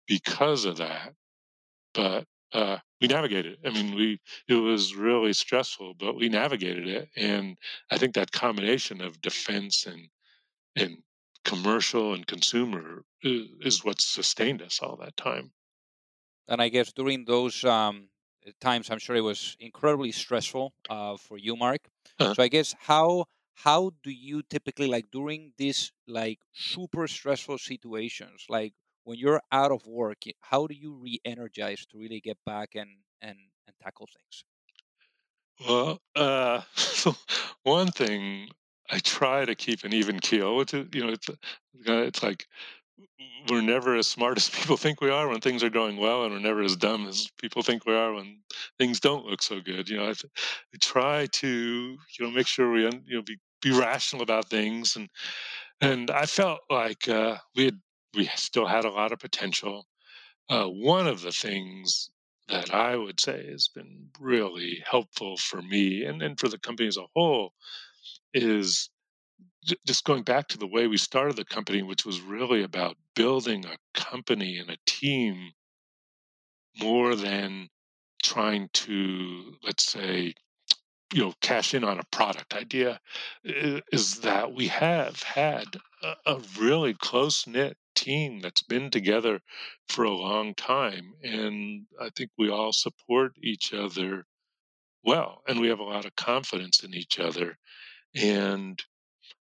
because 0.06 0.64
of 0.64 0.76
that 0.76 1.12
but 1.94 2.24
uh, 2.52 2.78
we 3.00 3.08
navigated 3.08 3.52
it. 3.52 3.58
i 3.68 3.70
mean 3.70 3.94
we 3.94 4.18
it 4.48 4.54
was 4.54 4.94
really 4.94 5.32
stressful 5.32 5.94
but 5.98 6.16
we 6.16 6.28
navigated 6.28 6.86
it 6.86 7.08
and 7.16 7.56
i 7.90 7.98
think 7.98 8.14
that 8.14 8.32
combination 8.32 9.00
of 9.00 9.20
defense 9.20 9.86
and 9.86 10.08
and 10.76 10.96
commercial 11.48 12.14
and 12.14 12.26
consumer 12.28 13.04
is, 13.22 13.48
is 13.60 13.84
what 13.84 14.00
sustained 14.00 14.62
us 14.62 14.80
all 14.80 14.96
that 14.98 15.16
time. 15.16 15.52
And 16.48 16.60
i 16.62 16.68
guess 16.68 16.92
during 16.92 17.24
those 17.24 17.64
um, 17.64 18.10
times 18.60 18.90
i'm 18.90 18.98
sure 18.98 19.16
it 19.16 19.20
was 19.32 19.56
incredibly 19.60 20.12
stressful 20.12 20.74
uh, 20.88 21.16
for 21.16 21.38
you 21.38 21.54
mark. 21.56 21.88
Uh-huh. 22.18 22.34
so 22.34 22.42
i 22.42 22.48
guess 22.48 22.74
how 22.90 23.26
how 23.66 23.90
do 24.02 24.10
you 24.10 24.42
typically 24.42 24.88
like 24.88 25.10
during 25.10 25.52
these 25.58 25.92
like 26.06 26.40
super 26.52 27.06
stressful 27.08 27.58
situations 27.58 28.46
like 28.48 28.74
when 29.04 29.18
you're 29.18 29.42
out 29.52 29.72
of 29.72 29.86
work 29.86 30.22
how 30.40 30.66
do 30.66 30.74
you 30.74 30.94
re-energize 30.94 31.86
to 31.86 31.98
really 31.98 32.20
get 32.20 32.38
back 32.44 32.74
and 32.74 32.90
and 33.20 33.38
and 33.66 33.74
tackle 33.80 34.06
things? 34.06 34.44
Well 35.60 36.02
uh 36.16 36.62
one 37.62 37.92
thing 37.92 38.48
i 38.90 38.98
try 39.00 39.44
to 39.44 39.54
keep 39.54 39.84
an 39.84 39.92
even 39.92 40.18
keel 40.20 40.56
which 40.56 40.72
you 40.72 40.86
know 40.94 41.08
it's 41.10 41.28
it's 41.86 42.22
like 42.22 42.46
we're 43.48 43.62
never 43.62 43.96
as 43.96 44.06
smart 44.06 44.36
as 44.36 44.48
people 44.48 44.76
think 44.76 45.00
we 45.00 45.10
are 45.10 45.28
when 45.28 45.40
things 45.40 45.62
are 45.62 45.70
going 45.70 45.96
well, 45.96 46.24
and 46.24 46.32
we're 46.32 46.40
never 46.40 46.62
as 46.62 46.76
dumb 46.76 47.06
as 47.06 47.28
people 47.40 47.62
think 47.62 47.86
we 47.86 47.94
are 47.94 48.12
when 48.14 48.38
things 48.78 49.00
don't 49.00 49.26
look 49.26 49.42
so 49.42 49.60
good. 49.60 49.88
You 49.88 49.98
know, 49.98 50.06
I, 50.06 50.10
I 50.10 50.78
try 50.80 51.26
to 51.26 51.48
you 51.48 52.24
know 52.24 52.30
make 52.30 52.46
sure 52.46 52.70
we 52.70 52.82
you 52.82 53.16
know 53.16 53.22
be 53.22 53.38
be 53.60 53.70
rational 53.72 54.22
about 54.22 54.48
things, 54.48 54.96
and 54.96 55.08
and 55.80 56.10
I 56.10 56.26
felt 56.26 56.60
like 56.70 57.08
uh, 57.08 57.38
we 57.56 57.66
had 57.66 57.80
we 58.14 58.26
still 58.36 58.66
had 58.66 58.84
a 58.84 58.90
lot 58.90 59.12
of 59.12 59.18
potential. 59.18 59.86
Uh, 60.48 60.66
one 60.66 61.06
of 61.06 61.22
the 61.22 61.32
things 61.32 62.10
that 62.48 62.72
I 62.74 62.96
would 62.96 63.20
say 63.20 63.46
has 63.50 63.68
been 63.68 64.08
really 64.20 64.82
helpful 64.90 65.36
for 65.36 65.60
me 65.62 66.04
and, 66.04 66.22
and 66.22 66.40
for 66.40 66.48
the 66.48 66.58
company 66.58 66.88
as 66.88 66.96
a 66.96 67.06
whole 67.14 67.52
is 68.34 68.90
just 69.86 70.04
going 70.04 70.22
back 70.22 70.48
to 70.48 70.58
the 70.58 70.66
way 70.66 70.86
we 70.86 70.96
started 70.96 71.36
the 71.36 71.44
company, 71.44 71.82
which 71.82 72.06
was 72.06 72.20
really 72.20 72.62
about 72.62 72.96
building 73.14 73.64
a 73.66 73.76
company 73.98 74.58
and 74.58 74.70
a 74.70 74.78
team 74.86 75.52
more 76.80 77.14
than 77.14 77.68
trying 78.22 78.68
to, 78.72 79.54
let's 79.62 79.84
say, 79.84 80.34
you 81.12 81.22
know, 81.22 81.32
cash 81.40 81.74
in 81.74 81.84
on 81.84 81.98
a 81.98 82.04
product 82.12 82.54
idea, 82.54 83.00
is 83.44 84.20
that 84.20 84.52
we 84.52 84.68
have 84.68 85.22
had 85.22 85.64
a, 86.26 86.40
really 86.58 86.94
close 86.94 87.46
knit 87.46 87.76
team 87.94 88.40
that's 88.40 88.62
been 88.62 88.90
together 88.90 89.40
for 89.88 90.04
a 90.04 90.10
long 90.10 90.54
time. 90.54 91.12
And 91.22 91.86
I 92.00 92.10
think 92.14 92.30
we 92.36 92.50
all 92.50 92.72
support 92.72 93.32
each 93.42 93.72
other 93.72 94.24
well, 95.02 95.42
and 95.48 95.60
we 95.60 95.68
have 95.68 95.78
a 95.78 95.84
lot 95.84 96.04
of 96.04 96.14
confidence 96.16 96.82
in 96.84 96.94
each 96.94 97.18
other. 97.18 97.56
And 98.14 98.82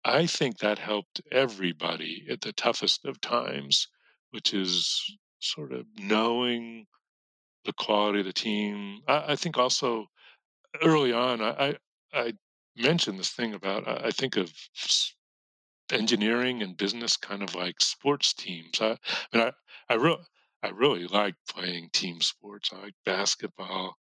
I 0.03 0.27
think 0.27 0.59
that 0.59 0.79
helped 0.79 1.21
everybody 1.31 2.25
at 2.29 2.41
the 2.41 2.53
toughest 2.53 3.05
of 3.05 3.19
times, 3.21 3.87
which 4.31 4.53
is 4.53 5.17
sort 5.39 5.73
of 5.73 5.85
knowing 5.97 6.85
the 7.65 7.73
quality 7.73 8.19
of 8.19 8.25
the 8.25 8.33
team. 8.33 8.99
I, 9.07 9.33
I 9.33 9.35
think 9.35 9.57
also 9.57 10.05
early 10.83 11.11
on, 11.11 11.41
I, 11.41 11.75
I, 12.13 12.33
mentioned 12.77 13.17
this 13.17 13.31
thing 13.31 13.53
about 13.53 13.87
I, 13.87 14.07
I 14.07 14.11
think 14.11 14.35
of 14.35 14.51
engineering 15.91 16.61
and 16.61 16.75
business 16.75 17.15
kind 17.15 17.41
of 17.41 17.55
like 17.55 17.79
sports 17.79 18.33
teams. 18.33 18.81
I, 18.81 18.97
I 19.33 19.37
mean, 19.37 19.47
I, 19.47 19.51
I 19.89 19.95
really, 19.95 20.23
I 20.61 20.69
really 20.69 21.07
like 21.07 21.35
playing 21.49 21.89
team 21.93 22.21
sports. 22.21 22.71
I 22.73 22.81
like 22.81 22.95
basketball, 23.05 23.95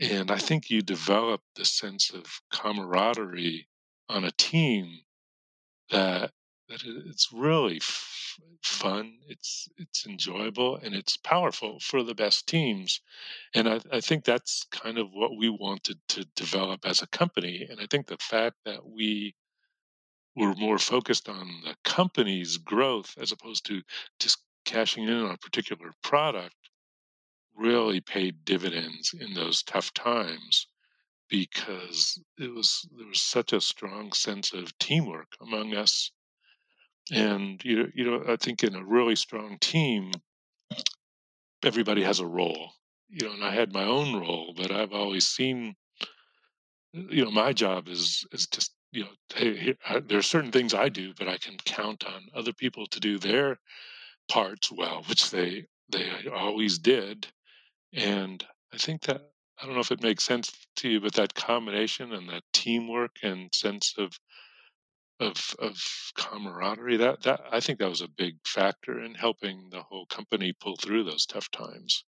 and 0.00 0.30
I 0.30 0.38
think 0.38 0.70
you 0.70 0.82
develop 0.82 1.40
the 1.54 1.64
sense 1.64 2.10
of 2.10 2.24
camaraderie 2.52 3.68
on 4.10 4.24
a 4.24 4.32
team 4.32 5.00
that 5.90 6.32
that 6.68 6.82
it's 6.84 7.32
really 7.32 7.78
f- 7.78 8.38
fun. 8.62 9.18
It's 9.28 9.68
it's 9.76 10.06
enjoyable 10.06 10.76
and 10.76 10.94
it's 10.94 11.16
powerful 11.16 11.80
for 11.80 12.02
the 12.02 12.14
best 12.14 12.46
teams, 12.46 13.00
and 13.54 13.68
I, 13.68 13.80
I 13.92 14.00
think 14.00 14.24
that's 14.24 14.66
kind 14.70 14.98
of 14.98 15.08
what 15.12 15.36
we 15.36 15.48
wanted 15.48 15.98
to 16.08 16.24
develop 16.36 16.86
as 16.86 17.02
a 17.02 17.08
company. 17.08 17.66
And 17.68 17.80
I 17.80 17.86
think 17.86 18.06
the 18.06 18.18
fact 18.18 18.56
that 18.64 18.86
we 18.86 19.34
were 20.36 20.54
more 20.54 20.78
focused 20.78 21.28
on 21.28 21.62
the 21.64 21.76
company's 21.84 22.56
growth 22.56 23.14
as 23.20 23.32
opposed 23.32 23.66
to 23.66 23.82
just 24.20 24.38
cashing 24.64 25.04
in 25.04 25.14
on 25.14 25.32
a 25.32 25.36
particular 25.38 25.92
product 26.02 26.54
really 27.56 28.00
paid 28.00 28.44
dividends 28.44 29.12
in 29.18 29.34
those 29.34 29.62
tough 29.62 29.92
times 29.92 30.66
because 31.30 32.20
it 32.38 32.52
was 32.52 32.86
there 32.96 33.06
was 33.06 33.22
such 33.22 33.52
a 33.52 33.60
strong 33.60 34.12
sense 34.12 34.52
of 34.52 34.76
teamwork 34.78 35.28
among 35.40 35.74
us. 35.74 36.10
And 37.12 37.62
you 37.64 37.76
know, 37.76 37.88
you 37.94 38.04
know 38.04 38.24
i 38.28 38.36
think 38.36 38.62
in 38.62 38.74
a 38.74 38.84
really 38.84 39.16
strong 39.16 39.58
team 39.60 40.12
everybody 41.64 42.02
has 42.02 42.20
a 42.20 42.26
role 42.26 42.72
you 43.08 43.26
know 43.26 43.32
and 43.32 43.44
i 43.44 43.50
had 43.50 43.72
my 43.72 43.84
own 43.84 44.14
role 44.14 44.54
but 44.56 44.70
i've 44.70 44.92
always 44.92 45.26
seen 45.26 45.74
you 46.92 47.24
know 47.24 47.30
my 47.30 47.52
job 47.52 47.88
is 47.88 48.24
is 48.32 48.46
just 48.46 48.74
you 48.92 49.02
know 49.04 49.10
hey, 49.34 49.56
here, 49.56 49.74
I, 49.88 50.00
there 50.00 50.18
are 50.18 50.22
certain 50.22 50.52
things 50.52 50.74
i 50.74 50.88
do 50.88 51.12
but 51.18 51.28
i 51.28 51.36
can 51.36 51.56
count 51.64 52.04
on 52.04 52.28
other 52.34 52.52
people 52.52 52.86
to 52.86 53.00
do 53.00 53.18
their 53.18 53.58
parts 54.28 54.70
well 54.70 55.02
which 55.08 55.30
they 55.30 55.66
they 55.88 56.08
always 56.32 56.78
did. 56.78 57.26
And 57.92 58.44
i 58.72 58.76
think 58.76 59.02
that 59.02 59.29
I 59.60 59.66
don't 59.66 59.74
know 59.74 59.80
if 59.80 59.92
it 59.92 60.02
makes 60.02 60.24
sense 60.24 60.66
to 60.76 60.88
you, 60.88 61.00
but 61.00 61.14
that 61.14 61.34
combination 61.34 62.12
and 62.12 62.28
that 62.30 62.42
teamwork 62.52 63.16
and 63.22 63.54
sense 63.54 63.94
of 63.96 64.18
of 65.20 65.54
of 65.60 65.80
camaraderie 66.16 66.96
that 66.96 67.22
that 67.22 67.40
I 67.52 67.60
think 67.60 67.78
that 67.78 67.88
was 67.88 68.00
a 68.00 68.08
big 68.08 68.44
factor 68.44 69.00
in 69.00 69.14
helping 69.14 69.70
the 69.70 69.84
whole 69.84 70.06
company 70.06 70.52
pull 70.52 70.74
through 70.74 71.04
those 71.04 71.26
tough 71.26 71.48
times. 71.52 72.02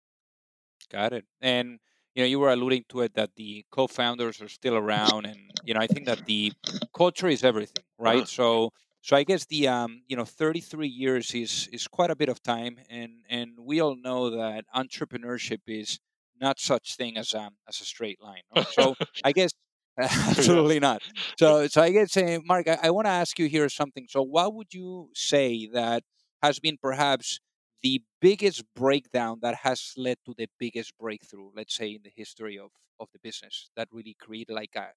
Got 0.89 1.13
it. 1.13 1.25
And 1.39 1.79
you 2.15 2.23
know, 2.23 2.27
you 2.27 2.39
were 2.39 2.51
alluding 2.51 2.85
to 2.89 3.01
it 3.01 3.13
that 3.13 3.35
the 3.35 3.65
co-founders 3.71 4.41
are 4.41 4.49
still 4.49 4.75
around, 4.75 5.25
and 5.25 5.53
you 5.63 5.73
know, 5.73 5.79
I 5.79 5.87
think 5.87 6.05
that 6.07 6.25
the 6.25 6.53
culture 6.93 7.27
is 7.27 7.43
everything, 7.43 7.85
right? 7.97 8.25
Uh-huh. 8.25 8.27
So 8.27 8.71
so 9.01 9.15
I 9.15 9.23
guess 9.23 9.45
the 9.45 9.67
um, 9.69 10.03
you 10.07 10.17
know 10.17 10.25
33 10.25 10.89
years 10.89 11.33
is 11.33 11.69
is 11.71 11.87
quite 11.87 12.11
a 12.11 12.15
bit 12.15 12.27
of 12.29 12.43
time, 12.43 12.79
and 12.89 13.23
and 13.29 13.59
we 13.59 13.79
all 13.79 13.95
know 13.95 14.29
that 14.31 14.65
entrepreneurship 14.75 15.61
is 15.67 15.99
not 16.41 16.59
such 16.59 16.95
thing 16.95 17.17
as 17.17 17.33
um 17.33 17.55
as 17.67 17.81
a 17.81 17.85
straight 17.85 18.21
line. 18.21 18.43
So 18.69 18.95
I 19.23 19.31
guess 19.33 19.51
absolutely 19.99 20.79
not. 20.79 21.01
So 21.37 21.67
so 21.67 21.81
I 21.81 21.91
guess 21.91 22.17
uh, 22.17 22.39
Mark, 22.45 22.67
I, 22.67 22.77
I 22.83 22.91
want 22.91 23.05
to 23.07 23.11
ask 23.11 23.39
you 23.39 23.47
here 23.47 23.69
something. 23.69 24.07
So 24.09 24.21
what 24.23 24.53
would 24.55 24.73
you 24.73 25.09
say 25.15 25.67
that 25.73 26.03
has 26.43 26.59
been 26.59 26.77
perhaps 26.81 27.39
the 27.83 28.01
biggest 28.21 28.63
breakdown 28.75 29.39
that 29.41 29.55
has 29.63 29.93
led 29.97 30.17
to 30.25 30.33
the 30.37 30.47
biggest 30.59 30.97
breakthrough, 30.99 31.51
let's 31.55 31.75
say 31.75 31.89
in 31.89 32.01
the 32.03 32.11
history 32.15 32.57
of 32.57 32.71
of 32.99 33.09
the 33.13 33.19
business, 33.19 33.69
that 33.75 33.87
really 33.91 34.15
created 34.19 34.53
like 34.53 34.75
a 34.75 34.91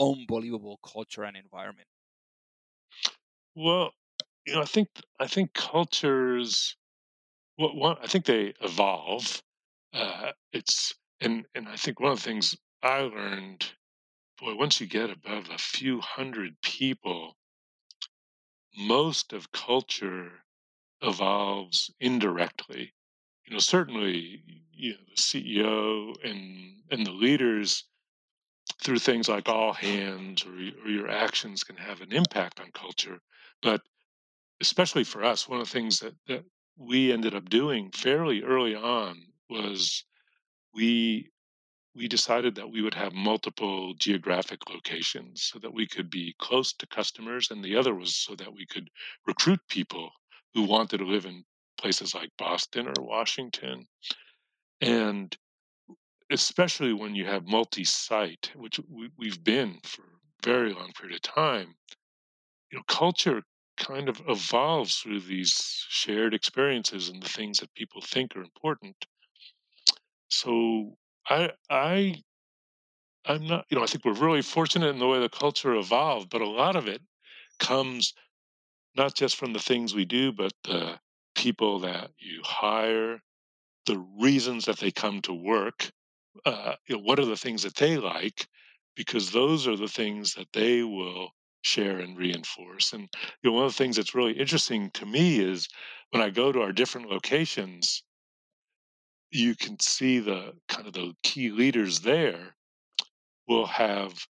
unbelievable 0.00 0.78
culture 0.82 1.24
and 1.24 1.36
environment? 1.36 1.88
Well, 3.54 3.92
you 4.46 4.54
know, 4.54 4.62
I 4.62 4.66
think 4.66 4.88
I 5.20 5.26
think 5.26 5.52
cultures. 5.54 6.76
Well, 7.58 7.74
one, 7.76 7.98
I 8.02 8.06
think 8.08 8.26
they 8.26 8.54
evolve. 8.60 9.42
Uh, 9.92 10.32
it's 10.52 10.94
and 11.20 11.46
and 11.54 11.68
I 11.68 11.76
think 11.76 12.00
one 12.00 12.12
of 12.12 12.18
the 12.18 12.24
things 12.24 12.54
I 12.82 13.00
learned, 13.00 13.72
boy, 14.40 14.54
once 14.54 14.80
you 14.80 14.86
get 14.86 15.10
above 15.10 15.48
a 15.50 15.58
few 15.58 16.00
hundred 16.00 16.60
people, 16.62 17.36
most 18.76 19.32
of 19.32 19.52
culture 19.52 20.44
evolves 21.02 21.90
indirectly. 22.00 22.94
You 23.46 23.54
know, 23.54 23.58
certainly, 23.60 24.42
you 24.72 24.92
know, 24.92 24.98
the 25.08 25.22
CEO 25.22 26.24
and 26.24 26.82
and 26.90 27.06
the 27.06 27.12
leaders 27.12 27.84
through 28.82 28.98
things 28.98 29.28
like 29.28 29.48
all 29.48 29.72
hands 29.72 30.44
or, 30.44 30.52
or 30.52 30.90
your 30.90 31.08
actions 31.08 31.64
can 31.64 31.76
have 31.76 32.00
an 32.00 32.12
impact 32.12 32.60
on 32.60 32.70
culture. 32.72 33.20
But 33.62 33.80
especially 34.60 35.04
for 35.04 35.24
us, 35.24 35.48
one 35.48 35.60
of 35.60 35.66
the 35.66 35.72
things 35.72 35.98
that, 36.00 36.14
that 36.26 36.44
we 36.76 37.12
ended 37.12 37.34
up 37.34 37.48
doing 37.48 37.90
fairly 37.90 38.42
early 38.42 38.74
on 38.74 39.16
was 39.48 40.04
we 40.74 41.30
we 41.94 42.06
decided 42.06 42.54
that 42.54 42.70
we 42.70 42.80
would 42.80 42.94
have 42.94 43.12
multiple 43.12 43.92
geographic 43.98 44.60
locations 44.70 45.42
so 45.42 45.58
that 45.58 45.72
we 45.72 45.86
could 45.86 46.08
be 46.08 46.34
close 46.38 46.72
to 46.72 46.86
customers 46.86 47.50
and 47.50 47.64
the 47.64 47.74
other 47.74 47.94
was 47.94 48.14
so 48.14 48.34
that 48.36 48.52
we 48.52 48.64
could 48.66 48.88
recruit 49.26 49.60
people 49.68 50.10
who 50.54 50.62
wanted 50.62 50.98
to 50.98 51.04
live 51.04 51.24
in 51.24 51.42
places 51.80 52.14
like 52.14 52.30
Boston 52.38 52.86
or 52.86 53.04
Washington 53.04 53.86
and 54.80 55.36
especially 56.30 56.92
when 56.92 57.14
you 57.14 57.24
have 57.24 57.46
multi-site 57.46 58.52
which 58.54 58.78
we, 58.88 59.10
we've 59.16 59.42
been 59.42 59.78
for 59.82 60.02
a 60.02 60.44
very 60.44 60.72
long 60.72 60.92
period 60.92 61.16
of 61.16 61.22
time 61.22 61.74
you 62.70 62.78
know 62.78 62.84
culture 62.86 63.42
kind 63.78 64.08
of 64.08 64.20
evolves 64.28 64.96
through 64.96 65.20
these 65.20 65.84
shared 65.88 66.34
experiences 66.34 67.08
and 67.08 67.22
the 67.22 67.28
things 67.28 67.58
that 67.58 67.72
people 67.74 68.02
think 68.02 68.36
are 68.36 68.42
important. 68.42 68.96
So 70.28 70.96
I 71.28 71.52
I 71.70 72.22
I'm 73.24 73.46
not 73.46 73.66
you 73.70 73.76
know 73.76 73.84
I 73.84 73.86
think 73.86 74.04
we're 74.04 74.12
really 74.12 74.42
fortunate 74.42 74.88
in 74.88 74.98
the 74.98 75.06
way 75.06 75.20
the 75.20 75.28
culture 75.28 75.74
evolved, 75.74 76.30
but 76.30 76.40
a 76.40 76.48
lot 76.48 76.76
of 76.76 76.88
it 76.88 77.02
comes 77.58 78.14
not 78.96 79.14
just 79.14 79.36
from 79.36 79.52
the 79.52 79.60
things 79.60 79.94
we 79.94 80.04
do, 80.04 80.32
but 80.32 80.52
the 80.64 80.98
people 81.34 81.80
that 81.80 82.10
you 82.18 82.42
hire, 82.44 83.22
the 83.86 83.98
reasons 84.18 84.64
that 84.66 84.78
they 84.78 84.90
come 84.90 85.20
to 85.22 85.32
work, 85.32 85.90
uh, 86.44 86.74
you 86.86 86.96
know, 86.96 87.02
what 87.02 87.18
are 87.20 87.24
the 87.26 87.36
things 87.36 87.62
that 87.62 87.76
they 87.76 87.96
like, 87.96 88.48
because 88.96 89.30
those 89.30 89.68
are 89.68 89.76
the 89.76 89.88
things 89.88 90.34
that 90.34 90.48
they 90.52 90.82
will 90.82 91.30
share 91.62 91.98
and 92.00 92.16
reinforce. 92.18 92.92
And 92.92 93.08
you 93.42 93.50
know, 93.50 93.52
one 93.52 93.66
of 93.66 93.72
the 93.72 93.78
things 93.78 93.96
that's 93.96 94.14
really 94.14 94.32
interesting 94.32 94.90
to 94.92 95.06
me 95.06 95.40
is 95.40 95.68
when 96.10 96.22
I 96.22 96.30
go 96.30 96.52
to 96.52 96.60
our 96.62 96.72
different 96.72 97.08
locations, 97.10 98.02
you 99.30 99.54
can 99.54 99.78
see 99.80 100.18
the 100.18 100.52
kind 100.68 100.86
of 100.86 100.92
the 100.92 101.14
key 101.22 101.50
leaders 101.50 102.00
there 102.00 102.54
will 103.46 103.66
have 103.66 104.26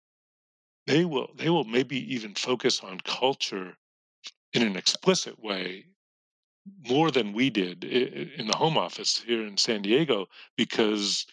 they 0.86 1.05
will 1.05 1.28
they 1.36 1.49
will 1.49 1.64
maybe 1.64 2.14
even 2.14 2.34
focus 2.34 2.80
on 2.80 2.99
culture 3.05 3.76
in 4.53 4.62
an 4.62 4.76
explicit 4.76 5.38
way 5.43 5.84
more 6.88 7.11
than 7.11 7.32
we 7.32 7.51
did 7.51 7.84
in 7.84 8.47
the 8.47 8.57
home 8.57 8.78
office 8.78 9.22
here 9.26 9.47
in 9.47 9.57
San 9.57 9.82
Diego 9.82 10.26
because 10.57 11.26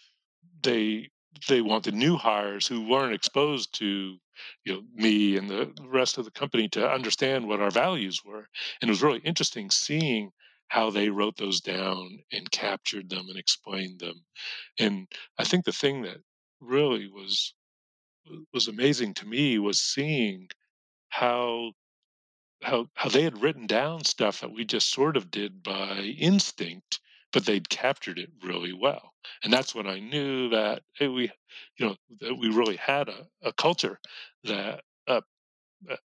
they 0.63 1.09
they 1.47 1.61
wanted 1.61 1.93
new 1.93 2.17
hires 2.17 2.67
who 2.67 2.87
weren't 2.87 3.13
exposed 3.13 3.73
to 3.77 4.17
you 4.65 4.73
know 4.73 4.81
me 4.95 5.37
and 5.37 5.49
the 5.49 5.71
rest 5.85 6.17
of 6.17 6.25
the 6.25 6.31
company 6.31 6.67
to 6.69 6.89
understand 6.89 7.47
what 7.47 7.61
our 7.61 7.71
values 7.71 8.23
were. 8.25 8.47
And 8.81 8.89
it 8.89 8.91
was 8.91 9.03
really 9.03 9.19
interesting 9.19 9.69
seeing 9.69 10.31
how 10.69 10.89
they 10.89 11.09
wrote 11.09 11.37
those 11.37 11.61
down 11.61 12.19
and 12.31 12.51
captured 12.51 13.09
them 13.09 13.27
and 13.29 13.37
explained 13.37 13.99
them 13.99 14.25
and 14.79 15.07
i 15.37 15.43
think 15.43 15.65
the 15.65 15.71
thing 15.71 16.01
that 16.01 16.17
really 16.61 17.07
was 17.07 17.53
was 18.53 18.67
amazing 18.67 19.13
to 19.13 19.25
me 19.27 19.59
was 19.59 19.79
seeing 19.79 20.47
how 21.09 21.71
how 22.63 22.87
how 22.95 23.09
they 23.09 23.23
had 23.23 23.41
written 23.41 23.67
down 23.67 24.03
stuff 24.03 24.41
that 24.41 24.51
we 24.51 24.65
just 24.65 24.89
sort 24.89 25.17
of 25.17 25.31
did 25.31 25.63
by 25.63 26.15
instinct 26.17 26.99
but 27.31 27.45
they'd 27.45 27.69
captured 27.69 28.17
it 28.17 28.29
really 28.43 28.73
well. 28.73 29.13
And 29.43 29.53
that's 29.53 29.75
when 29.75 29.87
I 29.87 29.99
knew 29.99 30.49
that 30.49 30.81
hey, 30.95 31.07
we, 31.07 31.31
you 31.77 31.85
know, 31.85 31.95
that 32.21 32.35
we 32.35 32.49
really 32.49 32.75
had 32.77 33.09
a, 33.09 33.27
a 33.43 33.53
culture 33.53 33.99
that, 34.45 34.81
uh, 35.07 35.21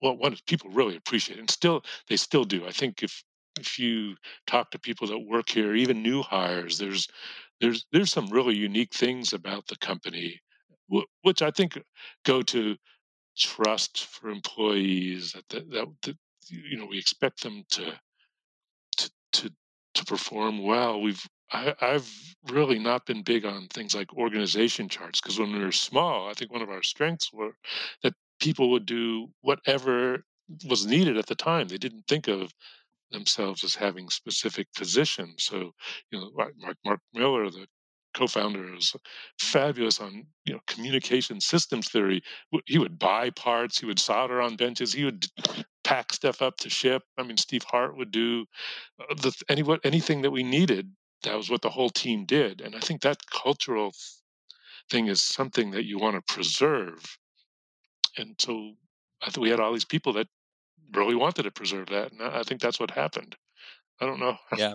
well, 0.03 0.17
one 0.17 0.37
people 0.47 0.71
really 0.71 0.97
appreciate, 0.97 1.39
and 1.39 1.51
still 1.51 1.83
they 2.09 2.17
still 2.17 2.45
do. 2.45 2.67
I 2.67 2.71
think 2.73 3.03
if 3.03 3.23
if 3.61 3.79
you 3.79 4.17
talk 4.47 4.71
to 4.71 4.79
people 4.79 5.07
that 5.09 5.19
work 5.19 5.49
here, 5.49 5.75
even 5.75 6.03
new 6.03 6.23
hires, 6.23 6.79
there's 6.79 7.07
there's 7.61 7.87
there's 7.93 8.13
some 8.13 8.29
really 8.29 8.57
unique 8.57 8.95
things 8.95 9.33
about 9.33 9.67
the 9.67 9.77
company, 9.77 10.41
which 11.23 11.43
I 11.43 11.51
think 11.51 11.81
go 12.25 12.43
to 12.43 12.77
trust 13.37 14.07
for 14.07 14.31
employees 14.31 15.33
that 15.33 15.49
that, 15.51 15.71
that, 15.71 15.87
that 16.03 16.17
you 16.49 16.77
know 16.77 16.87
we 16.87 16.99
expect 16.99 17.43
them 17.43 17.65
to 17.71 17.93
to 18.97 19.11
to 19.33 19.51
to 19.95 20.05
perform 20.05 20.63
well. 20.63 21.01
We've 21.01 21.25
I, 21.53 21.75
have 21.81 22.09
really 22.51 22.79
not 22.79 23.07
been 23.07 23.23
big 23.23 23.45
on 23.45 23.67
things 23.69 23.95
like 23.95 24.15
organization 24.15 24.89
charts 24.89 25.21
because 25.21 25.39
when 25.39 25.53
we 25.53 25.59
were 25.59 25.73
small, 25.73 26.29
I 26.29 26.35
think 26.35 26.53
one 26.53 26.63
of 26.63 26.71
our 26.71 26.83
strengths 26.83 27.33
were 27.33 27.55
that 28.03 28.15
people 28.41 28.71
would 28.71 28.87
do 28.87 29.29
whatever 29.43 30.25
was 30.69 30.87
needed 30.87 31.17
at 31.17 31.27
the 31.27 31.35
time. 31.35 31.69
They 31.69 31.79
didn't 31.79 32.07
think 32.07 32.29
of 32.29 32.53
themselves 33.11 33.65
as 33.65 33.75
having 33.75 34.09
specific 34.09 34.69
positions. 34.75 35.45
So, 35.45 35.73
you 36.11 36.19
know, 36.19 36.31
Mark, 36.35 36.77
Mark 36.85 37.01
Miller, 37.15 37.51
the 37.51 37.67
co-founder, 38.15 38.75
is 38.75 38.95
fabulous 39.41 40.01
on 40.01 40.27
you 40.45 40.55
know 40.55 40.61
communication 40.67 41.41
systems 41.41 41.89
theory. 41.89 42.23
He 42.67 42.79
would 42.79 42.99
buy 42.99 43.31
parts, 43.31 43.79
he 43.79 43.87
would 43.87 43.99
solder 43.99 44.41
on 44.41 44.57
benches, 44.57 44.93
he 44.93 45.05
would 45.05 45.27
pack 45.85 46.13
stuff 46.13 46.43
up 46.43 46.57
to 46.59 46.71
ship. 46.71 47.03
I 47.19 47.23
mean, 47.23 47.37
Steve 47.37 47.65
Hart 47.65 47.97
would 47.97 48.11
do 48.11 48.47
uh, 49.01 49.15
the 49.15 49.33
any 49.49 49.63
what 49.63 49.81
anything 49.85 50.23
that 50.23 50.31
we 50.31 50.43
needed. 50.43 50.91
That 51.23 51.37
was 51.37 51.51
what 51.51 51.63
the 51.63 51.71
whole 51.71 51.91
team 51.91 52.25
did, 52.25 52.61
and 52.63 52.75
I 52.75 52.81
think 52.81 53.03
that 53.03 53.19
cultural 53.31 53.93
thing 54.91 55.07
is 55.07 55.23
something 55.23 55.71
that 55.73 55.85
you 55.85 55.99
want 55.99 56.17
to 56.17 56.35
preserve. 56.35 57.19
And 58.17 58.35
so, 58.39 58.73
I 59.23 59.27
think 59.27 59.43
we 59.43 59.51
had 59.51 59.61
all 59.61 59.73
these 59.73 59.85
people 59.85 60.13
that 60.15 60.29
really 60.93 61.15
wanted 61.15 61.45
to 61.45 61.51
preserve 61.51 61.89
that, 61.89 62.13
and 62.13 62.23
I 62.23 62.43
think 62.43 62.61
that's 62.61 62.81
what 62.81 62.91
happened. 62.93 63.37
I 64.01 64.07
don't 64.07 64.21
know. 64.21 64.39
Yeah, 64.55 64.75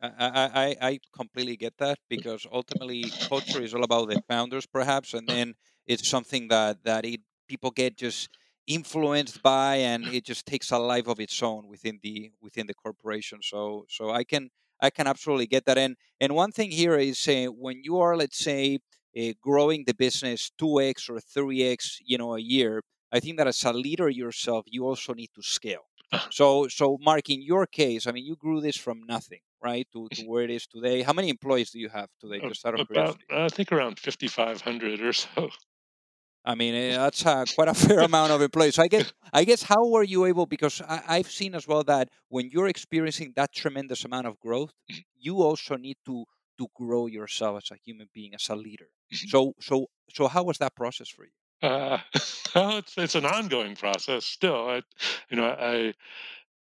I, 0.00 0.76
I, 0.80 0.88
I 0.88 1.00
completely 1.14 1.56
get 1.56 1.76
that 1.78 1.98
because 2.08 2.46
ultimately 2.50 3.14
culture 3.28 3.60
is 3.60 3.74
all 3.74 3.84
about 3.84 4.08
the 4.08 4.18
founders, 4.28 4.66
perhaps, 4.66 5.14
and 5.14 5.28
then 5.28 5.54
it's 5.86 6.08
something 6.08 6.48
that 6.48 6.84
that 6.84 7.04
it 7.04 7.20
people 7.48 7.70
get 7.70 7.96
just 7.98 8.30
influenced 8.66 9.42
by 9.42 9.76
and 9.76 10.08
it 10.08 10.24
just 10.24 10.46
takes 10.46 10.70
a 10.70 10.78
life 10.78 11.08
of 11.08 11.20
its 11.20 11.42
own 11.42 11.68
within 11.68 11.98
the 12.02 12.32
within 12.40 12.66
the 12.68 12.74
corporation 12.74 13.40
so 13.42 13.84
so 13.88 14.10
i 14.10 14.22
can 14.22 14.48
i 14.80 14.90
can 14.90 15.08
absolutely 15.08 15.46
get 15.46 15.64
that 15.66 15.76
and 15.78 15.96
and 16.20 16.34
one 16.36 16.52
thing 16.52 16.70
here 16.70 16.96
is 16.96 17.26
uh, 17.26 17.46
when 17.46 17.82
you 17.82 17.98
are 17.98 18.16
let's 18.16 18.38
say 18.38 18.78
uh, 19.18 19.32
growing 19.40 19.84
the 19.86 19.94
business 19.94 20.50
2x 20.58 21.08
or 21.10 21.20
3x 21.20 21.98
you 22.04 22.16
know 22.18 22.36
a 22.36 22.40
year 22.40 22.82
i 23.12 23.20
think 23.20 23.36
that 23.36 23.46
as 23.46 23.62
a 23.64 23.72
leader 23.72 24.08
yourself 24.08 24.64
you 24.66 24.86
also 24.86 25.12
need 25.12 25.30
to 25.34 25.42
scale 25.42 25.86
so 26.30 26.66
so 26.68 26.98
mark 27.00 27.28
in 27.30 27.42
your 27.42 27.66
case 27.66 28.06
i 28.06 28.12
mean 28.12 28.24
you 28.24 28.36
grew 28.36 28.60
this 28.60 28.76
from 28.76 29.02
nothing 29.06 29.40
right 29.62 29.86
to, 29.92 30.08
to 30.10 30.22
where 30.24 30.42
it 30.42 30.50
is 30.50 30.66
today 30.66 31.02
how 31.02 31.12
many 31.12 31.28
employees 31.28 31.70
do 31.70 31.78
you 31.78 31.88
have 31.88 32.08
today 32.20 32.40
just 32.48 32.64
out 32.66 32.78
of 32.78 32.88
about, 32.90 33.18
i 33.30 33.48
think 33.48 33.70
around 33.72 33.98
5500 33.98 35.00
or 35.00 35.12
so 35.12 35.50
I 36.44 36.54
mean, 36.54 36.74
eh, 36.74 36.96
that's 36.96 37.24
uh, 37.26 37.44
quite 37.54 37.68
a 37.68 37.74
fair 37.86 38.00
amount 38.00 38.32
of 38.32 38.40
employees. 38.40 38.76
So 38.76 38.82
I 38.82 38.88
guess, 38.88 39.12
I 39.32 39.44
guess, 39.44 39.62
how 39.62 39.86
were 39.86 40.02
you 40.02 40.24
able? 40.24 40.46
Because 40.46 40.80
I, 40.88 41.18
have 41.18 41.30
seen 41.30 41.54
as 41.54 41.68
well 41.68 41.84
that 41.84 42.08
when 42.28 42.48
you're 42.50 42.68
experiencing 42.68 43.34
that 43.36 43.52
tremendous 43.52 44.04
amount 44.04 44.26
of 44.26 44.40
growth, 44.40 44.72
mm-hmm. 44.90 45.00
you 45.18 45.42
also 45.42 45.76
need 45.76 45.98
to 46.06 46.24
to 46.58 46.66
grow 46.74 47.06
yourself 47.06 47.62
as 47.62 47.70
a 47.70 47.80
human 47.82 48.08
being, 48.12 48.34
as 48.34 48.48
a 48.50 48.56
leader. 48.56 48.88
Mm-hmm. 49.12 49.28
So, 49.28 49.54
so, 49.60 49.86
so, 50.12 50.28
how 50.28 50.42
was 50.42 50.58
that 50.58 50.74
process 50.74 51.08
for 51.08 51.24
you? 51.24 51.30
Uh, 51.62 51.98
well, 52.54 52.78
it's 52.78 52.96
it's 52.96 53.14
an 53.14 53.26
ongoing 53.26 53.76
process 53.76 54.24
still. 54.24 54.68
I, 54.68 54.82
you 55.30 55.36
know, 55.36 55.44
I 55.46 55.92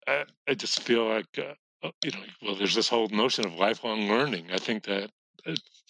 I, 0.07 0.25
I 0.47 0.53
just 0.55 0.81
feel 0.83 1.07
like 1.07 1.27
uh, 1.39 1.53
uh, 1.87 1.91
you 2.03 2.11
know, 2.11 2.23
well, 2.43 2.55
there's 2.55 2.75
this 2.75 2.89
whole 2.89 3.09
notion 3.09 3.45
of 3.45 3.55
lifelong 3.55 4.09
learning. 4.09 4.51
I 4.51 4.57
think 4.57 4.83
that 4.85 5.11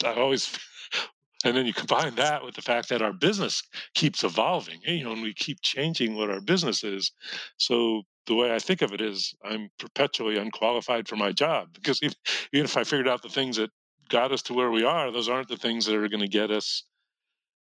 I 0.06 0.14
always, 0.16 0.58
and 1.46 1.58
then 1.58 1.66
you 1.66 1.74
combine 1.74 2.16
that 2.16 2.44
with 2.46 2.56
the 2.56 2.62
fact 2.64 2.90
that 2.90 3.02
our 3.02 3.14
business 3.14 3.64
keeps 3.96 4.24
evolving, 4.24 4.82
you 4.86 5.04
know, 5.04 5.14
and 5.14 5.22
we 5.24 5.34
keep 5.34 5.62
changing 5.62 6.16
what 6.16 6.30
our 6.32 6.42
business 6.42 6.84
is. 6.84 7.12
So 7.58 8.04
the 8.28 8.36
way 8.36 8.54
I 8.56 8.60
think 8.60 8.82
of 8.82 8.94
it 8.94 9.02
is, 9.02 9.34
I'm 9.44 9.70
perpetually 9.80 10.38
unqualified 10.38 11.08
for 11.08 11.18
my 11.18 11.32
job 11.32 11.70
because 11.74 12.02
even, 12.04 12.16
even 12.54 12.66
if 12.66 12.78
I 12.78 12.84
figured 12.84 13.08
out 13.10 13.24
the 13.24 13.30
things 13.30 13.58
that 13.58 13.72
got 14.10 14.32
us 14.32 14.42
to 14.44 14.54
where 14.54 14.72
we 14.72 14.84
are, 14.84 15.12
those 15.12 15.30
aren't 15.30 15.50
the 15.50 15.58
things 15.58 15.86
that 15.86 15.96
are 15.96 16.10
going 16.10 16.22
to 16.22 16.28
get 16.28 16.52
us 16.52 16.84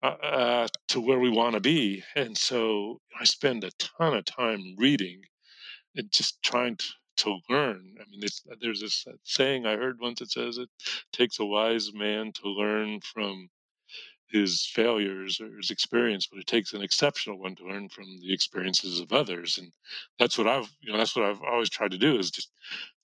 uh, 0.07 0.25
uh, 0.25 0.67
to 0.89 1.01
where 1.01 1.19
we 1.19 1.29
want 1.29 1.53
to 1.53 1.59
be. 1.59 2.03
And 2.15 2.37
so 2.37 3.01
I 3.19 3.25
spend 3.25 3.63
a 3.63 3.71
ton 3.77 4.15
of 4.15 4.25
time 4.25 4.75
reading 4.77 5.21
and 5.95 6.11
just 6.11 6.41
trying 6.43 6.77
to, 6.77 6.85
to 7.17 7.39
learn. 7.49 7.95
I 7.99 8.03
mean, 8.09 8.21
there's 8.61 8.81
this 8.81 9.05
saying 9.23 9.65
I 9.65 9.75
heard 9.75 9.99
once 9.99 10.19
that 10.19 10.31
says 10.31 10.57
it 10.57 10.69
takes 11.11 11.39
a 11.39 11.45
wise 11.45 11.91
man 11.93 12.31
to 12.33 12.49
learn 12.49 13.01
from 13.01 13.49
his 14.29 14.65
failures 14.65 15.39
or 15.39 15.55
his 15.55 15.71
experience, 15.71 16.27
but 16.27 16.39
it 16.39 16.47
takes 16.47 16.73
an 16.73 16.81
exceptional 16.81 17.39
one 17.39 17.55
to 17.55 17.65
learn 17.65 17.89
from 17.89 18.05
the 18.21 18.33
experiences 18.33 18.99
of 18.99 19.13
others. 19.13 19.57
And 19.57 19.71
that's 20.19 20.37
what 20.37 20.47
I've, 20.47 20.69
you 20.81 20.91
know, 20.91 20.97
that's 20.97 21.15
what 21.15 21.25
I've 21.25 21.41
always 21.41 21.69
tried 21.69 21.91
to 21.91 21.97
do 21.97 22.19
is 22.19 22.29
just, 22.29 22.51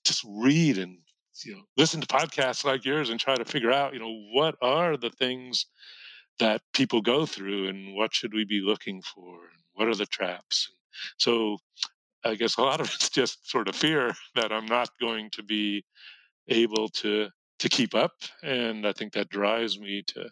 just 0.04 0.22
read 0.28 0.78
and, 0.78 0.98
you 1.44 1.54
know, 1.54 1.62
listen 1.76 2.00
to 2.00 2.06
podcasts 2.06 2.64
like 2.64 2.84
yours 2.84 3.10
and 3.10 3.18
try 3.18 3.36
to 3.36 3.44
figure 3.44 3.72
out, 3.72 3.94
you 3.94 4.00
know, 4.00 4.14
what 4.32 4.56
are 4.60 4.96
the 4.96 5.10
things 5.10 5.66
that 6.38 6.62
people 6.72 7.00
go 7.00 7.26
through 7.26 7.68
and 7.68 7.94
what 7.94 8.14
should 8.14 8.34
we 8.34 8.44
be 8.44 8.60
looking 8.60 9.02
for? 9.02 9.34
and 9.44 9.62
What 9.74 9.88
are 9.88 9.94
the 9.94 10.06
traps? 10.06 10.70
So 11.18 11.58
I 12.24 12.34
guess 12.34 12.56
a 12.56 12.62
lot 12.62 12.80
of 12.80 12.86
it's 12.94 13.10
just 13.10 13.48
sort 13.50 13.68
of 13.68 13.76
fear 13.76 14.14
that 14.34 14.52
I'm 14.52 14.66
not 14.66 14.90
going 15.00 15.30
to 15.32 15.42
be 15.42 15.84
able 16.48 16.88
to 16.88 17.28
to 17.60 17.68
keep 17.68 17.94
up, 17.94 18.12
and 18.42 18.86
I 18.86 18.92
think 18.92 19.12
that 19.12 19.28
drives 19.30 19.78
me 19.78 20.02
to 20.08 20.30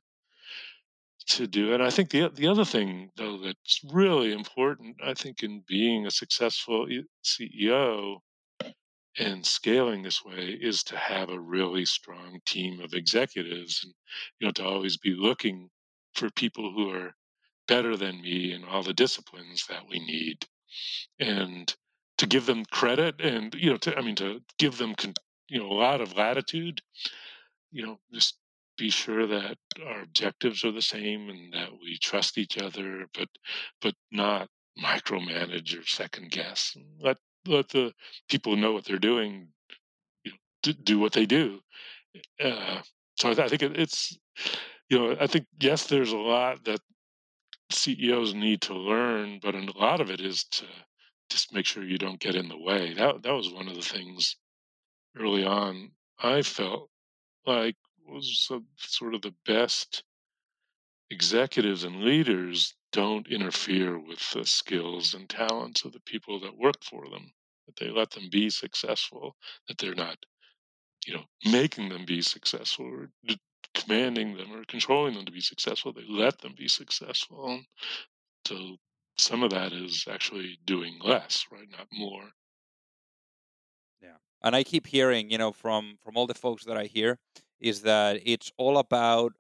to 1.29 1.47
do 1.47 1.71
it. 1.73 1.75
And 1.75 1.83
I 1.83 1.91
think 1.91 2.11
the 2.11 2.29
the 2.29 2.49
other 2.49 2.65
thing 2.65 3.11
though 3.17 3.39
that's 3.39 3.81
really 3.91 4.33
important, 4.33 4.97
I 5.03 5.15
think, 5.15 5.43
in 5.43 5.63
being 5.67 6.07
a 6.07 6.11
successful 6.11 6.87
CEO 7.25 8.19
and 9.19 9.47
scaling 9.47 10.03
this 10.03 10.25
way 10.25 10.59
is 10.61 10.83
to 10.85 10.97
have 10.97 11.29
a 11.29 11.41
really 11.41 11.85
strong 11.85 12.41
team 12.47 12.81
of 12.81 12.95
executives, 12.95 13.81
and 13.85 13.95
you 14.41 14.47
know, 14.47 14.53
to 14.53 14.65
always 14.65 14.97
be 14.97 15.15
looking 15.15 15.71
for 16.15 16.31
people 16.31 16.73
who 16.73 16.91
are 16.91 17.15
better 17.69 17.97
than 17.97 18.21
me 18.21 18.53
in 18.53 18.65
all 18.65 18.83
the 18.83 18.93
disciplines 18.93 19.67
that 19.69 19.83
we 19.89 19.99
need, 19.99 20.47
and 21.19 21.75
to 22.19 22.27
give 22.27 22.47
them 22.47 22.65
credit 22.67 23.21
and 23.21 23.55
you 23.55 23.71
know 23.71 23.77
to 23.77 23.97
i 23.99 24.01
mean 24.01 24.15
to 24.15 24.41
give 24.59 24.79
them 24.79 24.95
you 25.49 25.59
know 25.59 25.67
a 25.67 25.75
lot 25.75 26.01
of 26.01 26.17
latitude 26.17 26.81
you 27.73 27.85
know 27.85 27.99
just 28.13 28.39
be 28.79 28.91
sure 28.91 29.27
that 29.27 29.57
our 29.87 30.03
objectives 30.03 30.65
are 30.65 30.73
the 30.73 30.83
same 30.83 31.29
and 31.29 31.53
that 31.53 31.69
we 31.83 31.99
trust 31.99 32.39
each 32.39 32.59
other 32.59 33.07
but 33.13 33.29
but 33.81 33.95
not 34.11 34.49
micromanage 34.81 35.79
or 35.79 35.85
second 35.87 36.31
guess 36.31 36.77
let 37.01 37.17
let 37.47 37.69
the 37.71 37.93
people 38.29 38.57
know 38.57 38.73
what 38.73 38.85
they're 38.85 38.99
doing 38.99 39.49
you 40.25 40.33
know, 40.33 40.73
do 40.85 40.99
what 40.99 41.13
they 41.13 41.27
do. 41.27 41.61
Uh, 42.43 42.81
so 43.19 43.31
I, 43.31 43.35
th- 43.35 43.47
I 43.47 43.49
think 43.49 43.63
it, 43.63 43.79
it's 43.79 44.17
you 44.93 44.99
know 44.99 45.17
i 45.21 45.27
think 45.27 45.47
yes 45.61 45.87
there's 45.87 46.13
a 46.13 46.17
lot 46.17 46.65
that 46.65 46.81
ceos 47.71 48.35
need 48.35 48.61
to 48.61 48.75
learn 48.75 49.41
but 49.43 49.55
a 49.55 49.79
lot 49.79 50.01
of 50.01 50.11
it 50.11 50.21
is 50.21 50.45
to 50.45 50.67
just 51.33 51.55
make 51.55 51.65
sure 51.65 51.83
you 51.83 51.97
don't 51.97 52.21
get 52.21 52.35
in 52.35 52.49
the 52.49 52.59
way. 52.59 52.93
That 52.93 53.23
that 53.23 53.33
was 53.33 53.51
one 53.51 53.67
of 53.67 53.75
the 53.75 53.81
things 53.81 54.37
early 55.19 55.45
on 55.45 55.93
I 56.19 56.43
felt 56.43 56.91
like 57.47 57.77
was 58.07 58.51
sort 58.77 59.15
of 59.15 59.23
the 59.23 59.35
best 59.47 60.05
executives 61.11 61.85
and 61.85 62.05
leaders 62.05 62.75
don't 62.93 63.27
interfere 63.29 63.99
with 63.99 64.21
the 64.33 64.45
skills 64.45 65.15
and 65.15 65.29
talents 65.29 65.85
of 65.85 65.93
the 65.93 66.01
people 66.01 66.39
that 66.41 66.59
work 66.59 66.85
for 66.85 67.09
them. 67.09 67.33
That 67.67 67.77
they 67.77 67.91
let 67.91 68.11
them 68.11 68.29
be 68.31 68.51
successful. 68.51 69.37
That 69.69 69.79
they're 69.79 69.95
not, 69.95 70.19
you 71.07 71.15
know, 71.15 71.25
making 71.51 71.89
them 71.89 72.05
be 72.05 72.21
successful 72.21 72.87
or 72.87 73.09
commanding 73.75 74.37
them 74.37 74.53
or 74.53 74.65
controlling 74.65 75.15
them 75.15 75.25
to 75.25 75.33
be 75.33 75.41
successful. 75.41 75.93
They 75.93 76.05
let 76.09 76.39
them 76.41 76.55
be 76.57 76.69
successful. 76.69 77.61
So 78.47 78.77
some 79.19 79.43
of 79.43 79.51
that 79.51 79.73
is 79.73 80.07
actually 80.11 80.59
doing 80.65 80.99
less, 81.03 81.47
right? 81.51 81.69
Not 81.71 81.87
more. 81.93 82.31
Yeah. 84.01 84.17
And 84.43 84.57
I 84.57 84.63
keep 84.65 84.87
hearing, 84.87 85.31
you 85.31 85.39
know, 85.39 85.53
from 85.53 85.97
from 86.03 86.17
all 86.17 86.27
the 86.27 86.35
folks 86.35 86.65
that 86.65 86.77
I 86.77 86.85
hear, 86.85 87.19
is 87.61 87.83
that 87.83 88.21
it's 88.25 88.51
all 88.57 88.79
about 88.79 89.33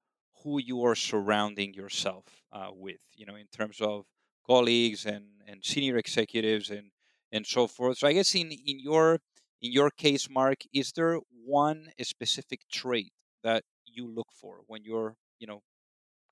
who 0.43 0.61
you 0.61 0.85
are 0.85 0.95
surrounding 0.95 1.75
yourself 1.75 2.25
uh, 2.53 2.71
with, 2.73 3.01
you 3.15 3.27
know, 3.27 3.37
in 3.37 3.47
terms 3.47 3.81
of 3.81 4.07
colleagues 4.47 5.07
and 5.07 5.27
and 5.47 5.65
senior 5.65 5.97
executives 5.97 6.71
and 6.71 6.91
and 7.31 7.47
so 7.47 7.67
forth. 7.67 7.99
So 7.99 8.07
I 8.07 8.13
guess 8.13 8.35
in 8.35 8.53
in 8.53 8.79
your 8.79 9.21
in 9.61 9.73
your 9.73 9.91
case, 9.91 10.29
Mark, 10.29 10.59
is 10.73 10.93
there 10.93 11.19
one 11.45 11.89
specific 12.03 12.61
trait 12.71 13.13
that 13.43 13.65
you 13.93 14.07
look 14.07 14.29
for 14.33 14.61
when 14.67 14.85
you're, 14.85 15.17
you 15.39 15.47
know, 15.47 15.63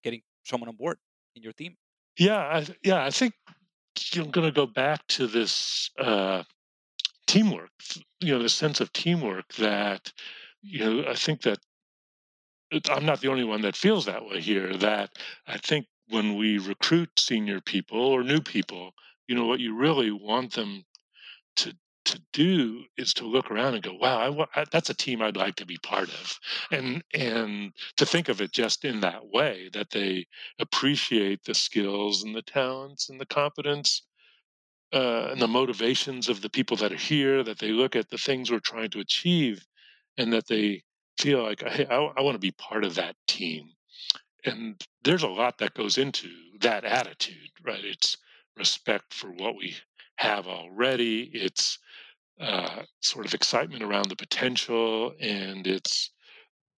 getting 0.03 0.23
someone 0.45 0.69
on 0.69 0.77
board 0.77 0.99
in 1.37 1.43
your 1.43 1.53
team? 1.53 1.77
Yeah, 2.19 2.39
I, 2.39 2.67
yeah, 2.83 3.05
I 3.05 3.11
think 3.11 3.35
I'm 4.17 4.31
going 4.31 4.47
to 4.47 4.53
go 4.53 4.67
back 4.67 5.07
to 5.09 5.27
this 5.27 5.91
uh, 5.99 6.43
teamwork. 7.27 7.71
You 8.21 8.35
know, 8.35 8.43
the 8.43 8.49
sense 8.49 8.81
of 8.81 8.93
teamwork 8.93 9.55
that 9.55 10.13
you 10.63 10.81
know. 10.81 11.09
I 11.09 11.15
think 11.15 11.43
that 11.43 11.59
I'm 12.91 13.07
not 13.07 13.21
the 13.21 13.29
only 13.29 13.45
one 13.45 13.63
that 13.63 13.77
feels 13.77 14.07
that 14.07 14.25
way 14.25 14.41
here. 14.41 14.77
That 14.77 15.11
I 15.47 15.59
think 15.59 15.87
when 16.09 16.37
we 16.37 16.59
recruit 16.59 17.11
senior 17.19 17.61
people 17.61 18.01
or 18.01 18.23
new 18.23 18.41
people, 18.41 18.93
you 19.29 19.35
know, 19.35 19.47
what 19.47 19.61
you 19.61 19.77
really 19.77 20.11
want 20.11 20.55
them 20.55 20.85
to 21.57 21.75
to 22.11 22.23
do 22.33 22.85
is 22.97 23.15
to 23.15 23.27
look 23.27 23.51
around 23.51 23.75
and 23.75 23.83
go, 23.83 23.95
"Wow, 23.95 24.47
I, 24.55 24.61
I, 24.61 24.65
that's 24.71 24.91
a 24.91 24.95
team 24.95 25.23
I'd 25.23 25.37
like 25.37 25.57
to 25.57 25.67
be 25.67 25.79
part 25.79 26.09
of," 26.09 26.39
and 26.71 27.03
and 27.15 27.73
to 27.97 28.07
think 28.07 28.29
of 28.29 28.41
it 28.41 28.53
just 28.53 28.85
in 28.85 29.01
that 29.01 29.27
way 29.29 29.71
that 29.73 29.91
they 29.91 30.27
appreciate 30.61 31.45
the 31.45 31.55
skills 31.55 32.23
and 32.23 32.35
the 32.35 32.43
talents 32.43 33.09
and 33.11 33.21
the 33.21 33.27
competence 33.27 34.03
uh, 34.93 35.29
and 35.31 35.41
the 35.41 35.49
motivations 35.49 36.29
of 36.29 36.43
the 36.43 36.51
people 36.51 36.77
that 36.79 36.93
are 36.93 36.97
here. 36.97 37.43
That 37.43 37.59
they 37.59 37.71
look 37.73 37.97
at 37.97 38.11
the 38.11 38.19
things 38.19 38.51
we're 38.51 38.61
trying 38.61 38.91
to 38.91 39.01
achieve, 39.01 39.67
and 40.19 40.33
that 40.33 40.49
they 40.49 40.83
feel 41.19 41.43
like, 41.43 41.63
"Hey, 41.63 41.87
I, 41.91 41.97
I 41.97 42.23
want 42.23 42.35
to 42.37 42.41
be 42.41 42.53
part 42.53 42.85
of 42.85 42.95
that 42.97 43.17
team." 43.29 43.71
And 44.45 44.81
there's 45.05 45.23
a 45.23 45.29
lot 45.29 45.59
that 45.59 45.75
goes 45.75 45.99
into 45.99 46.29
that 46.61 46.85
attitude, 46.85 47.51
right? 47.65 47.85
It's 47.85 48.17
respect 48.57 49.15
for 49.15 49.31
what 49.31 49.57
we 49.57 49.77
have 50.21 50.47
already. 50.47 51.31
It's 51.33 51.79
uh, 52.39 52.83
sort 53.01 53.25
of 53.27 53.33
excitement 53.33 53.83
around 53.83 54.11
the 54.11 54.17
potential 54.17 55.15
and 55.19 55.67
its 55.67 56.11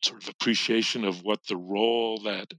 sort 0.05 0.23
of 0.23 0.29
appreciation 0.29 1.05
of 1.05 1.23
what 1.23 1.41
the 1.49 1.57
role 1.57 2.21
that 2.23 2.53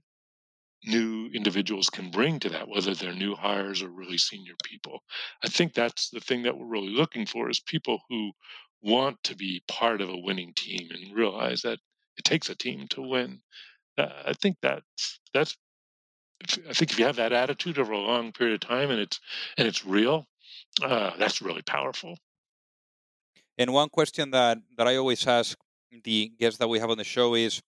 new 0.84 1.30
individuals 1.34 1.88
can 1.88 2.10
bring 2.10 2.38
to 2.40 2.50
that, 2.50 2.68
whether 2.68 2.94
they're 2.94 3.14
new 3.14 3.34
hires 3.34 3.82
or 3.82 3.88
really 3.88 4.18
senior 4.18 4.52
people. 4.62 5.00
I 5.42 5.48
think 5.48 5.72
that's 5.72 6.10
the 6.10 6.20
thing 6.20 6.42
that 6.42 6.56
we're 6.56 6.66
really 6.66 6.92
looking 6.92 7.24
for 7.24 7.48
is 7.48 7.60
people 7.60 8.00
who 8.10 8.32
want 8.82 9.16
to 9.24 9.34
be 9.34 9.62
part 9.66 10.02
of 10.02 10.10
a 10.10 10.18
winning 10.18 10.52
team 10.54 10.88
and 10.90 11.16
realize 11.16 11.62
that 11.62 11.78
it 12.18 12.24
takes 12.24 12.50
a 12.50 12.54
team 12.54 12.86
to 12.88 13.00
win. 13.00 13.40
Uh, 13.96 14.08
I 14.26 14.34
think 14.34 14.58
that's 14.60 15.20
that's 15.32 15.56
I 16.68 16.74
think 16.74 16.90
if 16.90 16.98
you 16.98 17.06
have 17.06 17.16
that 17.16 17.32
attitude 17.32 17.78
over 17.78 17.92
a 17.92 17.98
long 17.98 18.32
period 18.32 18.62
of 18.62 18.68
time 18.68 18.90
and 18.90 19.00
it's 19.00 19.18
and 19.56 19.66
it's 19.66 19.86
real, 19.86 20.28
uh, 20.82 21.12
that's 21.18 21.40
really 21.42 21.62
powerful. 21.62 22.16
And 23.58 23.72
one 23.72 23.88
question 23.88 24.30
that 24.30 24.58
that 24.76 24.86
I 24.88 24.96
always 24.96 25.26
ask 25.26 25.56
the 26.02 26.32
guests 26.38 26.58
that 26.58 26.68
we 26.68 26.78
have 26.80 26.90
on 26.90 26.98
the 26.98 27.04
show 27.04 27.34
is, 27.34 27.62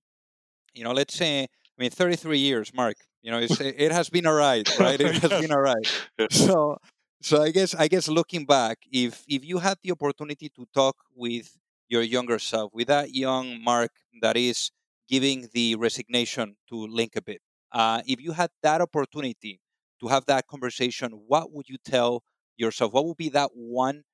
you 0.74 0.84
know, 0.84 0.92
let's 0.92 1.14
say, 1.14 1.42
I 1.42 1.46
mean, 1.78 1.90
33 1.90 2.38
years, 2.38 2.72
Mark. 2.74 2.96
You 3.22 3.30
know, 3.32 3.38
it 3.60 3.92
has 3.92 4.08
been 4.10 4.26
all 4.26 4.34
right, 4.34 4.66
right? 4.78 5.00
It 5.00 5.16
has 5.16 5.30
been 5.40 5.52
all 5.52 5.60
right. 5.60 5.86
So, 6.30 6.76
so 7.22 7.42
I 7.42 7.50
guess 7.50 7.74
I 7.74 7.88
guess 7.88 8.08
looking 8.08 8.46
back, 8.46 8.78
if 8.90 9.24
if 9.28 9.44
you 9.44 9.58
had 9.58 9.78
the 9.82 9.92
opportunity 9.92 10.48
to 10.56 10.66
talk 10.74 10.96
with 11.14 11.56
your 11.88 12.02
younger 12.02 12.38
self, 12.38 12.72
with 12.74 12.88
that 12.88 13.14
young 13.14 13.62
Mark 13.62 13.92
that 14.22 14.36
is 14.36 14.70
giving 15.08 15.48
the 15.54 15.76
resignation 15.76 16.56
to 16.68 16.74
Linkabit, 16.88 17.38
uh, 17.72 18.02
if 18.06 18.20
you 18.20 18.32
had 18.32 18.50
that 18.62 18.80
opportunity 18.80 19.60
to 20.00 20.08
have 20.08 20.24
that 20.26 20.46
conversation, 20.46 21.10
what 21.26 21.52
would 21.52 21.68
you 21.68 21.76
tell 21.84 22.22
yourself? 22.56 22.92
What 22.92 23.06
would 23.06 23.16
be 23.16 23.30
that 23.30 23.50
one 23.54 24.04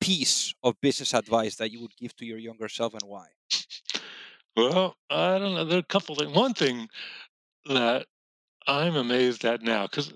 piece 0.00 0.54
of 0.62 0.80
business 0.80 1.14
advice 1.14 1.56
that 1.56 1.70
you 1.72 1.80
would 1.82 1.96
give 1.96 2.16
to 2.16 2.26
your 2.26 2.38
younger 2.38 2.68
self 2.68 2.94
and 2.94 3.04
why? 3.04 3.28
Well, 4.56 4.96
I 5.08 5.38
don't 5.38 5.54
know. 5.54 5.64
There 5.64 5.78
are 5.78 5.80
a 5.80 5.84
couple 5.84 6.14
things. 6.14 6.32
One 6.32 6.54
thing 6.54 6.88
that 7.66 8.06
I'm 8.66 8.96
amazed 8.96 9.44
at 9.44 9.62
now, 9.62 9.86
because 9.86 10.12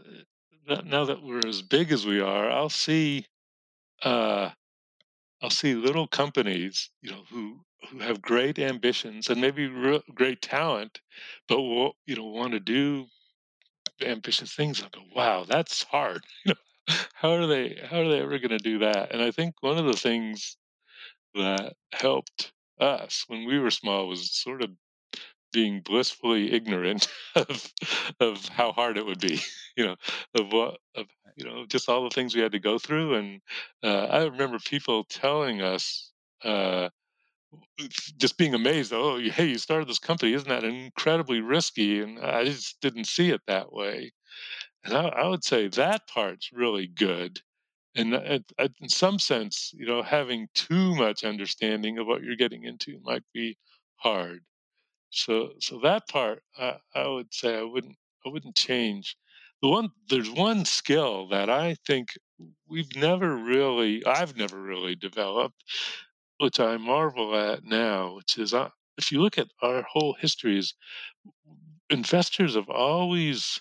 uh, 0.68 0.82
now 0.84 1.04
that 1.06 1.22
we're 1.22 1.46
as 1.46 1.62
big 1.62 1.92
as 1.92 2.06
we 2.06 2.20
are, 2.20 2.50
I'll 2.50 2.70
see 2.70 3.26
uh, 4.02 4.50
I'll 5.42 5.50
see 5.50 5.74
little 5.74 6.08
companies, 6.08 6.90
you 7.02 7.10
know, 7.12 7.24
who 7.30 7.64
who 7.90 8.00
have 8.00 8.22
great 8.22 8.58
ambitions 8.58 9.28
and 9.30 9.40
maybe 9.40 9.68
re- 9.68 10.02
great 10.14 10.42
talent, 10.42 11.00
but 11.48 11.60
will, 11.62 11.96
you 12.06 12.16
know 12.16 12.24
want 12.26 12.52
to 12.54 12.60
do 12.60 13.06
ambitious 14.02 14.54
things. 14.54 14.82
I 14.82 14.88
go, 14.90 15.02
wow, 15.14 15.44
that's 15.44 15.82
hard. 15.84 16.24
You 16.46 16.52
know, 16.54 16.60
how 17.14 17.32
are 17.32 17.46
they? 17.46 17.78
How 17.88 18.00
are 18.00 18.08
they 18.08 18.20
ever 18.20 18.38
going 18.38 18.50
to 18.50 18.58
do 18.58 18.78
that? 18.80 19.12
And 19.12 19.22
I 19.22 19.30
think 19.30 19.54
one 19.60 19.78
of 19.78 19.86
the 19.86 19.96
things 19.96 20.56
that 21.34 21.74
helped 21.92 22.52
us 22.80 23.24
when 23.28 23.46
we 23.46 23.58
were 23.58 23.70
small 23.70 24.08
was 24.08 24.32
sort 24.32 24.62
of 24.62 24.70
being 25.52 25.80
blissfully 25.82 26.52
ignorant 26.52 27.08
of 27.36 27.72
of 28.20 28.48
how 28.48 28.72
hard 28.72 28.98
it 28.98 29.06
would 29.06 29.20
be 29.20 29.40
you 29.76 29.86
know 29.86 29.96
of 30.34 30.52
what 30.52 30.78
of 30.96 31.06
you 31.36 31.44
know 31.44 31.66
just 31.66 31.88
all 31.88 32.04
the 32.04 32.10
things 32.14 32.34
we 32.34 32.42
had 32.42 32.52
to 32.52 32.58
go 32.60 32.78
through 32.78 33.14
and 33.14 33.40
uh, 33.84 34.06
i 34.06 34.24
remember 34.24 34.58
people 34.58 35.04
telling 35.04 35.62
us 35.62 36.12
uh, 36.44 36.88
just 38.18 38.38
being 38.38 38.54
amazed 38.54 38.92
oh 38.92 39.18
hey 39.18 39.46
you 39.46 39.58
started 39.58 39.88
this 39.88 39.98
company 39.98 40.32
isn't 40.32 40.48
that 40.48 40.64
incredibly 40.64 41.40
risky 41.40 42.00
and 42.00 42.18
i 42.20 42.44
just 42.44 42.80
didn't 42.80 43.06
see 43.06 43.30
it 43.30 43.40
that 43.46 43.72
way 43.72 44.12
and 44.84 44.94
i, 44.94 45.06
I 45.08 45.28
would 45.28 45.44
say 45.44 45.68
that 45.68 46.06
part's 46.08 46.52
really 46.52 46.86
good 46.86 47.40
and 47.96 48.14
in 48.80 48.88
some 48.88 49.18
sense 49.18 49.72
you 49.74 49.86
know 49.86 50.02
having 50.02 50.48
too 50.54 50.94
much 50.96 51.24
understanding 51.24 51.98
of 51.98 52.06
what 52.06 52.22
you're 52.22 52.36
getting 52.36 52.64
into 52.64 53.00
might 53.04 53.24
be 53.32 53.56
hard 53.96 54.40
so 55.10 55.52
so 55.60 55.78
that 55.82 56.08
part 56.08 56.42
I, 56.58 56.78
I 56.94 57.06
would 57.08 57.32
say 57.32 57.58
I 57.58 57.62
wouldn't 57.62 57.96
I 58.26 58.30
wouldn't 58.30 58.56
change. 58.56 59.16
The 59.62 59.68
one 59.68 59.90
there's 60.08 60.30
one 60.30 60.64
skill 60.64 61.28
that 61.28 61.48
I 61.50 61.76
think 61.86 62.08
we've 62.68 62.94
never 62.96 63.36
really 63.36 64.04
I've 64.04 64.36
never 64.36 64.60
really 64.60 64.94
developed, 64.94 65.62
which 66.38 66.60
I 66.60 66.76
marvel 66.76 67.36
at 67.36 67.64
now, 67.64 68.16
which 68.16 68.38
is 68.38 68.54
uh, 68.54 68.70
if 68.98 69.12
you 69.12 69.20
look 69.22 69.38
at 69.38 69.48
our 69.62 69.82
whole 69.90 70.14
histories, 70.20 70.74
investors 71.90 72.54
have 72.54 72.68
always 72.68 73.60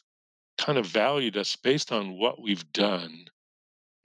kind 0.57 0.77
of 0.77 0.85
valued 0.85 1.37
us 1.37 1.55
based 1.55 1.91
on 1.91 2.17
what 2.17 2.41
we've 2.41 2.71
done. 2.73 3.25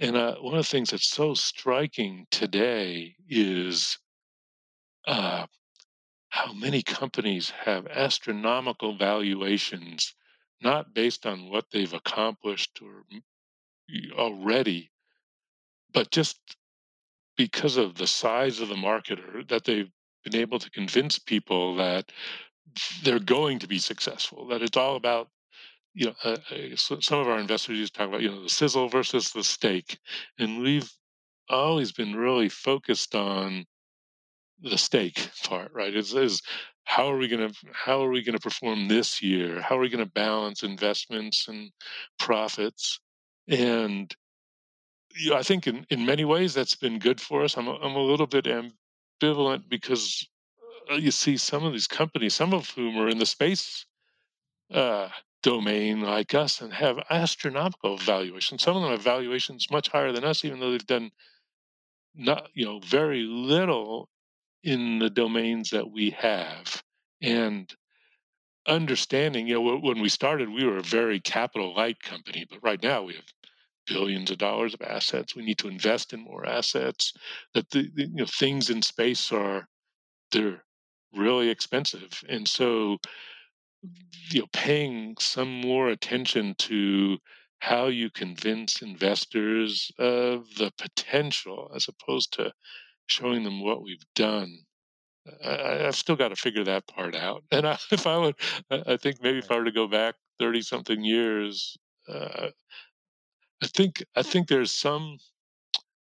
And 0.00 0.16
uh, 0.16 0.36
one 0.36 0.54
of 0.54 0.64
the 0.64 0.68
things 0.68 0.90
that's 0.90 1.08
so 1.08 1.34
striking 1.34 2.26
today 2.30 3.16
is 3.28 3.98
uh, 5.06 5.46
how 6.30 6.52
many 6.52 6.82
companies 6.82 7.50
have 7.50 7.86
astronomical 7.88 8.96
valuations 8.96 10.14
not 10.60 10.92
based 10.92 11.26
on 11.26 11.50
what 11.50 11.66
they've 11.72 11.94
accomplished 11.94 12.80
or 12.82 13.04
already 14.18 14.90
but 15.92 16.10
just 16.10 16.38
because 17.36 17.76
of 17.76 17.94
the 17.94 18.06
size 18.06 18.60
of 18.60 18.68
the 18.68 18.76
market 18.76 19.18
or 19.20 19.42
that 19.44 19.64
they've 19.64 19.90
been 20.24 20.36
able 20.36 20.58
to 20.58 20.70
convince 20.70 21.18
people 21.18 21.76
that 21.76 22.12
they're 23.02 23.18
going 23.18 23.58
to 23.58 23.66
be 23.66 23.78
successful 23.78 24.46
that 24.48 24.62
it's 24.62 24.76
all 24.76 24.96
about 24.96 25.28
you 25.94 26.06
know 26.06 26.14
uh, 26.24 26.36
uh 26.50 26.76
some 26.76 27.18
of 27.18 27.28
our 27.28 27.38
investors 27.38 27.78
used 27.78 27.94
to 27.94 27.98
talk 27.98 28.08
about 28.08 28.22
you 28.22 28.30
know 28.30 28.42
the 28.42 28.48
sizzle 28.48 28.88
versus 28.88 29.32
the 29.32 29.42
steak 29.42 29.98
and 30.38 30.60
we've 30.60 30.90
always 31.48 31.92
been 31.92 32.14
really 32.14 32.48
focused 32.48 33.14
on 33.14 33.64
the 34.60 34.78
steak 34.78 35.30
part, 35.44 35.72
right? 35.72 35.94
Is 35.94 36.14
is 36.14 36.42
how 36.84 37.10
are 37.10 37.18
we 37.18 37.28
going 37.28 37.48
to 37.48 37.54
how 37.72 38.02
are 38.02 38.10
we 38.10 38.22
going 38.22 38.36
to 38.36 38.42
perform 38.42 38.88
this 38.88 39.22
year? 39.22 39.60
How 39.60 39.76
are 39.76 39.80
we 39.80 39.88
going 39.88 40.04
to 40.04 40.10
balance 40.10 40.62
investments 40.62 41.46
and 41.48 41.70
profits? 42.18 43.00
And 43.48 44.14
you 45.16 45.30
know, 45.30 45.36
I 45.36 45.42
think 45.42 45.66
in, 45.66 45.86
in 45.90 46.06
many 46.06 46.24
ways 46.24 46.54
that's 46.54 46.74
been 46.74 46.98
good 46.98 47.20
for 47.20 47.42
us. 47.42 47.56
I'm 47.56 47.68
a, 47.68 47.74
I'm 47.76 47.96
a 47.96 48.02
little 48.02 48.26
bit 48.26 48.46
ambivalent 48.46 49.68
because 49.68 50.26
uh, 50.90 50.94
you 50.94 51.10
see 51.10 51.36
some 51.36 51.64
of 51.64 51.72
these 51.72 51.86
companies, 51.86 52.34
some 52.34 52.52
of 52.52 52.70
whom 52.70 52.98
are 52.98 53.08
in 53.08 53.18
the 53.18 53.26
space 53.26 53.86
uh, 54.72 55.08
domain 55.48 56.00
like 56.02 56.34
us, 56.34 56.60
and 56.60 56.72
have 56.74 56.98
astronomical 57.10 57.96
valuations. 57.96 58.62
Some 58.62 58.76
of 58.76 58.82
them 58.82 58.90
have 58.92 59.02
valuations 59.02 59.70
much 59.70 59.88
higher 59.88 60.12
than 60.12 60.24
us, 60.24 60.44
even 60.44 60.60
though 60.60 60.72
they've 60.72 60.86
done 60.86 61.10
not 62.14 62.48
you 62.54 62.64
know 62.66 62.80
very 62.80 63.22
little 63.22 64.08
in 64.62 64.98
the 64.98 65.10
domains 65.10 65.70
that 65.70 65.90
we 65.90 66.10
have. 66.10 66.82
And 67.22 67.72
understanding 68.66 69.46
you 69.48 69.54
know 69.54 69.78
when 69.78 70.00
we 70.00 70.10
started 70.10 70.50
we 70.50 70.64
were 70.64 70.76
a 70.76 70.82
very 70.82 71.18
capital 71.20 71.74
light 71.74 71.98
company 72.02 72.44
but 72.50 72.58
right 72.62 72.82
now 72.82 73.02
we 73.02 73.14
have 73.14 73.24
billions 73.86 74.30
of 74.30 74.38
dollars 74.38 74.74
of 74.74 74.82
assets. 74.82 75.34
We 75.34 75.44
need 75.44 75.58
to 75.58 75.68
invest 75.68 76.12
in 76.12 76.20
more 76.20 76.46
assets. 76.46 77.12
That 77.54 77.70
the, 77.70 77.90
the 77.94 78.02
you 78.02 78.16
know 78.16 78.26
things 78.26 78.70
in 78.70 78.82
space 78.82 79.32
are 79.32 79.68
they're 80.32 80.64
really 81.14 81.48
expensive. 81.50 82.22
And 82.28 82.46
so 82.46 82.98
you 84.30 84.40
know 84.40 84.46
paying 84.52 85.16
some 85.18 85.60
more 85.60 85.88
attention 85.88 86.54
to 86.58 87.18
how 87.60 87.86
you 87.86 88.10
convince 88.10 88.82
investors 88.82 89.90
of 89.98 90.46
the 90.56 90.72
potential 90.78 91.70
as 91.74 91.88
opposed 91.88 92.32
to 92.32 92.52
showing 93.06 93.42
them 93.44 93.62
what 93.62 93.82
we've 93.82 94.04
done. 94.14 94.60
I, 95.44 95.82
have 95.84 95.96
still 95.96 96.16
got 96.16 96.28
to 96.28 96.36
figure 96.36 96.64
that 96.64 96.86
part 96.86 97.14
out. 97.14 97.44
And 97.52 97.66
I, 97.66 97.78
if 97.90 98.06
I 98.06 98.16
would, 98.16 98.36
I 98.70 98.96
think 98.96 99.22
maybe 99.22 99.38
if 99.38 99.50
I 99.50 99.56
were 99.56 99.64
to 99.64 99.72
go 99.72 99.88
back 99.88 100.14
thirty 100.38 100.62
something 100.62 101.04
years, 101.04 101.76
uh, 102.08 102.50
I 103.62 103.66
think 103.66 104.04
I 104.16 104.22
think 104.22 104.48
there's 104.48 104.72
some 104.72 105.18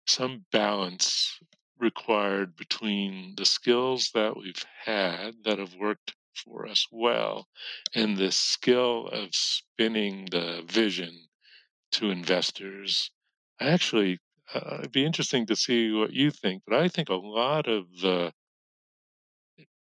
some 0.07 0.45
balance 0.51 1.39
required 1.79 2.55
between 2.55 3.35
the 3.35 3.45
skills 3.45 4.11
that 4.13 4.37
we've 4.37 4.65
had 4.85 5.43
that 5.43 5.59
have 5.59 5.75
worked 5.75 6.15
for 6.35 6.67
us 6.67 6.87
well 6.91 7.47
and 7.93 8.17
the 8.17 8.31
skill 8.31 9.07
of 9.07 9.35
spinning 9.35 10.25
the 10.31 10.63
vision 10.67 11.27
to 11.91 12.09
investors. 12.09 13.11
I 13.59 13.69
actually 13.69 14.19
uh, 14.53 14.77
it'd 14.79 14.91
be 14.91 15.05
interesting 15.05 15.45
to 15.47 15.55
see 15.55 15.91
what 15.91 16.13
you 16.13 16.31
think. 16.31 16.63
But 16.67 16.75
I 16.79 16.87
think 16.87 17.09
a 17.09 17.15
lot 17.15 17.67
of 17.67 17.85
the 18.01 18.33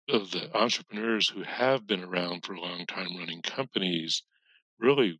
of 0.10 0.32
the 0.32 0.56
entrepreneurs 0.56 1.30
who 1.30 1.44
have 1.44 1.88
been 1.88 2.04
around 2.04 2.46
for 2.46 2.54
a 2.54 2.62
long 2.62 2.86
time 2.86 3.18
running 3.18 3.42
companies 3.42 4.24
really 4.80 5.20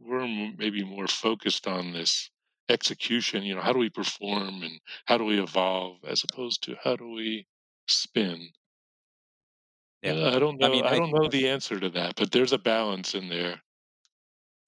were 0.00 0.26
maybe 0.26 0.84
more 0.84 1.08
focused 1.08 1.66
on 1.66 1.92
this 1.92 2.30
execution. 2.68 3.42
You 3.42 3.56
know, 3.56 3.62
how 3.62 3.72
do 3.72 3.78
we 3.78 3.90
perform 3.90 4.62
and 4.62 4.80
how 5.06 5.18
do 5.18 5.24
we 5.24 5.40
evolve, 5.40 6.04
as 6.04 6.22
opposed 6.24 6.62
to 6.64 6.76
how 6.84 6.96
do 6.96 7.10
we 7.10 7.46
spin. 7.86 8.50
Yeah. 10.02 10.30
I 10.34 10.38
don't 10.38 10.58
know. 10.58 10.66
I, 10.66 10.70
mean, 10.70 10.84
I 10.84 10.96
don't 10.96 11.12
know 11.12 11.28
the 11.28 11.48
answer 11.48 11.78
to 11.80 11.88
that, 11.90 12.14
but 12.16 12.30
there's 12.30 12.52
a 12.52 12.58
balance 12.58 13.14
in 13.14 13.28
there. 13.28 13.60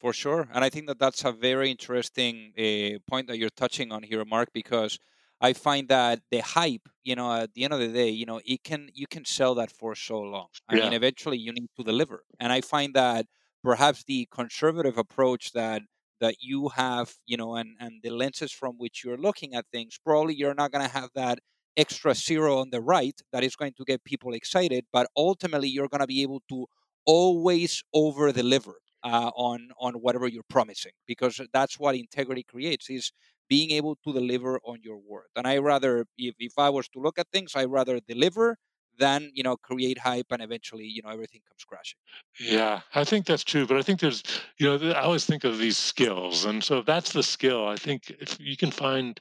For 0.01 0.15
sure, 0.15 0.49
and 0.55 0.65
I 0.65 0.71
think 0.71 0.87
that 0.87 0.99
that's 0.99 1.25
a 1.25 1.33
very 1.33 1.71
interesting 1.71 2.55
uh, 2.59 2.99
point 3.07 3.27
that 3.29 3.37
you're 3.37 3.51
touching 3.51 3.93
on 3.93 4.03
here, 4.03 4.25
Mark, 4.25 4.49
because 4.55 4.99
I 5.43 5.53
find 5.53 5.89
that 5.89 6.21
the 6.31 6.41
hype, 6.41 6.89
you 7.05 7.15
know, 7.17 7.31
at 7.35 7.53
the 7.53 7.65
end 7.65 7.75
of 7.75 7.81
the 7.81 7.89
day, 7.89 8.09
you 8.09 8.25
know, 8.25 8.41
it 8.47 8.65
can 8.65 8.89
you 8.95 9.07
can 9.07 9.27
sell 9.27 9.55
that 9.57 9.71
for 9.71 9.95
so 9.95 10.19
long. 10.21 10.49
I 10.71 10.77
yeah. 10.77 10.85
mean, 10.85 10.95
eventually 10.95 11.37
you 11.37 11.53
need 11.53 11.69
to 11.77 11.85
deliver, 11.85 12.25
and 12.39 12.51
I 12.51 12.63
find 12.63 12.95
that 12.95 13.27
perhaps 13.63 14.03
the 14.05 14.27
conservative 14.31 14.97
approach 14.97 15.53
that 15.53 15.83
that 16.21 16.37
you 16.41 16.69
have, 16.71 17.15
you 17.27 17.37
know, 17.37 17.57
and 17.57 17.77
and 17.79 18.01
the 18.03 18.11
lenses 18.11 18.53
from 18.53 18.77
which 18.79 19.05
you're 19.05 19.19
looking 19.19 19.55
at 19.55 19.67
things, 19.71 19.99
probably 20.03 20.35
you're 20.35 20.55
not 20.55 20.73
going 20.73 20.85
to 20.87 20.93
have 20.93 21.11
that 21.15 21.41
extra 21.81 22.15
zero 22.15 22.59
on 22.59 22.71
the 22.71 22.81
right 22.81 23.19
that 23.33 23.43
is 23.45 23.57
going 23.57 23.75
to 23.75 23.85
get 23.85 24.05
people 24.05 24.33
excited, 24.35 24.85
but 24.93 25.07
ultimately 25.17 25.69
you're 25.69 25.89
going 25.89 26.01
to 26.01 26.07
be 26.07 26.23
able 26.23 26.43
to 26.49 26.67
always 27.07 27.83
over 27.95 28.33
deliver 28.33 28.75
uh, 29.03 29.31
on 29.35 29.71
on 29.79 29.95
whatever 29.95 30.29
you're 30.29 30.51
promising 30.57 30.93
because 31.07 31.41
that's 31.53 31.79
what 31.79 31.95
integrity 31.97 32.43
creates 32.43 32.91
is 32.91 33.13
being 33.49 33.71
able 33.73 33.97
to 34.05 34.13
deliver 34.13 34.61
on 34.65 34.79
your 34.83 34.99
word. 34.99 35.29
And 35.37 35.47
i 35.47 35.57
rather 35.59 36.05
if, 36.19 36.35
if 36.39 36.59
i 36.59 36.69
was 36.69 36.89
to 36.91 36.99
look 37.01 37.19
at 37.19 37.27
things 37.33 37.53
i 37.57 37.65
rather 37.65 38.01
deliver 38.01 38.59
than 38.99 39.31
you 39.35 39.43
know 39.43 39.57
create 39.57 39.99
hype 39.99 40.27
and 40.31 40.43
eventually 40.43 40.85
you 40.85 41.01
know 41.03 41.09
everything 41.11 41.41
comes 41.49 41.65
crashing. 41.65 41.99
Yeah 42.39 42.81
i 42.95 43.05
think 43.05 43.27
that's 43.27 43.45
true 43.45 43.67
but 43.67 43.77
i 43.77 43.83
think 43.83 44.01
there's 44.01 44.23
you 44.59 44.67
know 44.67 44.93
i 44.93 45.01
always 45.03 45.27
think 45.27 45.45
of 45.45 45.59
these 45.59 45.77
skills 45.77 46.45
and 46.45 46.63
so 46.65 46.79
if 46.79 46.87
that's 46.87 47.13
the 47.13 47.23
skill 47.23 47.67
i 47.69 47.77
think 47.77 48.11
if 48.11 48.39
you 48.41 48.57
can 48.57 48.71
find 48.71 49.21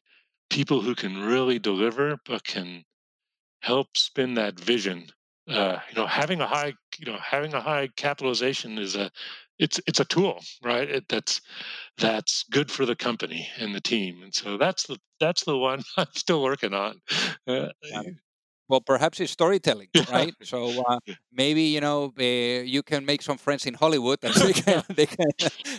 people 0.49 0.81
who 0.81 0.95
can 0.95 1.21
really 1.21 1.59
deliver 1.59 2.17
but 2.25 2.43
can 2.43 2.83
help 3.61 3.95
spin 3.95 4.35
that 4.35 4.59
vision 4.59 5.07
uh, 5.49 5.79
you 5.89 5.95
know 5.95 6.05
having 6.05 6.41
a 6.41 6.47
high 6.47 6.73
you 6.97 7.11
know 7.11 7.17
having 7.19 7.53
a 7.53 7.61
high 7.61 7.87
capitalization 7.95 8.77
is 8.77 8.95
a 8.95 9.11
it's 9.59 9.79
it's 9.85 9.99
a 9.99 10.05
tool, 10.05 10.39
right? 10.63 10.89
It, 10.89 11.07
that's 11.09 11.41
that's 11.97 12.43
good 12.49 12.71
for 12.71 12.85
the 12.85 12.95
company 12.95 13.47
and 13.59 13.75
the 13.75 13.81
team, 13.81 14.23
and 14.23 14.33
so 14.33 14.57
that's 14.57 14.87
the 14.87 14.97
that's 15.19 15.43
the 15.43 15.57
one 15.57 15.83
I'm 15.97 16.07
still 16.13 16.41
working 16.41 16.73
on. 16.73 17.01
Uh, 17.45 17.67
Well, 18.69 18.81
perhaps 18.81 19.19
it's 19.19 19.31
storytelling, 19.31 19.89
right? 20.11 20.33
so 20.43 20.83
uh, 20.87 20.99
maybe 21.33 21.63
you 21.63 21.81
know 21.81 22.13
uh, 22.17 22.23
you 22.23 22.83
can 22.83 23.03
make 23.05 23.21
some 23.21 23.37
friends 23.37 23.65
in 23.65 23.73
Hollywood, 23.73 24.19
and 24.21 24.33
they 24.35 24.53
can, 24.53 24.83
they 24.95 25.05
can 25.07 25.27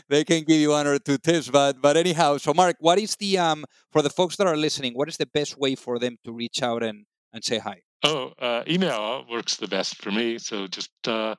they 0.08 0.24
can 0.24 0.42
give 0.42 0.60
you 0.60 0.70
one 0.70 0.86
or 0.86 0.98
two 0.98 1.18
tips. 1.18 1.48
But 1.48 1.80
but 1.80 1.96
anyhow, 1.96 2.38
so 2.38 2.52
Mark, 2.52 2.76
what 2.80 2.98
is 2.98 3.16
the 3.16 3.38
um 3.38 3.64
for 3.92 4.02
the 4.02 4.10
folks 4.10 4.36
that 4.36 4.46
are 4.46 4.56
listening? 4.56 4.94
What 4.94 5.08
is 5.08 5.16
the 5.16 5.26
best 5.26 5.56
way 5.56 5.76
for 5.76 5.98
them 5.98 6.18
to 6.24 6.32
reach 6.32 6.62
out 6.62 6.82
and 6.82 7.06
and 7.32 7.44
say 7.44 7.58
hi? 7.58 7.82
Oh, 8.02 8.32
uh, 8.38 8.64
email 8.66 9.24
works 9.30 9.56
the 9.56 9.68
best 9.68 10.02
for 10.02 10.10
me. 10.10 10.38
So 10.38 10.66
just 10.66 10.90
uh, 11.06 11.34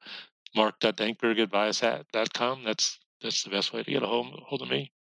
mark.dankberg 0.56 1.39
at 1.39 1.52
viasat.com. 1.52 2.64
That's 2.64 2.99
that's 3.22 3.43
the 3.43 3.49
best 3.49 3.74
way 3.74 3.84
to 3.84 3.91
get 3.91 4.04
a 4.04 4.08
hold, 4.08 4.39
hold 4.47 4.62
of 4.62 4.70
me. 4.70 4.91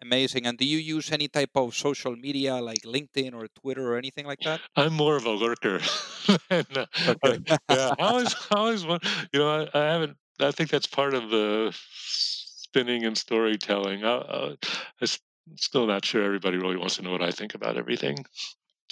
Amazing. 0.00 0.46
And 0.46 0.56
do 0.56 0.64
you 0.64 0.78
use 0.78 1.10
any 1.10 1.26
type 1.28 1.50
of 1.56 1.74
social 1.74 2.14
media 2.14 2.56
like 2.56 2.82
LinkedIn 2.82 3.34
or 3.34 3.48
Twitter 3.60 3.92
or 3.92 3.98
anything 3.98 4.26
like 4.26 4.40
that? 4.40 4.60
I'm 4.76 4.94
more 4.94 5.16
of 5.16 5.24
a 5.24 5.30
lurker. 5.30 5.80
and, 6.50 6.76
uh, 6.76 6.86
okay. 7.08 7.38
yeah, 7.68 7.94
I 7.98 8.02
always, 8.10 8.34
I 8.50 8.54
always 8.54 8.86
want, 8.86 9.04
you 9.32 9.40
know, 9.40 9.68
I, 9.74 9.78
I, 9.78 9.84
haven't, 9.92 10.16
I 10.40 10.52
think 10.52 10.70
that's 10.70 10.86
part 10.86 11.14
of 11.14 11.30
the 11.30 11.72
spinning 11.74 13.04
and 13.04 13.18
storytelling. 13.18 14.04
I, 14.04 14.54
I'm 15.00 15.08
still 15.56 15.86
not 15.86 16.04
sure 16.04 16.22
everybody 16.22 16.58
really 16.58 16.76
wants 16.76 16.96
to 16.96 17.02
know 17.02 17.10
what 17.10 17.22
I 17.22 17.32
think 17.32 17.54
about 17.54 17.76
everything. 17.76 18.24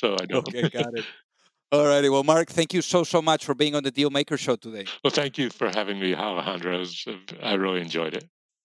So 0.01 0.17
I 0.21 0.27
don't. 0.27 0.49
Okay, 0.49 0.69
got 0.69 0.99
it. 0.99 1.05
All 1.73 1.87
righty. 1.87 2.09
Well, 2.09 2.23
Mark, 2.23 2.49
thank 2.49 2.73
you 2.73 2.81
so, 2.81 3.03
so 3.03 3.21
much 3.21 3.45
for 3.45 3.55
being 3.55 3.75
on 3.75 3.83
the 3.83 3.91
Deal 3.91 4.11
Maker 4.11 4.37
Show 4.37 4.57
today. 4.57 4.87
Well, 5.03 5.11
thank 5.11 5.37
you 5.37 5.51
for 5.51 5.69
having 5.69 5.99
me, 5.99 6.15
Alejandro. 6.15 6.85
I 7.43 7.55
really 7.55 7.81
enjoyed 7.81 8.15
it. 8.15 8.25